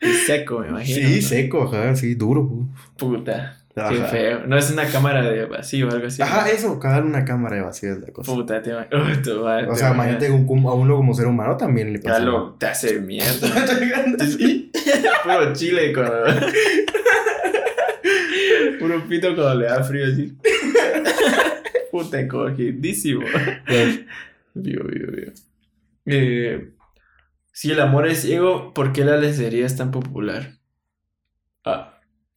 Y 0.00 0.12
seco, 0.26 0.60
me 0.60 0.68
imagino. 0.68 1.08
Sí, 1.08 1.16
¿no? 1.22 1.28
seco, 1.28 1.62
ajá, 1.62 1.94
sí, 1.96 2.14
duro. 2.16 2.66
Puta. 2.96 3.58
Qué 3.74 3.80
Ajá. 3.80 4.06
feo. 4.06 4.46
No 4.46 4.56
es 4.56 4.70
una 4.70 4.86
cámara 4.86 5.22
de 5.28 5.46
vacío 5.46 5.88
o 5.88 5.90
algo 5.90 6.06
así. 6.06 6.22
Ajá, 6.22 6.48
eso, 6.48 6.78
cagar 6.78 7.04
una 7.04 7.24
cámara 7.24 7.56
de 7.56 7.62
vacío 7.62 7.92
es 7.92 7.98
la 7.98 8.12
cosa. 8.12 8.32
Puta, 8.32 8.62
te 8.62 8.70
tu 9.24 9.40
madre, 9.42 9.66
O 9.66 9.72
te 9.72 9.78
sea, 9.78 9.90
imaginas. 9.90 9.94
imagínate 10.22 10.30
un- 10.30 10.66
a 10.68 10.72
uno 10.74 10.96
como 10.96 11.12
ser 11.12 11.26
humano 11.26 11.56
también 11.56 11.92
le 11.92 11.98
Ya 11.98 12.10
pasa. 12.10 12.20
lo 12.20 12.52
te 12.54 12.66
hace 12.66 13.00
mierda. 13.00 13.48
Puro 15.24 15.52
chile 15.54 15.92
cuando. 15.92 16.12
Puro 18.78 19.08
pito 19.08 19.34
cuando 19.34 19.54
le 19.56 19.66
da 19.66 19.82
frío 19.82 20.06
así. 20.06 20.36
Puta, 21.90 22.20
encogidísimo. 22.20 23.24
Vivo, 24.54 24.84
vivo, 24.84 25.12
vivo. 25.12 25.32
Eh, 26.06 26.70
si 27.52 27.70
el 27.70 27.80
amor 27.80 28.06
es 28.06 28.20
ciego, 28.22 28.72
¿por 28.74 28.92
qué 28.92 29.04
la 29.04 29.16
lencería 29.16 29.64
es 29.66 29.76
tan 29.76 29.90
popular? 29.90 30.58
Ah, 31.64 31.93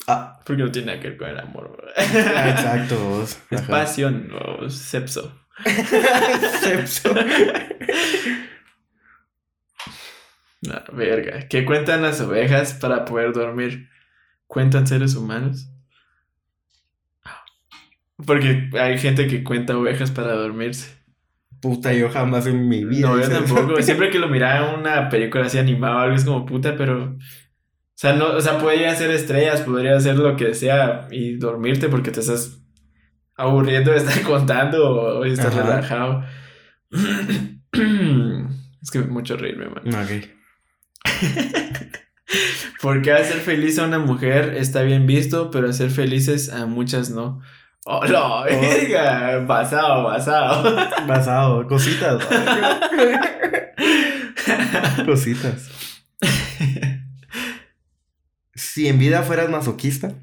Ah, 0.08 0.40
porque 0.46 0.64
no 0.64 0.72
tiene 0.72 0.88
nada 0.88 1.00
que 1.02 1.10
ver 1.10 1.18
con 1.18 1.30
el 1.30 1.40
amor. 1.40 1.76
bro. 1.76 1.90
exacto. 1.90 2.98
vos. 3.10 3.38
Es 3.50 3.62
Ajá. 3.62 3.68
pasión 3.70 4.32
o 4.34 4.70
sepso. 4.70 5.38
Sepso. 6.62 7.14
No, 10.62 10.82
verga. 10.94 11.48
¿Qué 11.48 11.66
cuentan 11.66 12.02
las 12.02 12.22
ovejas 12.22 12.74
para 12.74 13.06
poder 13.06 13.34
dormir? 13.34 13.90
¿Cuentan 14.48 14.88
seres 14.88 15.16
humanos? 15.16 15.70
Porque 18.26 18.70
hay 18.80 18.98
gente 18.98 19.28
que 19.28 19.44
cuenta 19.44 19.78
ovejas 19.78 20.10
para 20.12 20.34
dormirse. 20.34 20.96
Puta, 21.62 21.94
yo 21.94 22.10
jamás 22.10 22.48
en 22.48 22.68
mi 22.68 22.84
vida. 22.86 23.08
No, 23.08 23.20
yo 23.20 23.30
tampoco. 23.30 23.82
Siempre 23.82 24.10
que 24.10 24.20
lo 24.20 24.28
miraba 24.28 24.70
en 24.74 24.80
una 24.80 25.10
película 25.10 25.46
así 25.46 25.58
animada 25.58 25.96
o 25.98 26.00
algo, 26.00 26.16
es 26.16 26.26
como 26.26 26.46
puta, 26.46 26.76
pero. 26.78 27.18
O 27.98 28.00
sea, 28.00 28.14
no, 28.14 28.28
o 28.28 28.42
sea, 28.42 28.60
podría 28.60 28.94
ser 28.94 29.10
estrellas, 29.10 29.62
podría 29.62 30.00
ser 30.00 30.18
lo 30.18 30.36
que 30.36 30.54
sea 30.54 31.08
y 31.10 31.38
dormirte 31.38 31.90
porque 31.90 32.12
te 32.12 32.20
estás 32.20 32.60
aburriendo 33.36 33.90
de 33.90 33.98
estar 33.98 34.22
contando 34.30 34.88
o 34.92 35.26
estás 35.26 35.48
Ajá. 35.48 35.64
relajado. 35.64 36.24
es 38.84 38.92
que 38.92 39.00
mucho 39.00 39.36
reírme, 39.36 39.70
man. 39.70 39.96
Ok. 39.96 40.12
Porque 42.82 43.12
hacer 43.12 43.38
feliz 43.38 43.80
a 43.80 43.86
una 43.86 43.98
mujer 43.98 44.54
está 44.56 44.84
bien 44.84 45.08
visto, 45.08 45.50
pero 45.50 45.68
hacer 45.70 45.90
felices 45.90 46.54
a 46.54 46.68
muchas 46.68 47.10
no. 47.10 47.42
¡Oh, 47.86 48.06
no! 48.06 48.44
verga! 48.44 49.44
Pasado, 49.48 50.06
pasado. 50.06 50.76
Basado, 51.08 51.66
cositas. 51.68 52.24
cositas. 55.06 55.72
Si 58.78 58.88
en 58.88 59.00
vida 59.00 59.24
fueras 59.24 59.50
masoquista, 59.50 60.14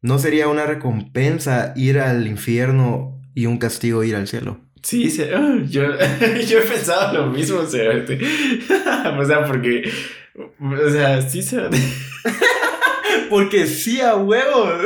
¿no 0.00 0.18
sería 0.18 0.48
una 0.48 0.66
recompensa 0.66 1.72
ir 1.76 2.00
al 2.00 2.26
infierno 2.26 3.22
y 3.32 3.46
un 3.46 3.58
castigo 3.58 4.02
ir 4.02 4.16
al 4.16 4.26
cielo? 4.26 4.58
Sí, 4.82 5.08
ah, 5.32 5.58
yo, 5.68 5.82
yo 6.48 6.58
he 6.58 6.62
pensado 6.62 7.16
lo 7.16 7.30
mismo, 7.30 7.64
Seberte. 7.64 8.18
o 9.20 9.24
sea, 9.24 9.44
porque. 9.46 9.88
O 10.36 10.90
sea, 10.90 11.22
sí 11.22 11.42
se. 11.42 11.60
Porque 13.30 13.68
sí, 13.68 14.00
a 14.00 14.16
huevos. 14.16 14.82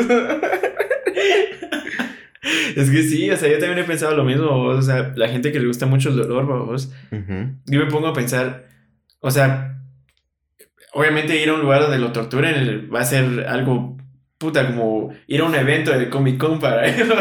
Es 2.76 2.90
que 2.90 3.02
sí, 3.02 3.30
o 3.30 3.36
sea, 3.38 3.50
yo 3.50 3.58
también 3.58 3.78
he 3.78 3.84
pensado 3.84 4.14
lo 4.14 4.24
mismo, 4.24 4.46
vos, 4.50 4.80
O 4.80 4.82
sea, 4.82 5.14
la 5.16 5.30
gente 5.30 5.52
que 5.52 5.58
le 5.58 5.68
gusta 5.68 5.86
mucho 5.86 6.10
el 6.10 6.16
dolor, 6.16 6.44
vos. 6.44 6.92
Yo 7.10 7.80
me 7.80 7.86
pongo 7.86 8.08
a 8.08 8.12
pensar, 8.12 8.68
o 9.20 9.30
sea, 9.30 9.75
obviamente 10.96 11.36
ir 11.40 11.50
a 11.50 11.54
un 11.54 11.60
lugar 11.60 11.82
donde 11.82 11.98
lo 11.98 12.10
torturen 12.10 12.88
va 12.92 13.00
a 13.00 13.04
ser 13.04 13.46
algo 13.46 13.96
puta 14.38 14.66
como 14.66 15.14
ir 15.26 15.40
a 15.40 15.44
un 15.44 15.54
evento 15.54 15.96
de 15.96 16.08
Comic 16.08 16.38
Con 16.38 16.58
para 16.58 16.90
¿no? 17.04 17.14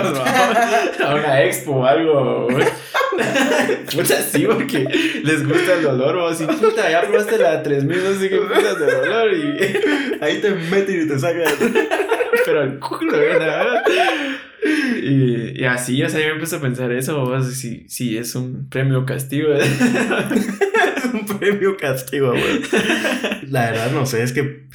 a 1.05 1.15
una 1.15 1.43
expo 1.43 1.71
o 1.71 1.85
algo. 1.85 2.47
puta, 3.95 4.21
sí, 4.21 4.45
porque 4.45 4.85
les 5.23 5.47
gusta 5.47 5.75
el 5.75 5.83
dolor, 5.83 6.15
o 6.17 6.27
así, 6.27 6.45
puta, 6.45 6.89
ya 6.89 7.01
probaste 7.03 7.37
la 7.37 7.63
3000, 7.63 8.03
no 8.03 8.13
sé 8.19 8.29
qué 8.29 8.35
de 8.35 8.95
dolor 8.95 9.33
y. 9.33 10.21
Ahí 10.21 10.39
te 10.39 10.51
meten 10.51 11.01
y 11.01 11.07
te 11.07 11.19
sacan. 11.19 11.53
Pero 12.45 12.63
el 12.63 12.79
culo, 12.79 13.17
¿verdad? 13.17 13.83
Y, 15.01 15.61
y 15.61 15.65
así, 15.65 16.01
o 16.03 16.09
sea, 16.09 16.19
yo 16.19 16.27
me 16.27 16.31
empiezo 16.33 16.57
a 16.57 16.61
pensar 16.61 16.91
eso, 16.91 17.21
o 17.21 17.41
si, 17.41 17.87
si 17.87 18.17
es 18.17 18.35
un 18.35 18.69
premio 18.69 19.05
castigo. 19.05 19.49
Un 21.15 21.25
premio 21.25 21.75
castigo, 21.77 22.29
güey. 22.31 22.61
La 23.49 23.71
verdad, 23.71 23.91
no 23.91 24.05
sé, 24.05 24.23
es 24.23 24.31
que. 24.33 24.67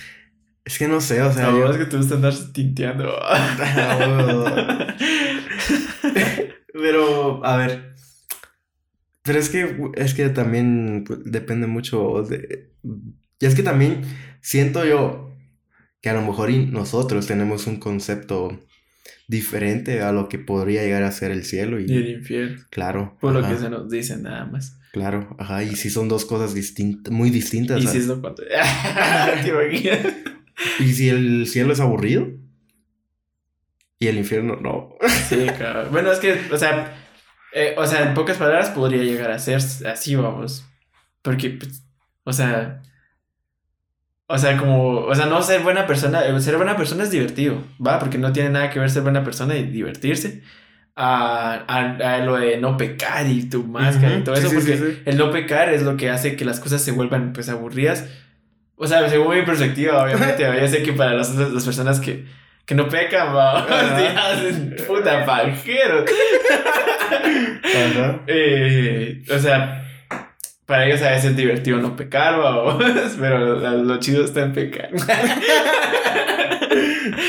Es 0.64 0.78
que 0.78 0.88
no 0.88 1.00
sé, 1.00 1.20
o 1.22 1.32
sea. 1.32 1.50
No, 1.50 1.58
yo- 1.58 1.70
es 1.70 1.76
que 1.78 1.86
te 1.86 1.96
gusta 1.96 2.14
andar 2.16 2.34
tinteando. 2.52 3.14
Pero, 6.72 7.44
a 7.44 7.56
ver. 7.56 7.94
Pero 9.22 9.38
es 9.38 9.48
que, 9.50 9.76
es 9.96 10.14
que 10.14 10.28
también 10.30 11.04
pues, 11.06 11.20
depende 11.24 11.66
mucho 11.66 12.22
de... 12.22 12.72
Y 13.38 13.46
es 13.46 13.54
que 13.54 13.62
también 13.62 14.02
siento 14.40 14.84
yo 14.84 15.30
que 16.00 16.08
a 16.08 16.14
lo 16.14 16.22
mejor 16.22 16.50
nosotros 16.50 17.26
tenemos 17.26 17.66
un 17.66 17.76
concepto 17.78 18.58
diferente 19.28 20.00
a 20.02 20.12
lo 20.12 20.28
que 20.28 20.38
podría 20.38 20.82
llegar 20.82 21.02
a 21.02 21.12
ser 21.12 21.30
el 21.30 21.44
cielo 21.44 21.78
y... 21.78 21.84
Y 21.86 21.96
el 21.96 22.08
infierno. 22.08 22.62
Claro. 22.70 23.16
Por 23.20 23.34
lo 23.34 23.46
que 23.46 23.56
se 23.56 23.68
nos 23.68 23.90
dice 23.90 24.16
nada 24.16 24.46
más. 24.46 24.78
Claro, 24.92 25.36
ajá. 25.38 25.62
Y 25.62 25.76
si 25.76 25.90
son 25.90 26.08
dos 26.08 26.24
cosas 26.24 26.54
distintas, 26.54 27.12
muy 27.12 27.30
distintas. 27.30 27.78
Y 27.78 27.82
¿sabes? 27.82 27.92
si 27.92 27.98
es 27.98 28.06
lo 28.06 28.20
cuanto. 28.20 28.42
¿Te 29.42 29.48
imaginas? 29.48 30.14
¿Y 30.78 30.92
si 30.92 31.08
el 31.08 31.46
cielo 31.46 31.72
es 31.72 31.80
aburrido? 31.80 32.28
Y 33.98 34.08
el 34.08 34.18
infierno 34.18 34.56
no. 34.56 34.94
Sí, 35.28 35.46
cabrón. 35.58 35.88
Bueno, 35.92 36.10
es 36.10 36.18
que, 36.18 36.40
o 36.50 36.56
sea, 36.56 36.96
eh, 37.52 37.74
o 37.76 37.86
sea, 37.86 38.08
en 38.08 38.14
pocas 38.14 38.38
palabras 38.38 38.70
podría 38.70 39.02
llegar 39.02 39.30
a 39.30 39.38
ser 39.38 39.60
así, 39.86 40.16
vamos. 40.16 40.64
Porque, 41.22 41.50
pues, 41.50 41.84
o 42.24 42.32
sea, 42.32 42.80
o 44.26 44.38
sea, 44.38 44.56
como, 44.56 45.00
o 45.00 45.14
sea, 45.14 45.26
no 45.26 45.42
ser 45.42 45.62
buena 45.62 45.86
persona, 45.86 46.24
eh, 46.24 46.40
ser 46.40 46.56
buena 46.56 46.76
persona 46.76 47.02
es 47.02 47.10
divertido, 47.10 47.64
¿va? 47.84 47.98
Porque 47.98 48.16
no 48.16 48.32
tiene 48.32 48.50
nada 48.50 48.70
que 48.70 48.78
ver 48.78 48.90
ser 48.90 49.02
buena 49.02 49.24
persona 49.24 49.56
y 49.56 49.64
divertirse. 49.64 50.42
A, 50.96 51.64
a, 51.66 52.14
a 52.14 52.18
lo 52.18 52.36
de 52.36 52.58
no 52.58 52.76
pecar 52.76 53.26
y 53.26 53.48
tu 53.48 53.64
máscara 53.64 54.12
y 54.12 54.16
Ujú, 54.16 54.24
todo 54.24 54.36
sí, 54.36 54.40
eso, 54.42 54.50
sí, 54.50 54.54
porque 54.56 54.76
sí, 54.76 54.84
sí. 54.84 55.02
el 55.06 55.16
no 55.16 55.30
pecar 55.30 55.68
es 55.72 55.82
lo 55.82 55.96
que 55.96 56.10
hace 56.10 56.36
que 56.36 56.44
las 56.44 56.60
cosas 56.60 56.82
se 56.82 56.92
vuelvan 56.92 57.32
pues 57.32 57.48
aburridas. 57.48 58.06
O 58.76 58.86
sea, 58.86 59.08
según 59.08 59.36
mi 59.36 59.42
perspectiva, 59.42 60.02
obviamente, 60.02 60.42
yo 60.60 60.68
sé 60.68 60.82
que 60.82 60.92
para 60.92 61.14
las, 61.14 61.34
las 61.34 61.64
personas 61.64 62.00
que, 62.00 62.24
que 62.64 62.74
no 62.74 62.88
pecan, 62.88 63.34
va, 63.34 63.58
hacen 64.32 64.76
puta 64.86 65.24
pajeros. 65.24 66.10
Ajá. 67.62 68.20
Eh, 68.26 69.22
o 69.34 69.38
sea, 69.38 69.84
para 70.66 70.86
ellos 70.86 71.02
a 71.02 71.10
veces 71.10 71.32
es 71.32 71.36
divertido 71.36 71.78
no 71.78 71.96
pecar, 71.96 72.38
va, 72.40 72.78
pero 73.18 73.38
lo, 73.56 73.72
lo 73.84 73.98
chido 73.98 74.24
está 74.24 74.42
en 74.42 74.52
pecar. 74.52 74.90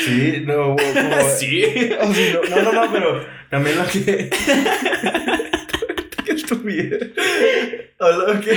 Sí, 0.05 0.43
no, 0.45 0.75
como... 0.75 0.79
Sí. 1.37 1.63
O 2.01 2.13
sí, 2.13 2.31
no, 2.49 2.61
no, 2.63 2.71
no, 2.73 2.91
pero 2.91 3.25
también 3.49 3.77
lo 3.77 3.85
que. 3.85 4.29
Qué 6.25 6.31
estupidez. 6.33 7.11
O 7.99 8.11
lo 8.11 8.41
que. 8.41 8.51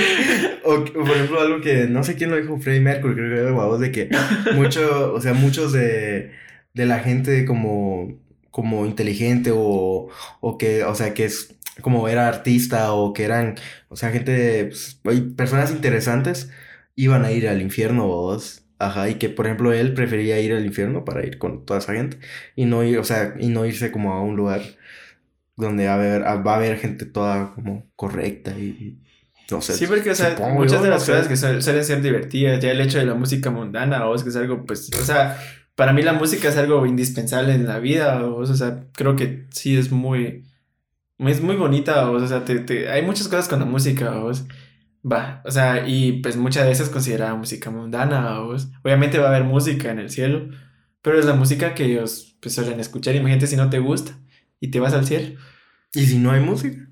O, 0.63 0.83
que- 0.83 0.91
por 0.91 1.09
ejemplo, 1.11 1.41
algo 1.41 1.61
que 1.61 1.87
no 1.87 2.03
sé 2.03 2.15
quién 2.15 2.31
lo 2.31 2.37
dijo, 2.37 2.59
Freddie 2.59 2.81
Mercury, 2.81 3.15
creo 3.15 3.29
que 3.35 3.41
era 3.41 3.51
guavos, 3.51 3.79
de 3.79 3.91
que 3.91 4.09
mucho, 4.53 5.13
o 5.13 5.21
sea, 5.21 5.33
muchos 5.33 5.71
de, 5.73 6.31
de 6.73 6.85
la 6.85 6.99
gente 6.99 7.45
como, 7.45 8.19
como 8.51 8.85
inteligente 8.85 9.51
o, 9.53 10.09
o 10.41 10.57
que, 10.57 10.83
o 10.83 10.95
sea, 10.95 11.13
que 11.13 11.25
es 11.25 11.55
como 11.81 12.07
era 12.07 12.27
artista 12.27 12.93
o 12.93 13.13
que 13.13 13.23
eran, 13.23 13.55
o 13.89 13.95
sea, 13.95 14.11
gente, 14.11 14.69
pues, 15.03 15.21
personas 15.35 15.71
interesantes 15.71 16.49
iban 16.95 17.25
a 17.25 17.31
ir 17.31 17.47
al 17.47 17.61
infierno, 17.61 18.07
vos. 18.07 18.64
Ajá, 18.77 19.09
y 19.09 19.15
que 19.15 19.29
por 19.29 19.45
ejemplo 19.45 19.71
él 19.73 19.93
prefería 19.93 20.39
ir 20.41 20.53
al 20.53 20.65
infierno 20.65 21.05
para 21.05 21.25
ir 21.25 21.37
con 21.37 21.65
toda 21.65 21.79
esa 21.79 21.93
gente 21.93 22.17
y 22.55 22.65
no 22.65 22.83
ir, 22.83 22.99
o 22.99 23.03
sea, 23.05 23.35
y 23.39 23.47
no 23.47 23.65
irse 23.65 23.91
como 23.91 24.13
a 24.13 24.21
un 24.21 24.35
lugar 24.35 24.61
donde 25.55 25.85
va 25.87 25.93
a 25.93 25.95
haber, 25.95 26.21
va 26.23 26.53
a 26.53 26.55
haber 26.57 26.77
gente 26.77 27.05
toda 27.05 27.53
como 27.53 27.89
correcta 27.95 28.51
y 28.51 28.97
no 29.49 29.61
sé. 29.61 29.73
Sí, 29.73 29.87
porque, 29.87 30.11
o 30.11 30.15
sea, 30.15 30.35
muchas 30.53 30.79
yo, 30.79 30.83
de 30.83 30.89
no 30.89 30.95
las 30.95 31.03
sé. 31.03 31.11
cosas 31.13 31.27
que 31.27 31.35
suel- 31.35 31.61
suelen 31.61 31.85
ser 31.85 32.01
divertidas, 32.01 32.59
ya 32.61 32.71
el 32.71 32.81
hecho 32.81 32.97
de 32.97 33.05
la 33.05 33.13
música 33.13 33.51
mundana, 33.51 34.05
o 34.07 34.15
es 34.15 34.23
que 34.23 34.29
es 34.29 34.35
algo, 34.35 34.65
pues, 34.65 34.89
o 34.99 35.05
sea, 35.05 35.37
para 35.75 35.93
mí 35.93 36.01
la 36.01 36.13
música 36.13 36.49
es 36.49 36.57
algo 36.57 36.85
indispensable 36.85 37.53
en 37.53 37.67
la 37.67 37.79
vida, 37.79 38.25
o, 38.25 38.45
sea, 38.45 38.83
creo 38.93 39.15
que 39.15 39.45
sí 39.51 39.77
es 39.77 39.91
muy, 39.91 40.43
es 41.19 41.41
muy 41.41 41.55
bonita, 41.55 42.09
o 42.11 42.27
sea, 42.27 42.43
te, 42.45 42.59
te- 42.59 42.89
hay 42.89 43.01
muchas 43.03 43.27
cosas 43.27 43.47
con 43.47 43.59
la 43.59 43.65
música, 43.65 44.17
o 44.23 44.31
va, 45.09 45.41
o 45.45 45.51
sea, 45.51 45.87
y 45.87 46.21
pues 46.21 46.37
muchas 46.37 46.65
de 46.65 46.71
esas 46.71 46.89
considerada 46.89 47.35
música 47.35 47.69
mundana, 47.71 48.39
o 48.41 48.55
obviamente 48.83 49.17
va 49.19 49.25
a 49.27 49.29
haber 49.29 49.43
música 49.43 49.91
en 49.91 49.99
el 49.99 50.09
cielo, 50.09 50.49
pero 51.01 51.19
es 51.19 51.25
la 51.25 51.33
música 51.35 51.73
que 51.75 51.85
ellos, 51.85 52.37
pues, 52.41 52.55
suelen 52.55 52.79
escuchar, 52.79 53.15
imagínate 53.15 53.47
si 53.47 53.55
no 53.55 53.69
te 53.69 53.79
gusta 53.79 54.17
y 54.59 54.69
te 54.71 54.79
vas 54.79 54.93
al 54.93 55.05
cielo. 55.05 55.39
Y 55.93 56.05
si 56.05 56.17
no 56.19 56.31
hay 56.31 56.41
música. 56.41 56.87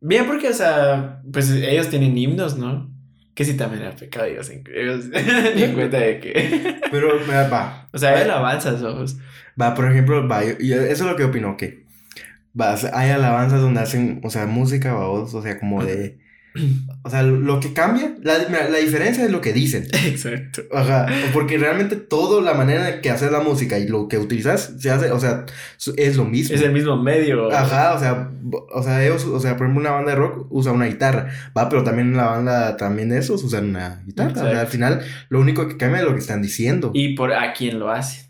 Bien, 0.00 0.26
porque, 0.26 0.48
o 0.48 0.52
sea, 0.54 1.22
pues 1.32 1.50
ellos 1.50 1.88
tienen 1.90 2.16
himnos, 2.16 2.56
¿no? 2.58 2.92
Que 3.34 3.44
sí 3.44 3.54
también 3.56 3.82
era 3.82 3.96
pecado, 3.96 4.26
ellos, 4.26 4.48
ellos 4.74 5.06
en 5.14 5.74
cuenta 5.74 5.98
de 5.98 6.20
que. 6.20 6.80
Pero 6.90 7.08
va. 7.50 7.88
O 7.92 7.98
sea, 7.98 8.10
hay 8.16 8.22
alabanzas, 8.22 8.82
ojos. 8.82 9.18
Va, 9.60 9.74
por 9.74 9.90
ejemplo, 9.90 10.26
va, 10.28 10.44
yo- 10.44 10.58
yo- 10.58 10.76
eso 10.82 11.04
es 11.04 11.10
lo 11.10 11.16
que 11.16 11.24
opino, 11.24 11.56
que 11.56 11.84
va, 12.58 12.74
hay 12.92 13.10
alabanzas 13.10 13.60
donde 13.60 13.80
hacen, 13.80 14.20
o 14.24 14.30
sea, 14.30 14.46
música, 14.46 14.94
va, 14.94 15.08
o 15.08 15.22
o 15.24 15.42
sea, 15.42 15.58
como 15.58 15.84
de, 15.84 16.18
o 17.02 17.10
sea, 17.10 17.22
lo 17.22 17.60
que 17.60 17.72
cambia, 17.72 18.14
la, 18.22 18.38
la 18.48 18.78
diferencia 18.78 19.24
es 19.24 19.30
lo 19.30 19.40
que 19.40 19.52
dicen. 19.52 19.86
Exacto. 20.06 20.62
Ajá, 20.72 21.06
porque 21.32 21.58
realmente 21.58 21.96
todo 21.96 22.40
la 22.40 22.54
manera 22.54 23.00
que 23.00 23.10
haces 23.10 23.30
la 23.30 23.40
música 23.40 23.78
y 23.78 23.86
lo 23.88 24.08
que 24.08 24.18
utilizas 24.18 24.74
se 24.78 24.90
hace, 24.90 25.10
o 25.10 25.20
sea, 25.20 25.46
es 25.96 26.16
lo 26.16 26.24
mismo. 26.24 26.54
Es 26.54 26.62
el 26.62 26.72
mismo 26.72 26.96
medio. 26.96 27.52
Ajá, 27.52 27.94
o 27.94 27.98
sea, 27.98 28.30
o 28.72 28.82
sea, 28.82 29.04
ellos, 29.04 29.24
o 29.24 29.40
sea, 29.40 29.56
por 29.56 29.66
ejemplo, 29.66 29.80
una 29.80 29.90
banda 29.90 30.12
de 30.12 30.16
rock 30.16 30.46
usa 30.50 30.72
una 30.72 30.86
guitarra, 30.86 31.28
va, 31.56 31.68
pero 31.68 31.84
también 31.84 32.16
la 32.16 32.26
banda, 32.26 32.76
también 32.76 33.12
esos 33.12 33.42
usan 33.44 33.70
una 33.70 34.02
guitarra. 34.06 34.30
O 34.30 34.34
sea, 34.34 34.42
Exacto. 34.44 34.60
al 34.60 34.66
final, 34.68 35.00
lo 35.28 35.40
único 35.40 35.68
que 35.68 35.76
cambia 35.76 36.00
es 36.00 36.06
lo 36.06 36.12
que 36.12 36.20
están 36.20 36.42
diciendo. 36.42 36.90
Y 36.94 37.14
por 37.14 37.32
a 37.32 37.52
quién 37.52 37.78
lo 37.78 37.90
hace. 37.90 38.26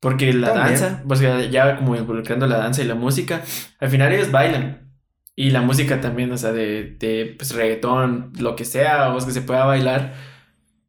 Porque 0.00 0.34
la 0.34 0.52
También. 0.52 0.80
danza, 0.80 1.02
pues 1.08 1.20
ya 1.50 1.76
como 1.78 1.96
involucrando 1.96 2.46
la 2.46 2.58
danza 2.58 2.82
y 2.82 2.84
la 2.84 2.94
música, 2.94 3.40
al 3.80 3.88
final 3.88 4.12
ellos 4.12 4.30
bailan. 4.30 4.83
Y 5.36 5.50
la 5.50 5.62
música 5.62 6.00
también, 6.00 6.30
o 6.32 6.36
sea, 6.36 6.52
de, 6.52 6.96
de 6.98 7.34
pues, 7.36 7.54
reggaetón, 7.54 8.32
lo 8.38 8.54
que 8.54 8.64
sea, 8.64 9.12
o 9.12 9.18
es 9.18 9.24
que 9.24 9.32
se 9.32 9.42
pueda 9.42 9.64
bailar, 9.64 10.14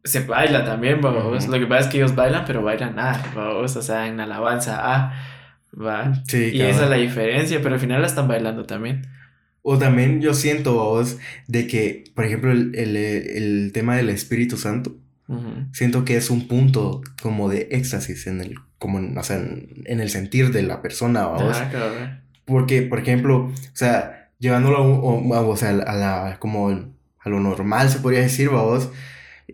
se 0.04 0.20
baila 0.22 0.64
también, 0.66 1.02
vamos. 1.02 1.48
Lo 1.48 1.58
que 1.60 1.66
pasa 1.66 1.82
es 1.82 1.88
que 1.88 1.98
ellos 1.98 2.14
bailan, 2.16 2.46
pero 2.46 2.62
bailan 2.62 3.00
A, 3.00 3.24
vamos, 3.36 3.76
o 3.76 3.82
sea, 3.82 4.08
en 4.08 4.20
alabanza 4.20 4.80
A, 4.96 5.14
va. 5.74 6.14
Sí, 6.28 6.52
Y 6.54 6.62
esa 6.62 6.84
es 6.84 6.90
la 6.92 6.98
diferencia, 6.98 7.60
pero 7.62 7.74
al 7.76 7.82
final 7.82 8.02
la 8.02 8.08
están 8.08 8.28
bailando 8.28 8.66
también. 8.66 9.08
O 9.64 9.80
también 9.80 10.22
yo 10.22 10.36
siento, 10.36 10.76
vos, 10.76 11.18
de 11.48 11.66
que, 11.66 12.04
por 12.14 12.26
ejemplo, 12.26 12.52
el, 12.52 12.76
el, 12.76 12.96
el 12.98 13.72
tema 13.74 13.96
del 13.98 14.10
Espíritu 14.10 14.58
Santo, 14.58 14.96
Ujú. 15.28 15.50
siento 15.74 16.06
que 16.06 16.18
es 16.18 16.30
un 16.30 16.48
punto 16.48 17.02
como 17.20 17.50
de 17.50 17.70
éxtasis 17.72 18.28
en 18.28 18.42
el, 18.42 18.56
como, 18.78 19.00
en- 19.00 19.18
o 19.18 19.24
sea, 19.24 19.38
en, 19.38 19.82
en 19.86 20.02
el 20.02 20.12
sentir 20.12 20.52
de 20.52 20.62
la 20.62 20.84
persona, 20.84 21.26
vos. 21.26 21.58
Ah, 21.58 21.68
cabrón. 21.72 22.22
Porque, 22.46 22.84
por 22.84 23.00
ejemplo, 23.00 23.46
o 23.48 23.54
sea, 23.74 24.25
llevándolo 24.40 24.78
a, 25.34 25.38
a- 25.38 25.42
o 25.42 25.58
sea, 25.58 25.70
a 25.72 25.96
la, 25.96 26.38
como 26.40 26.70
a 26.70 27.30
lo 27.30 27.40
normal, 27.40 27.90
se 27.90 28.00
podría 28.00 28.22
decir, 28.22 28.50
a 28.50 28.62
vos. 28.62 28.90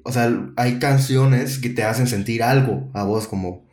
O 0.03 0.11
sea, 0.11 0.31
hay 0.57 0.79
canciones 0.79 1.59
que 1.59 1.69
te 1.69 1.83
hacen 1.83 2.07
sentir 2.07 2.43
algo 2.43 2.89
a 2.93 3.03
vos 3.03 3.27
como, 3.27 3.65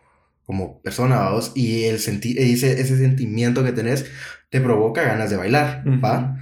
como 0.46 0.80
persona, 0.82 1.26
a 1.26 1.30
vos. 1.32 1.52
Y 1.54 1.84
el 1.84 1.98
sentir, 2.00 2.38
ese, 2.40 2.80
ese 2.80 2.98
sentimiento 2.98 3.64
que 3.64 3.72
tenés 3.72 4.06
te 4.50 4.60
provoca 4.60 5.02
ganas 5.02 5.30
de 5.30 5.36
bailar, 5.36 5.84
¿va? 6.04 6.38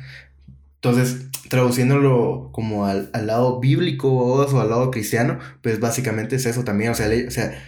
Entonces, 0.76 1.26
traduciéndolo 1.48 2.50
como 2.52 2.86
al, 2.86 3.10
al 3.12 3.26
lado 3.26 3.60
bíblico 3.60 4.10
vos, 4.10 4.52
o 4.52 4.60
al 4.60 4.70
lado 4.70 4.90
cristiano, 4.90 5.38
pues 5.62 5.80
básicamente 5.80 6.36
es 6.36 6.46
eso 6.46 6.64
también. 6.64 6.92
O 6.92 6.94
sea, 6.94 7.08
le- 7.08 7.26
o 7.28 7.30
sea, 7.30 7.58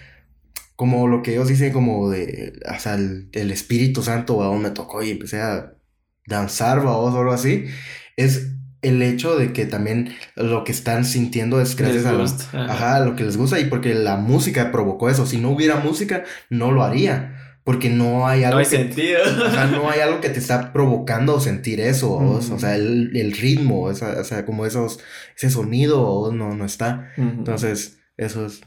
como 0.76 1.08
lo 1.08 1.22
que 1.22 1.32
ellos 1.32 1.48
dicen 1.48 1.72
como 1.72 2.10
de, 2.10 2.60
o 2.74 2.78
sea, 2.80 2.94
el, 2.94 3.28
el 3.32 3.50
Espíritu 3.50 4.02
Santo, 4.02 4.36
vamos, 4.36 4.60
me 4.60 4.70
tocó 4.70 5.02
y 5.02 5.10
empecé 5.12 5.40
a 5.40 5.74
danzar, 6.28 6.78
vamos, 6.78 7.14
o 7.14 7.18
algo 7.18 7.32
así, 7.32 7.64
es 8.16 8.52
el 8.82 9.02
hecho 9.02 9.36
de 9.36 9.52
que 9.52 9.66
también 9.66 10.14
lo 10.36 10.62
que 10.62 10.70
están 10.70 11.04
sintiendo 11.04 11.60
es 11.60 11.74
gracias 11.74 12.06
a 12.06 12.64
ajá. 12.72 13.00
lo 13.00 13.16
que 13.16 13.24
les 13.24 13.36
gusta 13.36 13.58
y 13.58 13.64
porque 13.64 13.94
la 13.94 14.16
música 14.16 14.70
provocó 14.70 15.10
eso. 15.10 15.26
Si 15.26 15.38
no 15.38 15.50
hubiera 15.50 15.76
música, 15.76 16.22
no 16.48 16.70
lo 16.70 16.84
haría. 16.84 17.34
Porque 17.64 17.90
no 17.90 18.26
hay 18.26 18.44
algo 18.44 18.54
No 18.60 18.64
hay 18.64 18.70
que, 18.70 18.76
sentido. 18.78 19.18
o 19.46 19.50
sea, 19.50 19.66
no 19.66 19.90
hay 19.90 20.00
allo 20.00 20.22
que 20.22 20.30
te 20.30 20.38
está 20.38 20.72
provocando 20.72 21.38
sentir 21.38 21.80
eso, 21.80 22.12
o 22.14 22.40
sea, 22.58 22.76
el, 22.76 23.10
el 23.14 23.32
ritmo, 23.32 23.90
esa- 23.90 24.18
o 24.20 24.24
sea, 24.24 24.46
como 24.46 24.64
esos, 24.64 25.00
ese 25.36 25.50
sonido, 25.50 26.32
no, 26.32 26.54
no 26.54 26.64
está. 26.64 27.10
Entonces, 27.18 27.98
eso 28.16 28.46
es 28.46 28.62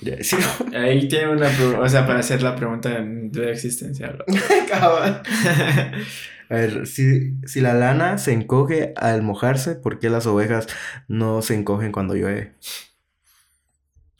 quería 0.00 0.16
decir. 0.18 0.38
Ahí 0.74 1.06
tiene 1.08 1.28
una 1.32 1.48
pregunta, 1.48 1.80
o 1.80 1.88
sea, 1.88 2.06
para 2.06 2.20
hacer 2.20 2.42
la 2.42 2.56
pregunta 2.56 2.90
de 3.00 3.50
existencial. 3.50 4.24
Cabal. 4.70 5.22
A 6.48 6.54
ver, 6.54 6.86
si, 6.86 7.34
si 7.44 7.60
la 7.60 7.74
lana 7.74 8.18
se 8.18 8.32
encoge 8.32 8.92
al 8.96 9.22
mojarse, 9.22 9.74
¿por 9.74 9.98
qué 9.98 10.10
las 10.10 10.26
ovejas 10.26 10.68
no 11.08 11.42
se 11.42 11.54
encogen 11.54 11.90
cuando 11.90 12.14
llueve? 12.14 12.52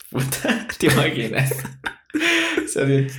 Puta, 0.09 0.67
¿te 0.77 0.87
imaginas? 0.87 1.53
O 2.65 2.67
sea, 2.67 2.83
de- 2.83 3.09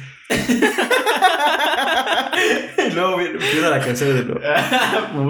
no, 2.95 3.21
empieza 3.21 3.71
la 3.71 3.81
canción 3.81 4.15
de 4.15 4.25
nuevo. 4.25 4.41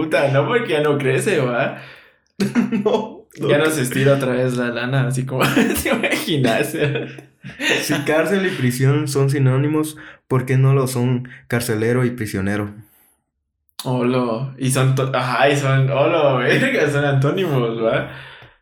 Puta, 0.03 0.29
no, 0.33 0.47
porque 0.47 0.73
ya 0.73 0.81
no 0.81 0.99
crece, 0.99 1.39
va. 1.39 1.81
No. 2.85 3.18
Ya 3.47 3.59
no 3.59 3.67
se 3.71 3.83
estira 3.83 4.15
otra 4.15 4.33
vez 4.33 4.57
la 4.57 4.69
lana, 4.71 5.07
así 5.09 5.25
como, 5.27 5.43
¿te 5.83 5.91
imaginas? 5.91 6.77
Si 7.83 7.95
cárcel 8.05 8.47
y 8.47 8.51
prisión 8.51 9.09
son 9.09 9.31
sinónimos, 9.31 9.97
¿por 10.27 10.45
qué 10.47 10.57
no 10.59 10.75
lo 10.75 10.87
son 10.87 11.29
carcelero 11.47 12.05
y 12.05 12.11
prisionero? 12.11 12.71
Olo, 13.85 14.55
y 14.59 14.71
son, 14.71 14.95
ajá, 15.15 15.49
y 15.51 15.57
son, 15.57 15.89
olo, 15.91 16.39
verga, 16.39 16.91
son 16.93 17.05
antónimos, 17.05 17.81
va. 17.83 18.11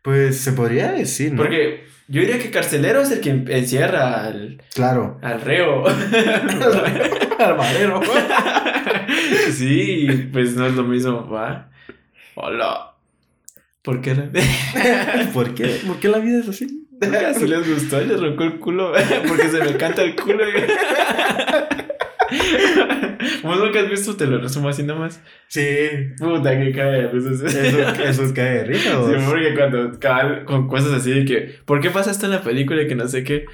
Pues 0.03 0.39
se 0.39 0.51
podría 0.53 0.91
decir, 0.91 1.33
¿no? 1.33 1.41
Porque 1.41 1.85
yo 2.07 2.21
diría 2.21 2.37
que 2.39 2.51
carcelero 2.51 3.01
es 3.01 3.11
el 3.11 3.19
que 3.19 3.31
encierra 3.31 4.25
al, 4.25 4.61
Claro. 4.75 5.17
al 5.23 5.41
reo. 5.41 5.85
Armadero. 7.39 7.99
sí, 9.51 10.29
pues 10.31 10.55
no 10.55 10.67
es 10.67 10.73
lo 10.75 10.83
mismo, 10.83 11.27
va. 11.29 11.69
Hola. 12.35 12.93
¿Por 13.83 14.01
qué? 14.01 14.13
¿Por 15.33 15.53
qué? 15.55 15.79
¿Por 15.85 15.99
qué 15.99 16.07
la 16.09 16.19
vida 16.19 16.39
es 16.39 16.49
así? 16.49 16.87
Así 17.29 17.47
les 17.47 17.69
gustó, 17.69 18.01
les 18.01 18.19
roncó 18.19 18.43
el 18.43 18.59
culo, 18.59 18.91
porque 19.27 19.49
se 19.49 19.59
me 19.63 19.77
canta 19.77 20.01
el 20.03 20.15
culo. 20.15 20.43
¿Vos 23.43 23.59
nunca 23.59 23.79
has 23.79 23.89
visto? 23.89 24.15
Te 24.17 24.25
lo 24.25 24.39
resumo 24.39 24.69
así 24.69 24.83
nomás. 24.83 25.21
Sí. 25.47 25.63
Puta, 26.17 26.57
que 26.59 26.71
cae. 26.73 27.07
Pues, 27.09 27.25
es- 27.25 27.41
Eso, 27.55 27.79
eso 28.03 28.33
cae 28.33 28.49
de 28.59 28.63
risa. 28.65 28.89
Sí, 29.07 29.13
porque 29.27 29.53
cuando 29.55 29.97
cabal, 29.99 30.43
con 30.45 30.67
cosas 30.67 30.91
así 30.93 31.11
de 31.11 31.25
que, 31.25 31.55
¿por 31.65 31.79
qué 31.79 31.89
pasa 31.89 32.11
esto 32.11 32.25
en 32.25 32.31
la 32.33 32.41
película 32.43 32.81
y 32.81 32.87
que 32.87 32.95
no 32.95 33.07
sé 33.07 33.23
qué? 33.23 33.45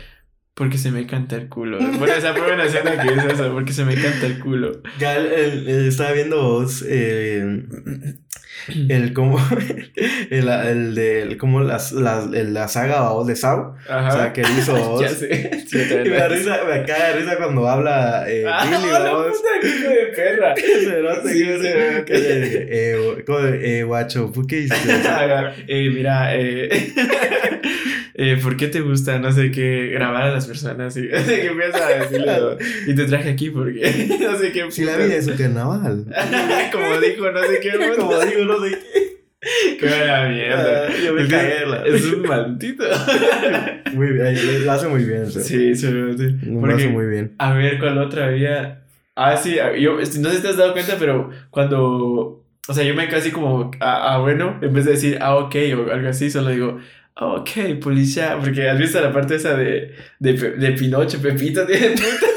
Porque 0.56 0.78
se 0.78 0.92
me 0.92 1.06
canta 1.08 1.36
el 1.36 1.50
culo. 1.50 1.78
Bueno, 1.80 2.14
esa 2.14 2.34
fue 2.34 2.54
una 2.54 2.64
escena 2.66 3.02
que 3.02 3.14
es 3.14 3.26
esa, 3.26 3.52
porque 3.52 3.74
se 3.74 3.86
me 3.86 3.96
canta 3.96 4.26
el 4.28 4.40
culo. 4.40 4.82
Ya 5.00 5.18
el- 5.18 5.68
el- 5.68 5.88
estaba 5.88 6.12
viendo 6.14 6.42
vos, 6.42 6.84
eh, 6.88 7.64
el 8.90 9.14
como 9.14 9.40
el, 10.30 10.48
el 10.50 10.96
de 10.96 11.22
el 11.24 11.38
como 11.38 11.62
las, 11.62 11.92
las, 11.92 12.26
el- 12.34 12.54
la 12.54 12.68
saga 12.68 13.10
vos, 13.10 13.28
de 13.28 13.36
Sao, 13.36 13.76
Ajá. 13.90 14.08
o 14.08 14.12
sea 14.12 14.34
que 14.34 14.42
hizo 14.42 15.02
ya 15.02 15.10
sé. 15.10 15.52
Sí, 15.74 15.80
y 15.80 16.10
me 16.10 16.18
da 16.18 16.28
risa, 16.28 16.60
me 16.70 16.84
cae 16.84 17.14
de 17.14 17.20
risa 17.22 17.36
cuando 17.38 17.68
habla 17.68 18.26
eh, 18.28 18.46
Ah, 18.48 18.64
Billy, 18.66 18.92
la 18.92 19.12
puta 19.12 19.50
que 19.62 19.68
de 19.68 20.06
perra. 20.16 20.54
Que- 20.54 20.64
que 22.06 22.14
eh, 22.16 23.24
de, 23.26 23.80
eh, 23.80 23.84
guacho, 23.84 24.32
¿por 24.32 24.46
qué 24.46 24.60
hiciste 24.62 24.94
eh, 25.68 25.90
mira, 25.94 26.36
eh, 26.36 26.70
eh, 28.16 28.38
¿por 28.42 28.56
qué 28.58 28.68
te 28.68 28.82
gusta, 28.82 29.18
no 29.20 29.32
sé 29.32 29.50
qué, 29.52 29.90
grabar 29.94 30.24
a 30.24 30.32
las 30.34 30.46
personas? 30.46 30.96
Y 30.98 31.10
sé 31.10 31.24
qué 31.42 31.48
empieza 31.48 31.88
a 31.88 31.90
decirle. 31.90 32.34
Y 32.88 32.96
te 32.96 33.06
traje 33.06 33.30
aquí 33.32 33.50
porque 33.50 34.18
no 34.22 34.38
sé 34.38 34.52
qué. 34.52 34.70
Si 34.72 34.84
la 34.86 34.98
vida 34.98 35.16
es 35.16 35.28
un 35.28 35.38
carnaval. 35.38 36.06
Como 36.72 37.00
dijo, 37.00 37.32
no 37.32 37.42
sé 37.44 37.60
qué. 37.62 37.72
Como 37.98 38.20
digo, 38.20 38.43
no 38.46 38.64
sé 38.64 38.72
qué. 38.72 39.14
Qué 39.80 39.86
buena 39.88 40.30
mierda. 40.30 40.88
Ah, 40.88 40.92
yo 41.06 41.14
me 41.14 41.22
Es 41.24 41.28
que 41.28 41.36
cagué, 41.36 41.66
la- 41.66 41.84
Es 41.86 42.06
un 42.06 42.22
maldito. 42.22 42.84
Muy 43.94 44.08
bien, 44.14 44.66
lo 44.66 44.72
hace 44.72 44.88
muy 44.88 45.04
bien. 45.04 45.30
Sí, 45.30 45.76
sí, 45.76 45.76
sí. 45.76 45.88
Lo 46.50 46.66
hace 46.74 46.88
muy 46.88 47.06
bien. 47.06 47.36
a 47.38 47.54
ver, 47.54 47.78
¿cuál 47.78 47.98
otra 48.00 48.26
había? 48.28 48.84
Ah, 49.16 49.38
sí, 49.38 49.58
yo, 49.80 49.98
no 50.00 50.06
sé 50.06 50.36
si 50.38 50.42
te 50.42 50.48
has 50.48 50.58
dado 50.58 50.74
cuenta, 50.74 50.96
pero 50.98 51.30
cuando. 51.52 52.44
O 52.68 52.74
sea, 52.74 52.84
yo 52.86 52.96
me 52.96 53.08
casi 53.10 53.30
como, 53.32 53.70
ah, 53.82 54.14
ah, 54.14 54.18
bueno, 54.20 54.58
en 54.62 54.74
vez 54.74 54.86
de 54.86 54.92
decir, 54.92 55.18
ah, 55.22 55.36
ok, 55.36 55.56
o 55.78 55.92
algo 55.92 56.08
así, 56.10 56.32
solo 56.32 56.50
digo, 56.50 56.80
ah, 57.18 57.34
ok, 57.34 57.50
policía. 57.82 58.38
Porque 58.42 58.68
has 58.70 58.80
visto 58.80 59.00
la 59.02 59.12
parte 59.12 59.36
esa 59.36 59.56
de, 59.56 59.94
de, 60.20 60.34
de 60.34 60.72
Pinocho, 60.72 61.22
Pepito 61.22 61.66
tiene 61.68 61.90
puta. 61.90 62.28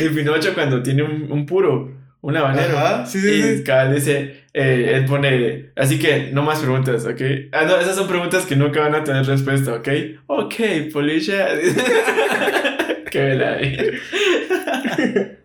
De 0.00 0.10
Pinocho 0.10 0.52
cuando 0.54 0.82
tiene 0.82 1.02
un, 1.02 1.32
un 1.32 1.46
puro, 1.46 1.90
un 2.20 2.36
habanero. 2.36 2.78
Ajá, 2.78 3.06
sí, 3.06 3.18
sí, 3.20 3.28
y 3.28 3.56
sí. 3.58 3.64
cabal 3.64 3.94
dice, 3.94 4.43
eh, 4.56 4.92
él 4.94 5.04
pone, 5.06 5.72
así 5.74 5.98
que 5.98 6.30
no 6.32 6.44
más 6.44 6.60
preguntas, 6.60 7.04
¿ok? 7.06 7.20
Ah, 7.50 7.64
no, 7.64 7.76
esas 7.76 7.96
son 7.96 8.06
preguntas 8.06 8.46
que 8.46 8.54
nunca 8.54 8.80
van 8.80 8.94
a 8.94 9.02
tener 9.02 9.26
respuesta, 9.26 9.74
¿ok? 9.74 9.88
Ok, 10.28 10.54
policía. 10.92 11.48
Qué 13.10 13.20
bella. 13.20 13.58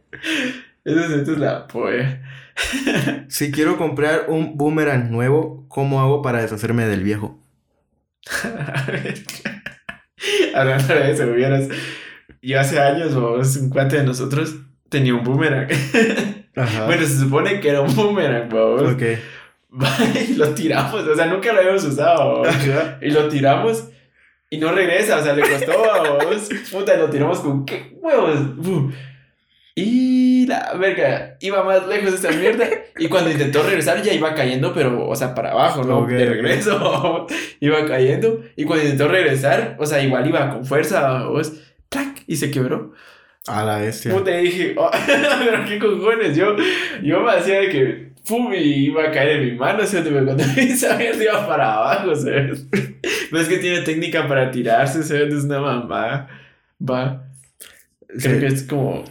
Esa 0.85 1.15
es 1.15 1.27
la 1.27 1.67
polla. 1.67 2.21
Si 3.29 3.51
quiero 3.51 3.77
comprar 3.77 4.25
un 4.27 4.57
boomerang 4.57 5.09
nuevo, 5.11 5.65
¿cómo 5.69 6.01
hago 6.01 6.21
para 6.21 6.41
deshacerme 6.41 6.85
del 6.85 7.03
viejo? 7.03 7.39
Hablando 10.53 10.93
de 10.93 11.11
eso, 11.11 11.23
hubieras. 11.25 11.69
Yo 12.41 12.59
hace 12.59 12.79
años, 12.79 13.15
vos, 13.15 13.55
un 13.55 13.69
cuate 13.69 13.97
de 13.97 14.03
nosotros 14.03 14.55
tenía 14.89 15.15
un 15.15 15.23
boomerang. 15.23 15.69
Ajá. 16.59 16.85
Bueno, 16.85 17.05
se 17.05 17.19
supone 17.19 17.59
que 17.59 17.69
era 17.69 17.81
un 17.81 17.95
boomerang, 17.95 18.49
vos. 18.49 18.93
ok. 18.93 19.03
Y 20.29 20.33
lo 20.33 20.49
tiramos, 20.55 21.05
o 21.05 21.15
sea, 21.15 21.27
nunca 21.27 21.53
lo 21.53 21.59
habíamos 21.59 21.83
usado. 21.83 22.43
Ajá. 22.43 22.97
Y 23.01 23.11
lo 23.11 23.27
tiramos 23.27 23.89
y 24.49 24.57
no 24.57 24.71
regresa, 24.71 25.17
o 25.17 25.23
sea, 25.23 25.33
le 25.33 25.43
costó 25.43 25.91
a 25.91 26.23
vos. 26.23 26.49
Puta, 26.71 26.97
lo 26.97 27.09
tiramos 27.09 27.39
con 27.39 27.65
qué 27.65 27.95
huevos. 28.01 28.39
Y 29.75 30.47
la 30.47 30.73
verga, 30.73 31.37
iba 31.39 31.63
más 31.63 31.87
lejos 31.87 32.13
esa 32.15 32.31
mierda. 32.31 32.67
Y 32.97 33.07
cuando 33.07 33.29
intentó 33.29 33.61
regresar 33.61 34.01
ya 34.01 34.11
iba 34.11 34.33
cayendo, 34.33 34.73
pero, 34.73 35.07
o 35.07 35.15
sea, 35.15 35.35
para 35.35 35.51
abajo, 35.51 35.83
¿no? 35.83 35.99
Ok, 35.99 36.09
de 36.09 36.25
regreso. 36.25 37.27
iba 37.59 37.85
cayendo. 37.85 38.41
Y 38.55 38.65
cuando 38.65 38.85
intentó 38.85 39.07
regresar, 39.07 39.75
o 39.79 39.85
sea, 39.85 40.01
igual 40.01 40.27
iba 40.27 40.49
con 40.49 40.65
fuerza, 40.65 41.25
vos. 41.25 41.53
¡Plac! 41.87 42.23
Y 42.25 42.35
se 42.37 42.49
quebró. 42.49 42.93
A 43.49 43.63
la 43.65 43.77
bestia. 43.79 44.11
Puta, 44.13 44.31
dije, 44.31 44.73
oh, 44.77 44.91
pero 45.05 45.65
qué 45.67 45.79
cojones. 45.79 46.37
Yo, 46.37 46.55
yo 47.01 47.21
me 47.21 47.31
hacía 47.31 47.61
de 47.61 47.69
que, 47.69 48.09
pum, 48.27 48.53
y 48.53 48.85
iba 48.85 49.03
a 49.05 49.11
caer 49.11 49.39
en 49.41 49.45
mi 49.45 49.51
mano, 49.57 49.85
¿sí? 49.85 49.97
Pero 50.03 50.23
cuando 50.23 50.43
esa 50.57 50.95
mierda 50.97 51.23
iba 51.23 51.47
para 51.47 51.73
abajo, 51.75 52.15
¿sabes? 52.15 52.67
Pero 52.71 53.41
es 53.41 53.47
que 53.49 53.57
tiene 53.57 53.81
técnica 53.81 54.27
para 54.27 54.51
tirarse, 54.51 55.03
¿sabes? 55.03 55.33
Es 55.33 55.43
una 55.45 55.59
mamá. 55.61 56.27
Va. 56.79 57.25
Creo 58.07 58.33
Sí. 58.35 58.39
que 58.39 58.45
es 58.47 58.63
como 58.63 59.03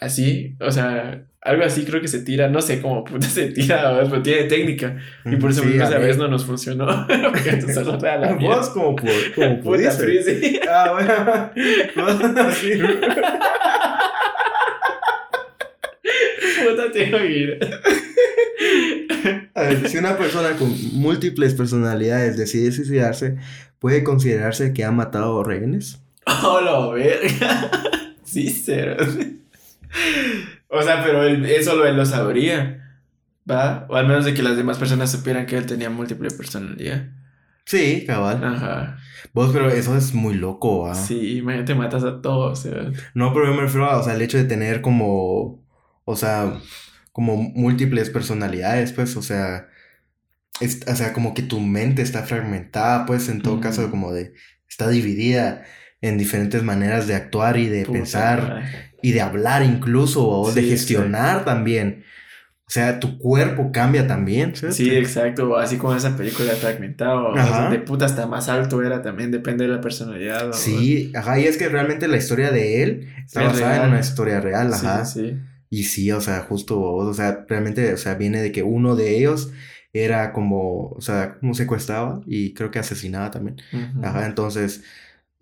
así, 0.00 0.56
o 0.60 0.70
sea, 0.70 1.24
algo 1.44 1.64
así 1.64 1.84
creo 1.84 2.00
que 2.00 2.06
se 2.08 2.20
tira, 2.20 2.48
no 2.48 2.60
sé 2.62 2.80
cómo 2.80 3.04
puta 3.04 3.26
se 3.28 3.48
tira, 3.48 3.80
¿sabes? 3.82 4.08
pero 4.08 4.22
tiene 4.22 4.44
técnica. 4.44 4.96
Y 5.24 5.36
por 5.36 5.50
eso 5.50 5.62
Sí, 5.62 5.74
esa 5.76 5.98
vez 5.98 6.16
no 6.16 6.28
nos 6.28 6.44
funcionó. 6.46 6.86
Porque 7.06 7.58
la 8.02 8.32
Vos 8.40 8.70
como, 8.70 8.96
pu- 8.96 9.34
como 9.34 9.60
Puta, 9.60 9.90
sí. 9.90 10.60
Ah, 10.68 11.50
bueno. 11.94 12.42
Así. 12.48 12.72
Puta, 16.64 16.92
te 16.92 17.14
oí. 17.14 17.58
A 19.54 19.62
ver, 19.62 19.88
si 19.88 19.98
una 19.98 20.16
persona 20.16 20.52
con 20.56 20.72
múltiples 20.94 21.54
personalidades 21.54 22.36
decide 22.36 22.72
suicidarse, 22.72 23.36
¿puede 23.78 24.02
considerarse 24.04 24.72
que 24.72 24.84
ha 24.84 24.90
matado 24.92 25.42
rehenes? 25.44 26.00
Oh, 26.44 26.60
la 26.60 26.88
verga. 26.94 27.70
Sí, 28.24 28.48
cero. 28.50 28.96
O 30.74 30.82
sea, 30.82 31.04
pero 31.04 31.22
él, 31.22 31.46
solo 31.62 31.86
él 31.86 31.96
lo 31.96 32.06
sabría. 32.06 32.78
¿Va? 33.48 33.86
O 33.88 33.96
al 33.96 34.06
menos 34.06 34.24
de 34.24 34.34
que 34.34 34.42
las 34.42 34.56
demás 34.56 34.78
personas 34.78 35.10
supieran 35.10 35.46
que 35.46 35.56
él 35.58 35.66
tenía 35.66 35.90
múltiple 35.90 36.30
personalidad. 36.30 37.08
Sí, 37.64 38.04
cabal. 38.06 38.42
Ajá. 38.42 38.96
Vos, 39.32 39.50
pero 39.52 39.68
eso 39.68 39.96
es 39.96 40.14
muy 40.14 40.34
loco, 40.34 40.86
¿ah? 40.88 40.94
Sí, 40.94 41.38
imagínate, 41.38 41.74
matas 41.74 42.04
a 42.04 42.20
todos. 42.22 42.60
¿sabes? 42.60 42.98
No, 43.14 43.32
pero 43.34 43.46
yo 43.46 43.54
me 43.54 43.62
refiero 43.62 43.86
a, 43.86 43.98
o 43.98 44.02
sea, 44.02 44.14
el 44.14 44.22
hecho 44.22 44.38
de 44.38 44.44
tener 44.44 44.80
como, 44.80 45.62
o 46.04 46.16
sea, 46.16 46.54
como 47.12 47.36
múltiples 47.36 48.10
personalidades, 48.10 48.92
pues, 48.92 49.16
o 49.16 49.22
sea, 49.22 49.68
es- 50.60 50.86
o 50.86 50.94
sea, 50.96 51.12
como 51.12 51.34
que 51.34 51.42
tu 51.42 51.60
mente 51.60 52.02
está 52.02 52.22
fragmentada, 52.22 53.06
pues, 53.06 53.28
en 53.28 53.42
todo 53.42 53.60
caso, 53.60 53.90
como 53.90 54.12
de, 54.12 54.32
está 54.68 54.88
dividida 54.88 55.64
en 56.00 56.18
diferentes 56.18 56.62
maneras 56.62 57.06
de 57.06 57.14
actuar 57.14 57.58
y 57.58 57.66
de 57.68 57.84
Puta 57.84 57.98
pensar 57.98 58.42
madre. 58.48 58.91
Y 59.02 59.12
de 59.12 59.20
hablar 59.20 59.62
incluso, 59.64 60.26
o 60.28 60.52
de 60.52 60.62
Sí, 60.62 60.68
gestionar 60.70 61.44
también. 61.44 62.04
O 62.66 62.70
sea, 62.72 63.00
tu 63.00 63.18
cuerpo 63.18 63.70
cambia 63.70 64.06
también, 64.06 64.56
¿sí? 64.56 64.72
Sí, 64.72 64.90
exacto. 64.96 65.58
Así 65.58 65.76
como 65.76 65.94
esa 65.94 66.16
película 66.16 66.52
fragmentado. 66.52 67.28
o 67.28 67.34
sea, 67.36 67.68
de 67.68 67.78
puta 67.80 68.06
hasta 68.06 68.26
más 68.26 68.48
alto 68.48 68.82
era 68.82 69.02
también, 69.02 69.30
depende 69.30 69.66
de 69.66 69.72
la 69.74 69.80
personalidad. 69.82 70.46
¿no? 70.46 70.52
Sí, 70.54 71.12
ajá, 71.14 71.38
y 71.38 71.44
es 71.44 71.58
que 71.58 71.68
realmente 71.68 72.08
la 72.08 72.16
historia 72.16 72.50
de 72.50 72.82
él 72.82 73.08
está 73.26 73.42
Es 73.42 73.48
basada 73.52 73.72
real. 73.72 73.84
en 73.84 73.90
una 73.90 74.00
historia 74.00 74.40
real, 74.40 74.72
Sí, 74.72 74.86
ajá. 74.86 75.04
sí. 75.04 75.36
Y 75.68 75.84
sí, 75.84 76.10
o 76.12 76.20
sea, 76.22 76.40
justo, 76.40 76.80
o 76.80 77.12
sea, 77.12 77.44
realmente, 77.48 77.92
o 77.92 77.96
sea, 77.98 78.14
viene 78.14 78.40
de 78.40 78.52
que 78.52 78.62
uno 78.62 78.94
de 78.96 79.18
ellos 79.18 79.50
era 79.92 80.32
como, 80.32 80.88
o 80.92 81.00
sea, 81.02 81.38
como 81.40 81.52
secuestraba 81.52 82.22
y 82.26 82.54
creo 82.54 82.70
que 82.70 82.78
asesinaba 82.78 83.30
también. 83.30 83.56
Ujú. 83.72 84.06
Ajá, 84.06 84.24
entonces, 84.26 84.82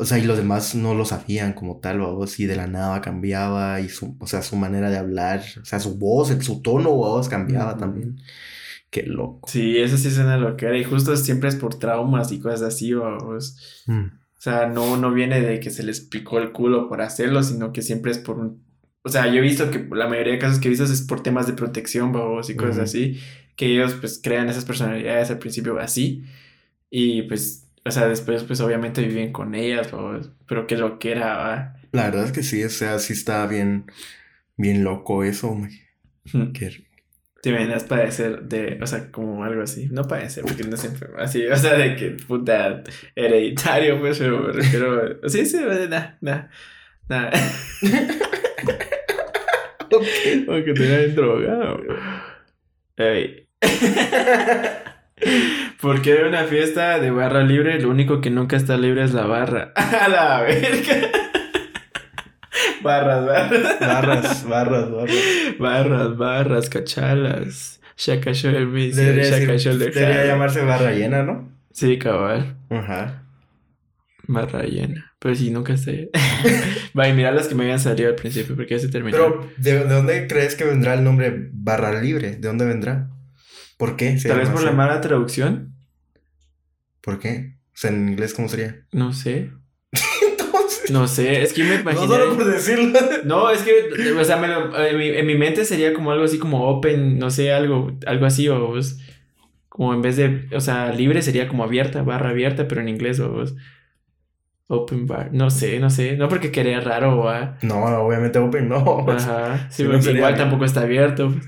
o 0.01 0.05
sea, 0.07 0.19
y 0.19 0.25
los 0.25 0.39
demás 0.39 0.75
no 0.75 0.95
lo 0.95 1.05
sabían 1.05 1.53
como 1.53 1.79
tal, 1.79 2.01
o 2.01 2.25
y 2.39 2.47
de 2.47 2.57
la 2.57 2.67
nada 2.67 3.01
cambiaba 3.03 3.81
y 3.81 3.91
su, 3.91 4.17
o 4.19 4.27
sea, 4.27 4.43
su 4.43 4.57
manera 4.57 4.89
de 4.91 4.97
hablar, 4.97 5.43
o 5.61 5.65
sea, 5.65 5.79
su 5.79 5.99
voz, 5.99 6.31
el- 6.31 6.43
su 6.43 6.63
tono, 6.63 6.91
voz 6.91 7.29
cambiaba 7.29 7.77
también. 7.77 8.17
Qué 8.91 9.05
loco. 9.05 9.49
Sí, 9.49 9.79
eso 9.79 9.97
sí 9.99 10.09
es 10.09 10.19
una 10.19 10.37
loquera. 10.39 10.77
Y 10.77 10.85
justo 10.85 11.17
siempre 11.17 11.49
es 11.51 11.57
por 11.57 11.79
traumas 11.79 12.33
y 12.33 12.41
cosas 12.41 12.63
así, 12.63 12.93
vamos. 12.95 13.85
Mm. 13.87 14.07
O 14.07 14.41
sea, 14.43 14.67
no, 14.69 14.97
no 14.97 15.13
viene 15.13 15.41
de 15.43 15.61
que 15.61 15.71
se 15.71 15.83
les 15.83 16.01
picó 16.01 16.39
el 16.39 16.51
culo 16.51 16.89
por 16.89 17.03
hacerlo, 17.03 17.43
sino 17.43 17.73
que 17.73 17.83
siempre 17.83 18.11
es 18.11 18.19
por 18.19 18.39
un... 18.39 18.65
O 19.03 19.09
sea, 19.11 19.27
yo 19.29 19.35
he 19.39 19.41
visto 19.43 19.71
que 19.71 19.87
la 19.93 20.09
mayoría 20.09 20.33
de 20.33 20.39
casos 20.39 20.59
que 20.59 20.69
he 20.69 20.71
visto 20.71 20.85
es 20.85 21.03
por 21.03 21.23
temas 21.23 21.47
de 21.47 21.53
protección, 21.53 22.11
babos, 22.13 22.51
y 22.51 22.57
cosas 22.57 22.77
Ujú. 22.77 22.85
así, 22.85 23.19
que 23.55 23.67
ellos 23.67 23.95
pues 24.01 24.19
crean 24.23 24.49
esas 24.49 24.65
personalidades 24.65 25.31
al 25.31 25.39
principio 25.39 25.79
así, 25.79 26.25
y 26.91 27.23
pues, 27.23 27.67
o 27.85 27.91
sea, 27.91 28.07
después 28.09 28.45
pues 28.45 28.61
obviamente 28.61 29.03
viven 29.03 29.33
con 29.33 29.55
ellas, 29.55 29.91
babos, 29.91 30.31
pero 30.47 30.67
qué 30.67 30.77
lo 30.77 30.99
que 30.99 31.13
era, 31.13 31.75
La 31.93 32.05
verdad 32.05 32.25
es 32.27 32.33
que 32.33 32.43
sí, 32.43 32.63
o 32.65 32.71
sea, 32.71 32.99
sí 32.99 33.13
está 33.15 33.47
bien, 33.47 33.87
bien 34.57 34.85
loco 34.85 35.25
eso, 35.25 35.49
güey. 35.49 35.73
Qué- 36.53 36.85
Te 37.43 37.51
imaginas 37.51 37.85
padecer 37.85 38.43
de, 38.43 38.79
o 38.83 38.87
sea, 38.87 39.11
como 39.11 39.43
algo 39.45 39.63
así, 39.63 39.89
no 39.91 40.07
padecer 40.07 40.45
porque 40.45 40.63
no 40.65 40.75
es 40.75 40.85
enfermo, 40.85 41.17
así, 41.19 41.47
o 41.47 41.57
sea, 41.57 41.75
de 41.75 41.97
que 41.97 42.11
puta 42.11 42.83
hereditario, 43.17 43.99
pues, 43.99 44.19
pero 44.19 44.41
me 44.41 44.53
refiero, 44.53 45.19
sí, 45.29 45.47
sí, 45.47 45.57
nada, 45.89 46.19
nada, 46.21 46.51
nada. 47.09 47.31
Porque 50.47 50.75
drogado. 51.17 51.81
Porque 55.81 56.15
de 56.15 56.29
una 56.29 56.45
fiesta 56.45 56.99
de 56.99 57.11
barra 57.11 57.43
libre, 57.43 57.81
lo 57.81 57.89
único 57.91 58.21
que 58.21 58.31
nunca 58.31 58.57
está 58.57 58.77
libre 58.77 59.03
es 59.05 59.13
la 59.15 59.27
barra. 59.27 59.73
A 59.77 60.09
la 60.09 60.43
verga. 60.43 61.09
Barras, 62.83 63.27
barras. 63.27 63.81
Barras, 63.81 64.45
barras, 64.49 64.91
barras. 64.91 65.17
Barras, 65.59 66.17
barras, 66.17 66.71
cachalas. 66.71 67.81
Shaka 67.97 68.33
shoulder 68.33 68.67
me, 68.67 68.89
Debería, 68.89 69.25
shaka 69.25 69.53
decir- 69.53 69.59
shoulder 69.59 69.93
debería 69.93 70.25
llamarse 70.27 70.63
barra 70.65 70.93
llena, 70.93 71.23
¿no? 71.23 71.51
Sí, 71.73 71.99
cabal. 71.99 72.57
Ajá. 72.71 73.25
Barra 74.27 74.63
llena. 74.63 75.13
Pero 75.19 75.35
sí, 75.35 75.51
nunca 75.51 75.77
sé. 75.77 76.11
Va, 76.99 77.09
y 77.09 77.13
mira 77.13 77.31
las 77.31 77.49
que 77.49 77.55
me 77.55 77.65
habían 77.65 77.79
salido 77.81 78.09
al 78.09 78.15
principio 78.15 78.57
porque 78.57 78.75
ya 78.75 78.79
se 78.81 78.89
terminó. 78.89 79.17
Pero, 79.17 79.51
¿de, 79.59 79.85
de 79.85 79.95
dónde 79.95 80.27
crees 80.27 80.55
que 80.57 80.65
vendrá 80.65 80.95
el 80.95 81.05
nombre 81.05 81.51
barra 81.53 82.01
libre? 82.01 82.31
¿De 82.37 82.49
dónde 82.49 82.65
vendrá? 82.65 83.09
¿Por 83.81 83.97
qué? 83.97 84.17
Tal 84.23 84.39
vez 84.39 84.49
por 84.51 84.63
la 84.63 84.73
mala 84.73 85.01
traducción. 85.01 85.75
¿Por 87.01 87.19
qué? 87.19 87.55
O 87.69 87.77
sea, 87.81 87.91
en 87.91 88.11
inglés, 88.11 88.35
¿cómo 88.35 88.47
sería? 88.49 88.85
No 88.93 89.13
sé. 89.15 89.51
Entonces, 90.29 90.91
No 90.91 91.09
sé. 91.09 91.43
Es 91.43 91.53
que 91.55 91.65
me 91.65 91.77
no 91.77 91.81
imaginé. 91.81 92.07
solo 92.07 92.35
por 92.37 92.45
decirlo. 92.45 92.99
No, 93.25 93.51
es 93.51 93.63
que, 93.63 94.13
o 94.13 94.25
sea, 94.25 94.37
me 94.37 94.49
lo- 94.49 94.79
en, 94.85 94.99
mi, 94.99 95.09
en 95.09 95.27
mi 95.27 95.35
mente 95.35 95.65
sería 95.65 95.95
como 95.95 96.13
algo 96.13 96.25
así 96.25 96.39
como 96.39 96.69
open, 96.69 97.19
no 97.19 97.31
sé, 97.31 97.53
algo, 97.53 97.97
algo 98.07 98.27
así, 98.27 98.49
o 98.49 98.67
vos. 98.69 98.99
Como 99.71 99.95
en 99.95 100.03
vez 100.03 100.17
de, 100.19 100.47
o 100.55 100.61
sea, 100.61 100.93
libre 100.93 101.23
sería 101.23 101.49
como 101.49 101.65
abierta, 101.65 102.03
barra 102.03 102.31
abierta, 102.31 102.69
pero 102.69 102.83
en 102.83 102.89
inglés, 102.91 103.19
o 103.21 103.31
vos. 103.31 103.55
Open 104.67 105.07
bar, 105.07 105.31
no 105.33 105.51
sé, 105.51 105.81
no 105.81 105.91
sé, 105.91 106.17
no 106.17 106.29
porque 106.29 106.53
quería 106.53 106.79
raro, 106.81 107.17
¿va? 107.19 107.59
No, 107.63 107.83
obviamente 108.05 108.39
open 108.39 108.69
no. 108.69 109.05
Ajá, 109.11 109.69
sí, 109.71 109.83
no 109.85 109.91
porque 109.91 110.03
sería 110.03 110.19
igual 110.19 110.35
bien. 110.35 110.45
tampoco 110.45 110.65
está 110.65 110.83
abierto. 110.83 111.33
pues. 111.33 111.47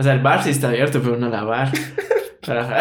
O 0.00 0.02
sea, 0.02 0.14
el 0.14 0.20
bar 0.20 0.42
sí 0.42 0.48
está 0.48 0.68
abierto, 0.70 1.02
pero 1.02 1.18
no 1.18 1.28
la 1.28 1.44
bar. 1.44 1.70
Ajá. 2.48 2.78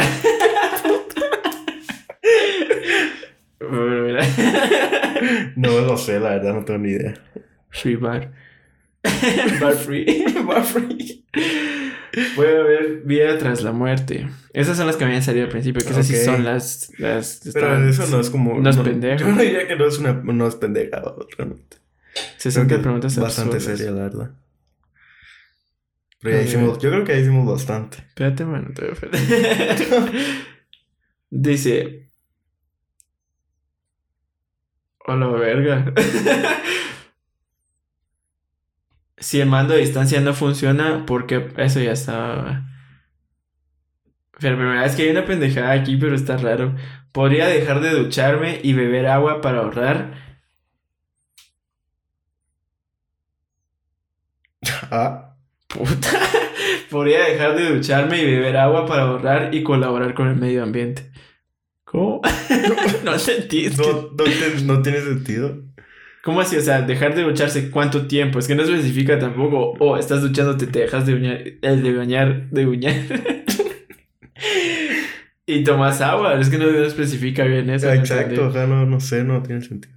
No 5.58 5.82
lo 5.82 5.98
sé, 5.98 6.18
la 6.22 6.30
verdad, 6.30 6.54
no 6.54 6.64
tengo 6.64 6.80
ni 6.80 6.92
idea. 6.92 7.14
Free 7.72 7.98
bar. 7.98 8.32
bar 9.60 9.74
free. 9.74 10.24
Bar 10.48 10.64
free. 10.64 11.26
Puede 12.38 12.58
haber 12.58 13.02
vida 13.04 13.38
tras 13.38 13.64
la 13.64 13.74
muerte. 13.74 14.30
Esas 14.54 14.78
son 14.78 14.88
las 14.88 14.96
que 14.96 15.04
me 15.04 15.12
habían 15.12 15.24
salido 15.24 15.44
al 15.44 15.52
principio, 15.52 15.82
que 15.84 15.90
esas 15.90 16.08
sí 16.08 16.16
son 16.16 16.46
las... 16.46 16.90
las 17.00 17.42
Pero 17.54 17.86
eso 17.90 18.08
no 18.08 18.22
es 18.22 18.30
como. 18.30 18.62
No 18.62 18.70
es 18.70 18.78
pendejo. 18.78 19.26
Yo 19.26 19.32
no 19.34 19.42
diría 19.42 19.68
que 19.68 19.76
no 19.76 19.86
es 19.86 20.00
una. 20.00 20.14
No 20.14 20.48
es 20.48 20.56
pendeja, 20.56 21.04
realmente. 21.38 21.80
60 22.38 22.68
Creo 22.68 22.78
que 22.78 22.84
preguntas 22.84 23.12
es 23.12 23.20
Bastante 23.20 23.58
absurdas. 23.58 23.78
seria, 23.78 23.92
la 23.94 24.04
verdad. 24.04 24.32
Pero 26.22 26.38
ya 26.38 26.42
Ok. 26.42 26.44
hicimos. 26.44 26.80
Yo 26.80 26.90
creo 26.92 27.04
que 27.06 27.14
ya 27.14 27.20
hicimos 27.20 27.48
bastante. 27.48 27.98
Espérate, 28.00 28.44
bueno, 28.44 28.70
te 28.74 28.82
voy 28.86 28.92
a. 28.92 28.96
Dice... 31.32 32.10
Hola, 35.06 35.28
verga. 35.28 35.94
si 39.18 39.40
el 39.42 39.50
mando 39.50 39.74
a 39.74 39.78
distancia 39.78 40.22
no 40.22 40.34
funciona, 40.34 41.06
porque 41.06 41.50
eso 41.58 41.80
ya 41.80 41.92
estaba... 41.92 42.66
Pero 44.40 44.56
primera 44.58 44.84
vez 44.84 44.96
que 44.96 45.04
hay 45.04 45.10
una 45.10 45.26
pendejada 45.26 45.72
aquí, 45.74 45.98
pero 45.98 46.16
está 46.16 46.38
raro. 46.38 46.76
Podría 47.12 47.48
dejar 47.48 47.82
de 47.82 47.92
ducharme 47.92 48.60
y 48.64 48.74
beber 48.74 49.08
agua 49.08 49.42
para 49.42 49.60
ahorrar. 49.60 50.14
Ah, 54.92 55.29
Puta. 55.70 56.10
Podría 56.90 57.26
dejar 57.26 57.56
de 57.56 57.76
ducharme 57.76 58.22
y 58.22 58.26
beber 58.26 58.58
agua 58.58 58.86
para 58.86 59.04
ahorrar 59.04 59.54
y 59.54 59.64
colaborar 59.64 60.14
con 60.14 60.28
el 60.28 60.36
medio 60.36 60.64
ambiente. 60.64 61.12
¿Cómo? 61.86 62.22
no 63.04 63.12
no, 63.12 63.14
no, 63.14 63.18
te- 63.18 64.62
no 64.64 64.82
tiene 64.82 65.02
sentido. 65.02 65.64
¿Cómo 66.24 66.42
así? 66.42 66.58
O 66.58 66.62
sea, 66.62 66.82
dejar 66.82 67.16
de 67.16 67.24
ducharse 67.24 67.72
cuánto 67.72 68.08
tiempo. 68.08 68.40
Es 68.40 68.48
que 68.48 68.56
no 68.56 68.64
especifica 68.64 69.18
tampoco. 69.18 69.74
O 69.80 69.98
estás 69.98 70.22
duchándote, 70.22 70.68
te 70.68 70.80
dejas 70.80 71.06
de 71.06 71.14
uñar, 71.14 71.42
el 71.62 71.84
de 71.84 71.94
bañar, 71.96 72.50
de 72.50 72.68
uñar. 72.68 72.96
y 75.46 75.64
tomas 75.64 76.02
agua. 76.02 76.40
Es 76.40 76.50
que 76.50 76.58
no, 76.58 76.70
no 76.72 76.84
especifica 76.84 77.44
bien 77.46 77.70
eso. 77.70 77.88
¿me 77.88 77.96
Exacto, 77.96 78.32
entendés? 78.34 78.56
ajá, 78.56 78.68
no, 78.68 78.86
no 78.86 79.00
sé, 79.00 79.24
no 79.24 79.42
tiene 79.42 79.62
sentido. 79.62 79.96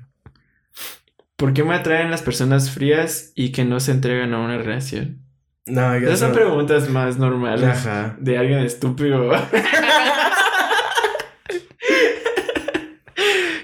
¿Por 1.36 1.52
qué 1.54 1.64
me 1.64 1.74
atraen 1.74 2.10
las 2.10 2.22
personas 2.22 2.70
frías 2.70 3.32
y 3.34 3.50
que 3.50 3.64
no 3.64 3.80
se 3.80 3.90
entregan 3.90 4.32
a 4.32 4.38
una 4.38 4.58
relación? 4.58 5.21
No, 5.66 5.94
Esas 5.94 6.18
son 6.18 6.30
no. 6.30 6.34
preguntas 6.34 6.88
más 6.90 7.18
normales 7.18 7.64
Ajá. 7.86 8.16
de 8.18 8.36
alguien 8.38 8.58
estúpido. 8.60 9.30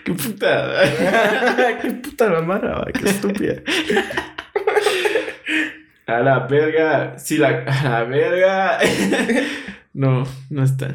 Qué 0.05 0.13
putada. 0.15 1.79
qué 1.83 1.91
puta 1.91 2.31
la 2.31 2.41
mara, 2.41 2.85
qué 2.95 3.09
estúpida. 3.11 3.55
A 6.07 6.21
la 6.21 6.47
verga. 6.47 7.19
Sí, 7.19 7.37
la, 7.37 7.65
a 7.67 7.89
la 7.91 8.05
verga. 8.05 8.79
No, 9.95 10.25
no 10.51 10.63
están. 10.63 10.95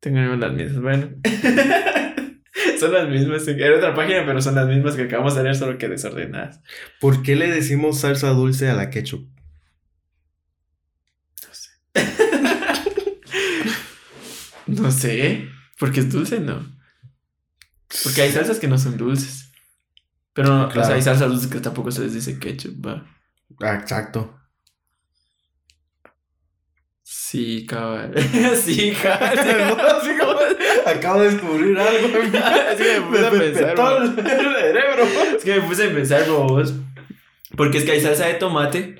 Tengo 0.00 0.18
las 0.34 0.52
mismas. 0.52 0.82
Bueno. 0.82 1.08
Son 2.80 2.92
las 2.92 3.08
mismas. 3.08 3.46
Era 3.46 3.76
otra 3.76 3.94
página, 3.94 4.24
pero 4.26 4.40
son 4.42 4.56
las 4.56 4.66
mismas 4.66 4.96
que 4.96 5.02
acabamos 5.02 5.36
de 5.36 5.44
leer, 5.44 5.54
solo 5.54 5.78
que 5.78 5.88
desordenadas. 5.88 6.60
¿Por 7.00 7.22
qué 7.22 7.36
le 7.36 7.46
decimos 7.48 8.00
salsa 8.00 8.30
dulce 8.30 8.68
a 8.68 8.74
la 8.74 8.90
ketchup? 8.90 9.28
No 14.80 14.90
sé. 14.90 15.48
Porque 15.78 16.00
es 16.00 16.10
dulce, 16.12 16.40
¿no? 16.40 16.64
Porque 18.04 18.22
hay 18.22 18.32
salsas 18.32 18.58
que 18.58 18.68
no 18.68 18.78
son 18.78 18.96
dulces. 18.96 19.50
Pero 20.32 20.48
o 20.48 20.60
sea, 20.64 20.72
Claro. 20.72 20.94
hay 20.94 21.02
salsas 21.02 21.28
dulces 21.28 21.50
que 21.50 21.60
tampoco 21.60 21.90
se 21.90 22.02
les 22.02 22.14
dice 22.14 22.38
ketchup, 22.38 22.86
va. 22.86 23.06
Ah, 23.60 23.74
exacto. 23.74 24.38
Sí, 27.02 27.66
cabal. 27.66 28.14
sí, 28.64 28.92
cabal. 29.02 29.38
Así 30.00 30.10
como- 30.18 30.32
Acabo 30.86 31.20
de 31.22 31.30
descubrir 31.30 31.78
algo. 31.78 32.08
Es 32.18 32.78
que 32.80 33.00
me 33.00 33.06
puse 33.06 33.26
a 33.26 33.30
pensar, 33.30 34.14
cerebro. 34.14 35.04
Es 35.36 35.44
que 35.44 35.54
me 35.60 35.66
puse 35.68 35.90
a 35.90 35.94
pensar, 35.94 36.28
vos. 36.28 36.74
Porque 37.56 37.78
es 37.78 37.84
que 37.84 37.92
hay 37.92 38.00
salsa 38.00 38.26
de 38.26 38.34
tomate 38.34 38.96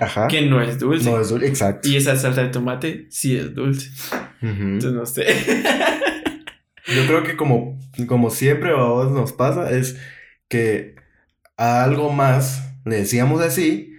Ajá. 0.00 0.26
que 0.28 0.42
no 0.42 0.60
es 0.60 0.78
dulce. 0.78 1.10
No 1.10 1.20
es 1.20 1.28
dulce, 1.28 1.46
exacto. 1.46 1.88
Y 1.88 1.96
esa 1.96 2.16
salsa 2.16 2.42
de 2.42 2.48
tomate 2.48 3.06
sí 3.10 3.36
es 3.36 3.54
dulce. 3.54 3.90
Ujú. 4.42 4.50
Entonces 4.50 4.92
no 4.92 5.06
sé. 5.06 5.24
Yo 6.86 7.06
creo 7.06 7.22
que 7.22 7.36
como, 7.36 7.78
como 8.06 8.30
siempre 8.30 8.70
a 8.72 8.74
vos 8.74 9.10
nos 9.12 9.32
pasa 9.32 9.70
es 9.70 9.96
que 10.48 10.96
a 11.56 11.84
algo 11.84 12.10
más 12.12 12.74
le 12.84 12.96
decíamos 12.96 13.40
así 13.40 13.94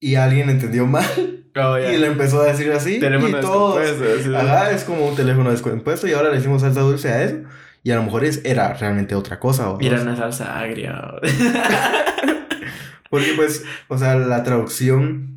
y 0.00 0.14
alguien 0.14 0.48
entendió 0.50 0.86
mal 0.86 1.04
Oh, 1.56 1.78
ya. 1.78 1.92
y 1.92 1.98
le 1.98 2.08
empezó 2.08 2.40
a 2.40 2.46
decir 2.46 2.72
así 2.72 2.98
Tenemos 2.98 3.30
y 3.30 3.32
todos. 3.34 3.74
puesto, 3.76 4.04
así. 4.20 4.34
Ajá, 4.34 4.72
es 4.72 4.82
como 4.82 5.06
un 5.06 5.14
teléfono 5.14 5.52
descompuesto 5.52 6.08
y 6.08 6.12
ahora 6.12 6.30
le 6.30 6.36
decimos 6.38 6.62
salsa 6.62 6.80
dulce 6.80 7.08
a 7.10 7.22
eso 7.22 7.36
y 7.84 7.92
a 7.92 7.96
lo 7.96 8.02
mejor 8.02 8.24
es, 8.24 8.40
era 8.44 8.72
realmente 8.74 9.14
otra 9.14 9.38
cosa. 9.38 9.70
¿o? 9.70 9.78
Mira 9.78 10.00
una 10.02 10.16
salsa 10.16 10.58
agria. 10.58 11.00
Porque 13.10 13.32
pues, 13.36 13.64
o 13.88 13.96
sea, 13.98 14.16
la 14.16 14.42
traducción 14.42 15.33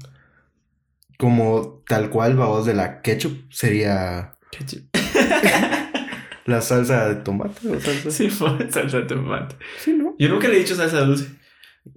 como 1.18 1.84
tal 1.88 2.10
cual, 2.10 2.36
vamos, 2.36 2.66
de 2.66 2.74
la 2.74 3.02
ketchup 3.02 3.52
sería 3.52 4.38
Ketchup. 4.52 4.84
la 6.46 6.62
salsa 6.62 7.10
de 7.10 7.16
tomate 7.16 7.68
o 7.70 7.80
salsa. 7.80 8.12
Sí, 8.12 8.30
salsa 8.30 8.98
de 9.00 9.04
tomate. 9.04 9.56
Sí, 9.80 9.94
¿no? 9.94 10.16
Yo 10.18 10.30
nunca 10.30 10.48
le 10.48 10.56
he 10.56 10.60
dicho 10.60 10.76
salsa 10.76 11.02
dulce. 11.02 11.28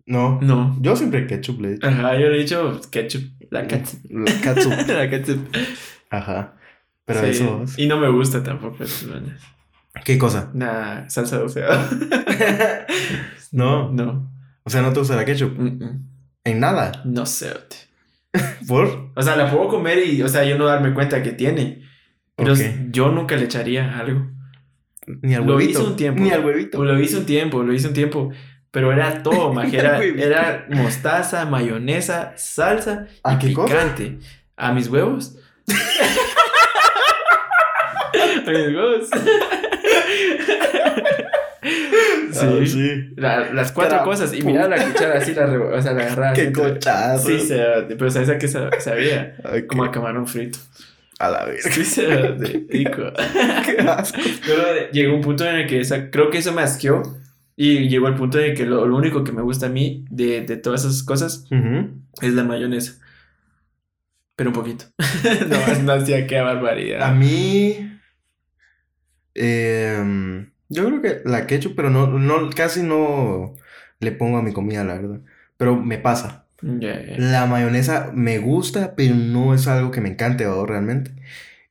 No. 0.06 0.40
No. 0.40 0.76
Yo 0.80 0.96
siempre 0.96 1.26
ketchup 1.26 1.60
le 1.60 1.68
he 1.68 1.72
dicho. 1.72 1.86
Ajá, 1.86 2.14
yo 2.14 2.28
le 2.28 2.36
he 2.36 2.40
dicho 2.40 2.80
ketchup. 2.90 3.22
La 3.50 3.66
ketchup. 3.66 4.00
La 4.10 4.40
catsup. 4.40 4.72
la 4.88 5.10
ketchup. 5.10 5.56
Ajá. 6.10 6.56
Pero 7.04 7.20
Sí, 7.20 7.26
eso. 7.30 7.64
Y 7.76 7.86
no 7.86 7.98
me 7.98 8.08
gusta 8.08 8.42
tampoco. 8.42 8.84
¿Qué 10.04 10.18
cosa? 10.18 10.50
Nah, 10.54 11.08
salsa 11.08 11.38
dulce. 11.38 11.62
No. 13.52 13.90
No. 13.92 14.32
O 14.62 14.70
sea, 14.70 14.82
no 14.82 14.92
te 14.92 15.00
gusta 15.00 15.16
la 15.16 15.24
ketchup. 15.24 15.58
Mm, 15.58 15.84
mm. 15.84 16.08
En 16.44 16.60
nada. 16.60 17.02
No 17.04 17.26
sé. 17.26 17.52
¿Por? 18.68 19.10
O 19.14 19.22
sea, 19.22 19.36
la 19.36 19.50
puedo 19.50 19.68
comer 19.68 20.06
y, 20.06 20.22
o 20.22 20.28
sea, 20.28 20.44
yo 20.44 20.56
no 20.58 20.66
darme 20.66 20.94
cuenta 20.94 21.22
que 21.22 21.32
tiene. 21.32 21.82
Pero 22.36 22.54
yo 22.90 23.10
nunca 23.10 23.36
le 23.36 23.44
echaría 23.44 23.98
algo. 23.98 24.26
Ni 25.22 25.34
al 25.34 25.44
Lo 25.44 25.56
huevito. 25.56 25.80
hice 25.80 25.88
un 25.90 25.96
tiempo. 25.96 26.22
Ni 26.22 26.30
al 26.30 26.44
huevito. 26.44 26.82
Lo 26.84 26.98
hice 27.00 27.16
un 27.18 27.26
tiempo, 27.26 27.62
lo 27.62 27.72
hice 27.72 27.88
un 27.88 27.94
tiempo. 27.94 28.30
Pero 28.70 28.92
era 28.92 29.22
todo, 29.22 29.52
maje. 29.54 29.76
Era, 29.78 30.66
mostaza, 30.70 31.44
mayonesa, 31.44 32.32
salsa 32.36 33.08
¿A 33.24 33.34
y 33.34 33.38
qué 33.38 33.52
cosa? 33.52 33.66
picante. 33.74 34.18
¿A 34.56 34.72
mis 34.72 34.88
huevos? 34.88 35.36
A 38.46 38.50
mis 38.50 38.68
huevos. 38.74 39.08
Sí. 42.40 42.66
Sí. 42.66 43.14
La- 43.16 43.52
las 43.52 43.72
cuatro 43.72 43.96
Era 43.96 44.04
cosas. 44.04 44.32
Y 44.34 44.42
mira 44.42 44.68
la 44.68 44.82
cuchara 44.84 45.18
así, 45.18 45.34
la, 45.34 45.44
o 45.46 45.80
sea, 45.82 45.92
la 45.92 46.02
agarraba. 46.02 46.30
así 46.32 46.42
Qué 46.42 46.52
cochazo. 46.52 47.28
Sí, 47.28 47.40
se, 47.40 47.56
pero 47.98 48.10
¿sabes 48.10 48.28
a 48.30 48.38
qué 48.38 48.48
sa- 48.48 48.70
sabía? 48.80 49.36
Como 49.68 49.84
a 49.84 49.90
camarón 49.90 50.26
frito. 50.26 50.58
a 51.18 51.28
la 51.30 51.44
vez. 51.44 51.64
Sí, 51.64 51.84
se 51.84 52.06
de 52.06 52.58
pico. 52.60 53.02
Qué 53.66 53.82
asco. 53.86 54.18
Pero 54.46 54.90
llegó 54.92 55.14
un 55.14 55.20
punto 55.20 55.44
en 55.46 55.56
el 55.56 55.66
que 55.66 55.80
esa, 55.80 56.10
creo 56.10 56.30
que 56.30 56.38
eso 56.38 56.52
me 56.52 56.62
asqueó. 56.62 57.02
Y 57.56 57.88
llegó 57.90 58.06
al 58.06 58.14
punto 58.14 58.38
de 58.38 58.54
que 58.54 58.64
lo, 58.64 58.86
lo 58.86 58.96
único 58.96 59.22
que 59.22 59.32
me 59.32 59.42
gusta 59.42 59.66
a 59.66 59.68
mí 59.68 60.06
de, 60.10 60.40
de 60.40 60.56
todas 60.56 60.82
esas 60.86 61.02
cosas 61.02 61.44
Ujú. 61.50 61.90
es 62.22 62.32
la 62.32 62.42
mayonesa. 62.42 62.94
Pero 64.34 64.48
un 64.48 64.54
poquito. 64.54 64.86
no, 65.48 65.82
no 65.82 65.92
hacía 65.92 66.26
qué 66.26 66.38
A 66.38 66.42
barbaridad. 66.44 67.14
mí. 67.14 67.98
em, 69.34 70.50
Yo 70.70 70.86
creo 70.86 71.02
que 71.02 71.20
la 71.28 71.46
ketchup, 71.46 71.74
pero 71.76 71.90
no, 71.90 72.06
no, 72.06 72.48
casi 72.50 72.82
no 72.82 73.54
le 73.98 74.12
pongo 74.12 74.38
a 74.38 74.42
mi 74.42 74.52
comida, 74.52 74.82
la 74.84 74.94
verdad. 74.94 75.20
Pero 75.58 75.76
me 75.76 75.98
pasa. 75.98 76.46
Ya, 76.62 77.00
ya. 77.04 77.18
La 77.18 77.46
mayonesa 77.46 78.10
me 78.14 78.38
gusta, 78.38 78.94
pero 78.96 79.14
no 79.14 79.52
es 79.54 79.66
algo 79.66 79.90
que 79.90 80.00
me 80.00 80.08
encante, 80.10 80.46
¿va? 80.46 80.64
realmente. 80.66 81.12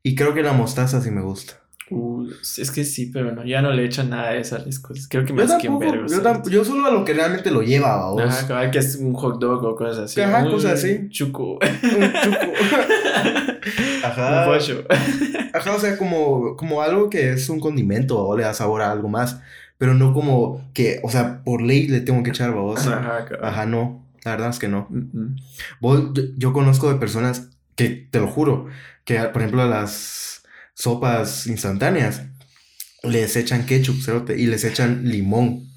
Y 0.04 0.16
creo 0.16 0.34
que 0.34 0.44
la 0.44 0.54
mostaza 0.54 1.02
sí 1.02 1.12
me 1.12 1.22
gusta. 1.22 1.54
Uh, 1.92 2.28
es 2.58 2.70
que 2.70 2.84
sí, 2.84 3.08
pero 3.12 3.32
no, 3.32 3.44
ya 3.44 3.64
no 3.64 3.72
le 3.72 3.84
echan 3.84 4.12
nada 4.12 4.32
de 4.34 4.42
esas 4.42 4.80
cosas. 4.80 5.08
Creo 5.10 5.24
que 5.26 5.30
Yo 5.30 5.36
más 5.36 5.48
que 5.56 5.66
en 5.68 5.74
tampoco, 5.74 5.92
vergos. 5.92 6.12
yo, 6.12 6.22
tam- 6.22 6.48
yo 6.48 6.64
solo 6.64 6.86
a 6.86 6.92
lo 6.92 7.04
que 7.04 7.14
realmente 7.16 7.50
lo 7.50 7.64
lleva, 7.64 7.96
¿va? 7.98 8.12
vos. 8.12 8.22
Ajá, 8.22 8.70
que 8.70 8.78
es 8.78 8.96
un 8.98 9.14
hot 9.14 9.40
dog 9.40 9.64
o 9.66 9.76
cosas 9.76 9.98
así. 10.06 10.22
Ajá, 10.22 10.44
cosas 10.44 10.74
así. 10.74 11.10
Chuco. 11.10 11.54
Un 11.54 11.60
chuco. 11.60 12.46
Ajá. 14.04 14.40
Un 14.48 14.54
pollo. 14.54 14.86
Ajá, 15.54 15.76
o 15.76 15.80
sea, 15.80 15.98
como, 15.98 16.56
como 16.56 16.82
algo 16.82 17.10
que 17.10 17.32
es 17.34 17.50
un 17.50 17.60
condimento 17.60 18.20
o 18.26 18.38
le 18.38 18.44
da 18.44 18.54
sabor 18.54 18.82
a 18.82 18.92
algo 18.92 19.10
más. 19.10 19.42
Pero 19.78 19.94
no 19.94 20.14
como 20.14 20.70
que, 20.74 21.00
o 21.04 21.10
sea, 21.10 21.42
por 21.44 21.62
ley 21.62 21.88
le 21.88 22.02
tengo 22.02 22.22
que 22.24 22.32
echar, 22.32 22.52
vos. 22.52 22.86
Ajá. 22.86 23.26
Ajá, 23.42 23.66
no. 23.66 24.06
La 24.24 24.32
verdad 24.32 24.50
es 24.50 24.60
que 24.60 24.68
no. 24.68 24.88
Mm. 24.90 25.36
Vos- 25.80 26.12
yo, 26.14 26.24
yo 26.38 26.54
conozco 26.54 26.92
de 26.92 27.00
personas 27.00 27.50
que, 27.76 27.90
te 28.12 28.20
lo 28.20 28.28
juro, 28.28 28.68
que 29.06 29.18
por 29.20 29.42
ejemplo 29.42 29.62
a 29.62 29.68
las 29.68 30.44
sopas 30.74 31.48
instantáneas 31.48 32.24
les 33.04 33.38
echan 33.38 33.66
ketchup, 33.66 34.02
cerote, 34.02 34.38
y 34.38 34.48
les 34.48 34.66
echan 34.66 35.08
limón. 35.08 35.69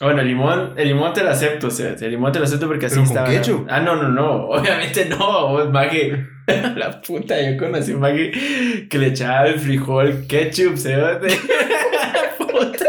Bueno, 0.00 0.20
el 0.20 0.28
limón, 0.28 0.74
el 0.76 0.88
limón 0.88 1.12
te 1.12 1.24
lo 1.24 1.30
acepto, 1.30 1.66
o 1.66 1.70
sea, 1.70 1.94
el 2.00 2.10
limón 2.10 2.30
te 2.30 2.38
lo 2.38 2.44
acepto 2.44 2.68
porque 2.68 2.86
así 2.86 3.00
ketchup. 3.26 3.66
Ah, 3.68 3.80
no, 3.80 3.96
no, 3.96 4.08
no, 4.08 4.48
obviamente 4.48 5.06
no, 5.06 5.48
vos, 5.48 5.70
Maggie. 5.70 6.24
La 6.76 7.00
puta, 7.00 7.40
yo 7.40 7.58
conocí 7.58 7.92
a 7.92 7.96
Maggie 7.96 8.86
que 8.88 8.98
le 8.98 9.08
echaba 9.08 9.48
el 9.48 9.58
frijol 9.58 10.26
ketchup, 10.28 10.76
¿se 10.76 10.96
Puta. 12.38 12.84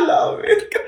la 0.06 0.36
verga. 0.36 0.80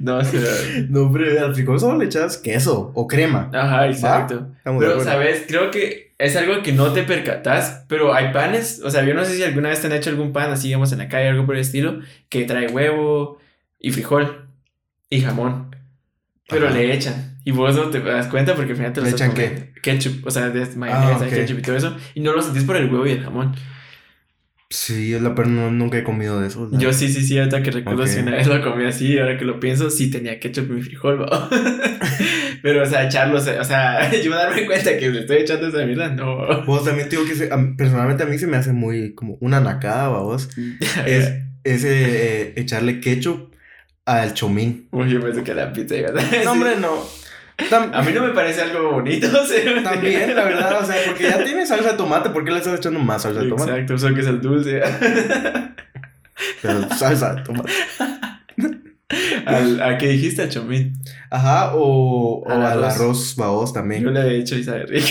No, 0.00 0.22
sé. 0.22 0.86
No, 0.90 1.02
hombre, 1.02 1.38
al 1.38 1.54
frijol 1.54 1.80
solo 1.80 1.98
le 1.98 2.04
echas 2.04 2.36
queso 2.36 2.92
o 2.94 3.06
crema. 3.06 3.50
Ajá, 3.54 3.86
exacto. 3.86 4.48
Pero. 4.62 5.00
¿sabes? 5.00 5.44
Creo 5.48 5.70
que 5.70 6.12
es 6.18 6.36
algo 6.36 6.62
que 6.62 6.72
no 6.72 6.92
te 6.92 7.02
percatas, 7.02 7.84
pero 7.88 8.14
hay 8.14 8.32
panes, 8.32 8.82
o 8.84 8.90
sea, 8.90 9.04
yo 9.04 9.14
no 9.14 9.24
sé 9.24 9.36
si 9.36 9.42
alguna 9.42 9.70
vez 9.70 9.80
te 9.80 9.86
han 9.86 9.94
hecho 9.94 10.10
algún 10.10 10.32
pan 10.32 10.50
así, 10.52 10.68
digamos, 10.68 10.92
en 10.92 10.98
la 10.98 11.08
calle, 11.08 11.28
algo 11.28 11.46
por 11.46 11.54
el 11.54 11.62
estilo, 11.62 12.00
que 12.28 12.44
trae 12.44 12.68
huevo 12.68 13.38
y 13.78 13.90
frijol 13.90 14.45
y 15.10 15.20
jamón, 15.20 15.74
pero 16.48 16.66
Ajá. 16.68 16.76
le 16.76 16.92
echan. 16.94 17.36
Y 17.44 17.52
vos 17.52 17.76
no 17.76 17.90
te 17.90 18.00
das 18.00 18.26
cuenta 18.26 18.54
porque 18.56 18.72
al 18.72 18.76
final 18.76 18.92
te 18.92 19.00
lo 19.00 19.06
¿Le 19.06 19.12
echan 19.12 19.32
qué? 19.34 19.72
Ketchup, 19.82 20.26
o 20.26 20.30
sea, 20.30 20.50
de 20.50 20.66
mayonesa, 20.76 21.24
Ah, 21.24 21.28
ok. 21.28 21.30
ketchup 21.34 21.58
y 21.58 21.62
todo 21.62 21.76
eso, 21.76 21.96
y 22.14 22.20
no 22.20 22.32
lo 22.32 22.42
sentís 22.42 22.64
por 22.64 22.76
el 22.76 22.86
huevo 22.92 23.06
y 23.06 23.12
el 23.12 23.22
jamón. 23.22 23.54
Sí, 24.68 25.16
la 25.20 25.32
pero 25.36 25.48
no- 25.48 25.70
nunca 25.70 25.96
he 25.98 26.02
comido 26.02 26.40
de 26.40 26.48
eso. 26.48 26.68
Yo 26.72 26.92
sí, 26.92 27.08
sí, 27.08 27.24
sí, 27.24 27.38
ahorita 27.38 27.62
que 27.62 27.70
recuerdo 27.70 28.02
Ok. 28.02 28.08
si 28.08 28.18
una 28.18 28.32
vez 28.32 28.48
lo 28.48 28.60
comí 28.64 28.84
así, 28.84 29.16
ahora 29.16 29.38
que 29.38 29.44
lo 29.44 29.60
pienso, 29.60 29.90
sí 29.90 30.10
tenía 30.10 30.40
ketchup 30.40 30.64
en 30.70 30.74
mi 30.74 30.82
frijol, 30.82 31.22
¿va? 31.22 31.48
Pero, 32.62 32.82
o 32.82 32.86
sea, 32.86 33.04
echarlo, 33.06 33.38
o 33.38 33.40
sea, 33.40 34.10
yo 34.24 34.30
darme 34.34 34.66
cuenta 34.66 34.98
que 34.98 35.08
le 35.08 35.20
estoy 35.20 35.36
echando 35.38 35.68
esa 35.68 35.86
mierda, 35.86 36.08
no. 36.08 36.64
Vos 36.64 36.84
también 36.84 37.08
te 37.08 37.14
digo 37.14 37.28
que 37.28 37.36
se- 37.36 37.52
a 37.52 37.58
personalmente 37.76 38.24
a 38.24 38.26
mí 38.26 38.38
se 38.38 38.48
me 38.48 38.56
hace 38.56 38.72
muy 38.72 39.14
como 39.14 39.38
una 39.40 39.60
nacada, 39.60 40.08
vos. 40.08 40.48
Es, 41.06 41.32
es 41.62 41.84
eh, 41.84 42.52
echarle 42.56 42.98
ketchup 43.00 43.52
al 44.06 44.32
chomín. 44.34 44.88
Uy, 44.92 45.10
yo 45.10 45.20
pensé 45.20 45.42
que 45.42 45.54
la 45.54 45.72
pizza 45.72 45.94
iba 45.96 46.08
a 46.08 46.20
ser- 46.20 46.44
No, 46.44 46.52
hombre, 46.52 46.76
no. 46.80 47.04
Tam- 47.70 47.90
A 47.94 48.02
mí 48.02 48.12
no 48.12 48.22
me 48.22 48.30
parece 48.34 48.60
algo 48.62 48.92
bonito, 48.92 49.26
o 49.28 49.44
sea, 49.46 49.82
También, 49.82 50.34
la 50.34 50.44
verdad, 50.44 50.78
o 50.82 50.84
sea, 50.86 50.96
porque 51.06 51.24
ya 51.24 51.42
tiene 51.42 51.66
salsa 51.66 51.92
de 51.92 51.96
tomate, 51.96 52.30
¿por 52.30 52.44
qué 52.44 52.50
le 52.50 52.58
estás 52.58 52.78
echando 52.78 53.00
más 53.00 53.22
salsa 53.22 53.40
de 53.42 53.48
tomate? 53.48 53.70
Exacto, 53.72 53.98
solo 53.98 54.14
que 54.14 54.20
es 54.22 54.26
el 54.26 54.40
dulce. 54.40 54.82
Pero 56.62 56.88
salsa 56.94 57.34
de 57.34 57.42
tomate. 57.42 57.72
Al, 59.46 59.80
¿A 59.80 59.98
qué 59.98 60.08
dijiste, 60.08 60.42
al 60.42 60.48
chomín? 60.50 60.92
Ajá, 61.30 61.74
o, 61.74 62.42
o 62.44 62.50
Al 62.50 62.62
al 62.62 62.84
arroz. 62.84 62.94
arroz 62.96 63.36
babos 63.36 63.70
Yo 63.70 63.74
también. 63.74 64.12
le 64.12 64.20
he 64.20 64.38
hecho 64.38 64.56
y 64.56 64.64
sabe 64.64 64.84
rico. 64.86 65.06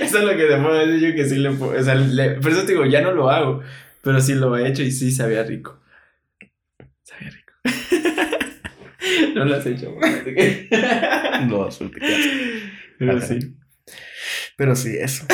Eso 0.00 0.18
es 0.18 0.24
lo 0.24 0.30
que 0.36 0.44
te 0.46 0.56
puedo 0.58 0.74
decir 0.86 1.10
yo 1.10 1.14
que 1.16 1.28
sí 1.28 1.36
le 1.36 1.50
puedo. 1.50 1.78
O 1.78 1.82
sea, 1.82 1.94
le- 1.96 2.30
por 2.40 2.52
eso 2.52 2.62
te 2.62 2.72
digo, 2.72 2.86
ya 2.86 3.00
no 3.00 3.10
lo 3.12 3.28
hago. 3.30 3.60
Pero 4.02 4.20
sí 4.20 4.34
lo 4.34 4.56
he 4.56 4.68
hecho 4.68 4.82
y 4.82 4.92
sí 4.92 5.10
sabía 5.10 5.42
rico. 5.42 5.78
No 9.34 9.44
lo 9.44 9.56
has 9.56 9.66
hecho. 9.66 9.94
así 10.02 10.34
que- 10.34 10.68
No, 11.48 11.70
suerte. 11.70 12.00
Pero 12.98 13.16
Ajá. 13.18 13.26
sí. 13.26 13.38
Pero 14.56 14.76
sí, 14.76 14.96
eso. 14.98 15.24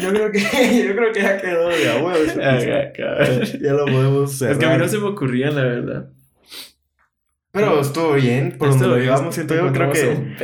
Yo 0.00 0.10
creo 0.10 0.30
que, 0.32 0.38
yo 0.88 0.94
creo 0.96 1.12
que 1.12 1.20
ya 1.22 1.36
quedó 1.40 1.68
de 1.68 1.90
a 1.90 1.96
huevo 1.96 2.12
ese 2.14 2.32
episodio. 2.40 2.76
Ajá, 2.78 2.92
cabrón. 2.96 3.42
Ya 3.60 3.72
lo 3.72 3.84
podemos 3.86 4.38
cerrar. 4.38 4.52
Es 4.52 4.58
que 4.58 4.66
a 4.66 4.70
mí 4.70 4.78
no 4.78 4.88
se 4.88 4.98
me 4.98 5.06
ocurría, 5.08 5.50
la 5.50 5.62
verdad. 5.64 6.08
Pero 7.50 7.80
estuvo 7.80 8.12
bien, 8.12 8.56
por 8.56 8.68
donde 8.68 8.84
Esto- 8.84 8.96
lo 8.96 9.02
llevamos, 9.02 9.34
siento 9.34 9.54
yo, 9.56 9.72
creo 9.72 9.90
que... 9.90 10.34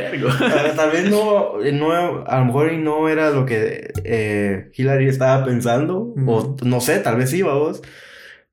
Ah, 0.41 0.73
Tal 0.75 0.91
vez 0.91 1.09
no, 1.09 1.53
no, 1.71 2.23
a 2.27 2.39
lo 2.39 2.45
mejor 2.45 2.73
no 2.73 3.07
era 3.07 3.29
lo 3.29 3.45
que 3.45 3.93
eh, 4.03 4.69
Hillary 4.75 5.07
estaba 5.07 5.45
pensando, 5.45 6.13
o 6.27 6.57
no 6.65 6.81
sé, 6.81 6.99
tal 6.99 7.15
vez 7.15 7.29
sí, 7.29 7.41
vamos, 7.41 7.81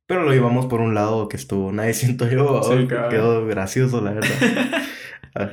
pero 0.06 0.24
lo 0.24 0.32
llevamos 0.32 0.66
por 0.66 0.80
un 0.80 0.94
lado 0.94 1.28
que 1.28 1.36
estuvo, 1.36 1.72
nadie 1.72 1.94
siento 1.94 2.28
yo, 2.28 2.62
Sí, 2.62 2.86
quedó 2.86 3.46
gracioso, 3.46 4.00
la 4.00 4.12
verdad. 4.12 4.82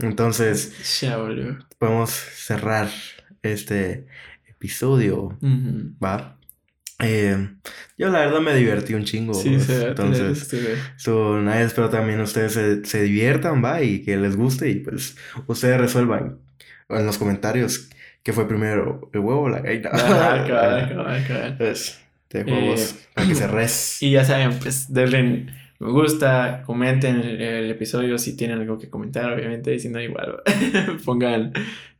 Entonces, 0.00 1.00
Ya, 1.00 1.16
boludo. 1.18 1.58
podemos 1.78 2.10
cerrar 2.10 2.88
este 3.42 4.06
episodio. 4.46 5.38
¿va? 6.02 6.38
Eh, 7.00 7.48
yo 7.98 8.08
la 8.10 8.20
verdad 8.20 8.40
me 8.40 8.54
divertí 8.54 8.94
un 8.94 9.04
chingo, 9.04 9.34
Sí, 9.34 9.58
se 9.60 9.88
entonces... 9.88 10.48
So, 10.96 11.40
nada, 11.40 11.60
espero 11.62 11.90
también 11.90 12.20
ustedes 12.20 12.52
se, 12.52 12.84
se 12.84 13.02
diviertan, 13.02 13.62
va, 13.62 13.82
y 13.82 14.02
que 14.04 14.16
les 14.16 14.36
guste 14.36 14.70
y 14.70 14.76
pues 14.76 15.16
ustedes 15.46 15.80
resuelvan 15.80 16.38
en 16.88 17.06
los 17.06 17.18
comentarios 17.18 17.90
qué 18.22 18.32
fue 18.32 18.46
primero, 18.46 19.10
el 19.12 19.20
huevo 19.20 19.42
o 19.42 19.48
la 19.48 19.60
gallina. 19.60 19.90
Ajá, 19.92 20.44
cabal, 20.46 20.88
cabal, 20.88 21.26
cabal. 21.26 21.56
De 22.32 22.44
huevos 22.44 22.92
Eh, 22.92 22.94
para 23.14 23.28
que 23.28 23.34
se 23.34 23.46
res. 23.46 23.98
Y 24.02 24.10
ya 24.12 24.24
saben, 24.24 24.58
pues 24.58 24.92
denle 24.92 25.46
me 25.78 25.90
gusta, 25.90 26.62
comenten 26.64 27.20
el, 27.20 27.40
el 27.42 27.70
episodio 27.70 28.16
si 28.16 28.36
tienen 28.36 28.60
algo 28.60 28.78
que 28.78 28.88
comentar, 28.88 29.32
obviamente, 29.32 29.74
y 29.74 29.80
si 29.80 29.88
no, 29.88 30.00
igual, 30.00 30.36
pongan 31.04 31.52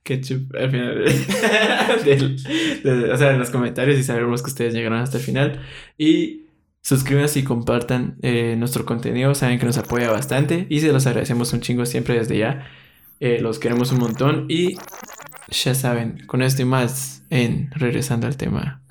ketchup 0.04 0.54
al 0.54 0.70
final. 0.70 1.04
del- 2.04 3.10
o 3.10 3.16
sea, 3.16 3.32
en 3.32 3.38
los 3.40 3.50
comentarios 3.50 3.98
y 3.98 4.04
sabremos 4.04 4.40
que 4.42 4.50
ustedes 4.50 4.72
llegaron 4.74 5.00
hasta 5.00 5.18
el 5.18 5.22
final. 5.24 5.60
Y 5.98 6.42
suscríbanse 6.80 7.40
y 7.40 7.42
compartan 7.44 8.16
eh, 8.22 8.54
nuestro 8.56 8.84
contenido, 8.84 9.34
saben 9.34 9.58
que 9.58 9.66
nos 9.66 9.78
apoya 9.78 10.10
bastante 10.10 10.66
y 10.70 10.80
se 10.80 10.92
los 10.92 11.06
agradecemos 11.06 11.52
un 11.52 11.60
chingo 11.60 11.84
siempre 11.86 12.14
desde 12.18 12.38
ya. 12.38 12.66
Eh, 13.20 13.38
los 13.40 13.58
queremos 13.58 13.90
un 13.92 13.98
montón 14.00 14.46
y 14.48 14.76
ya 15.50 15.74
saben, 15.74 16.24
con 16.26 16.42
esto 16.42 16.62
y 16.62 16.64
más 16.66 17.24
en 17.30 17.70
Regresando 17.72 18.26
al 18.26 18.36
tema. 18.36 18.81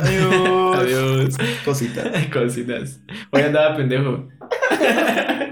Adiós. 0.00 0.78
Adiós. 0.78 1.36
Cositas. 1.64 2.26
Cositas. 2.32 3.00
Hoy 3.32 3.42
andaba 3.42 3.76
pendejo. 3.76 4.28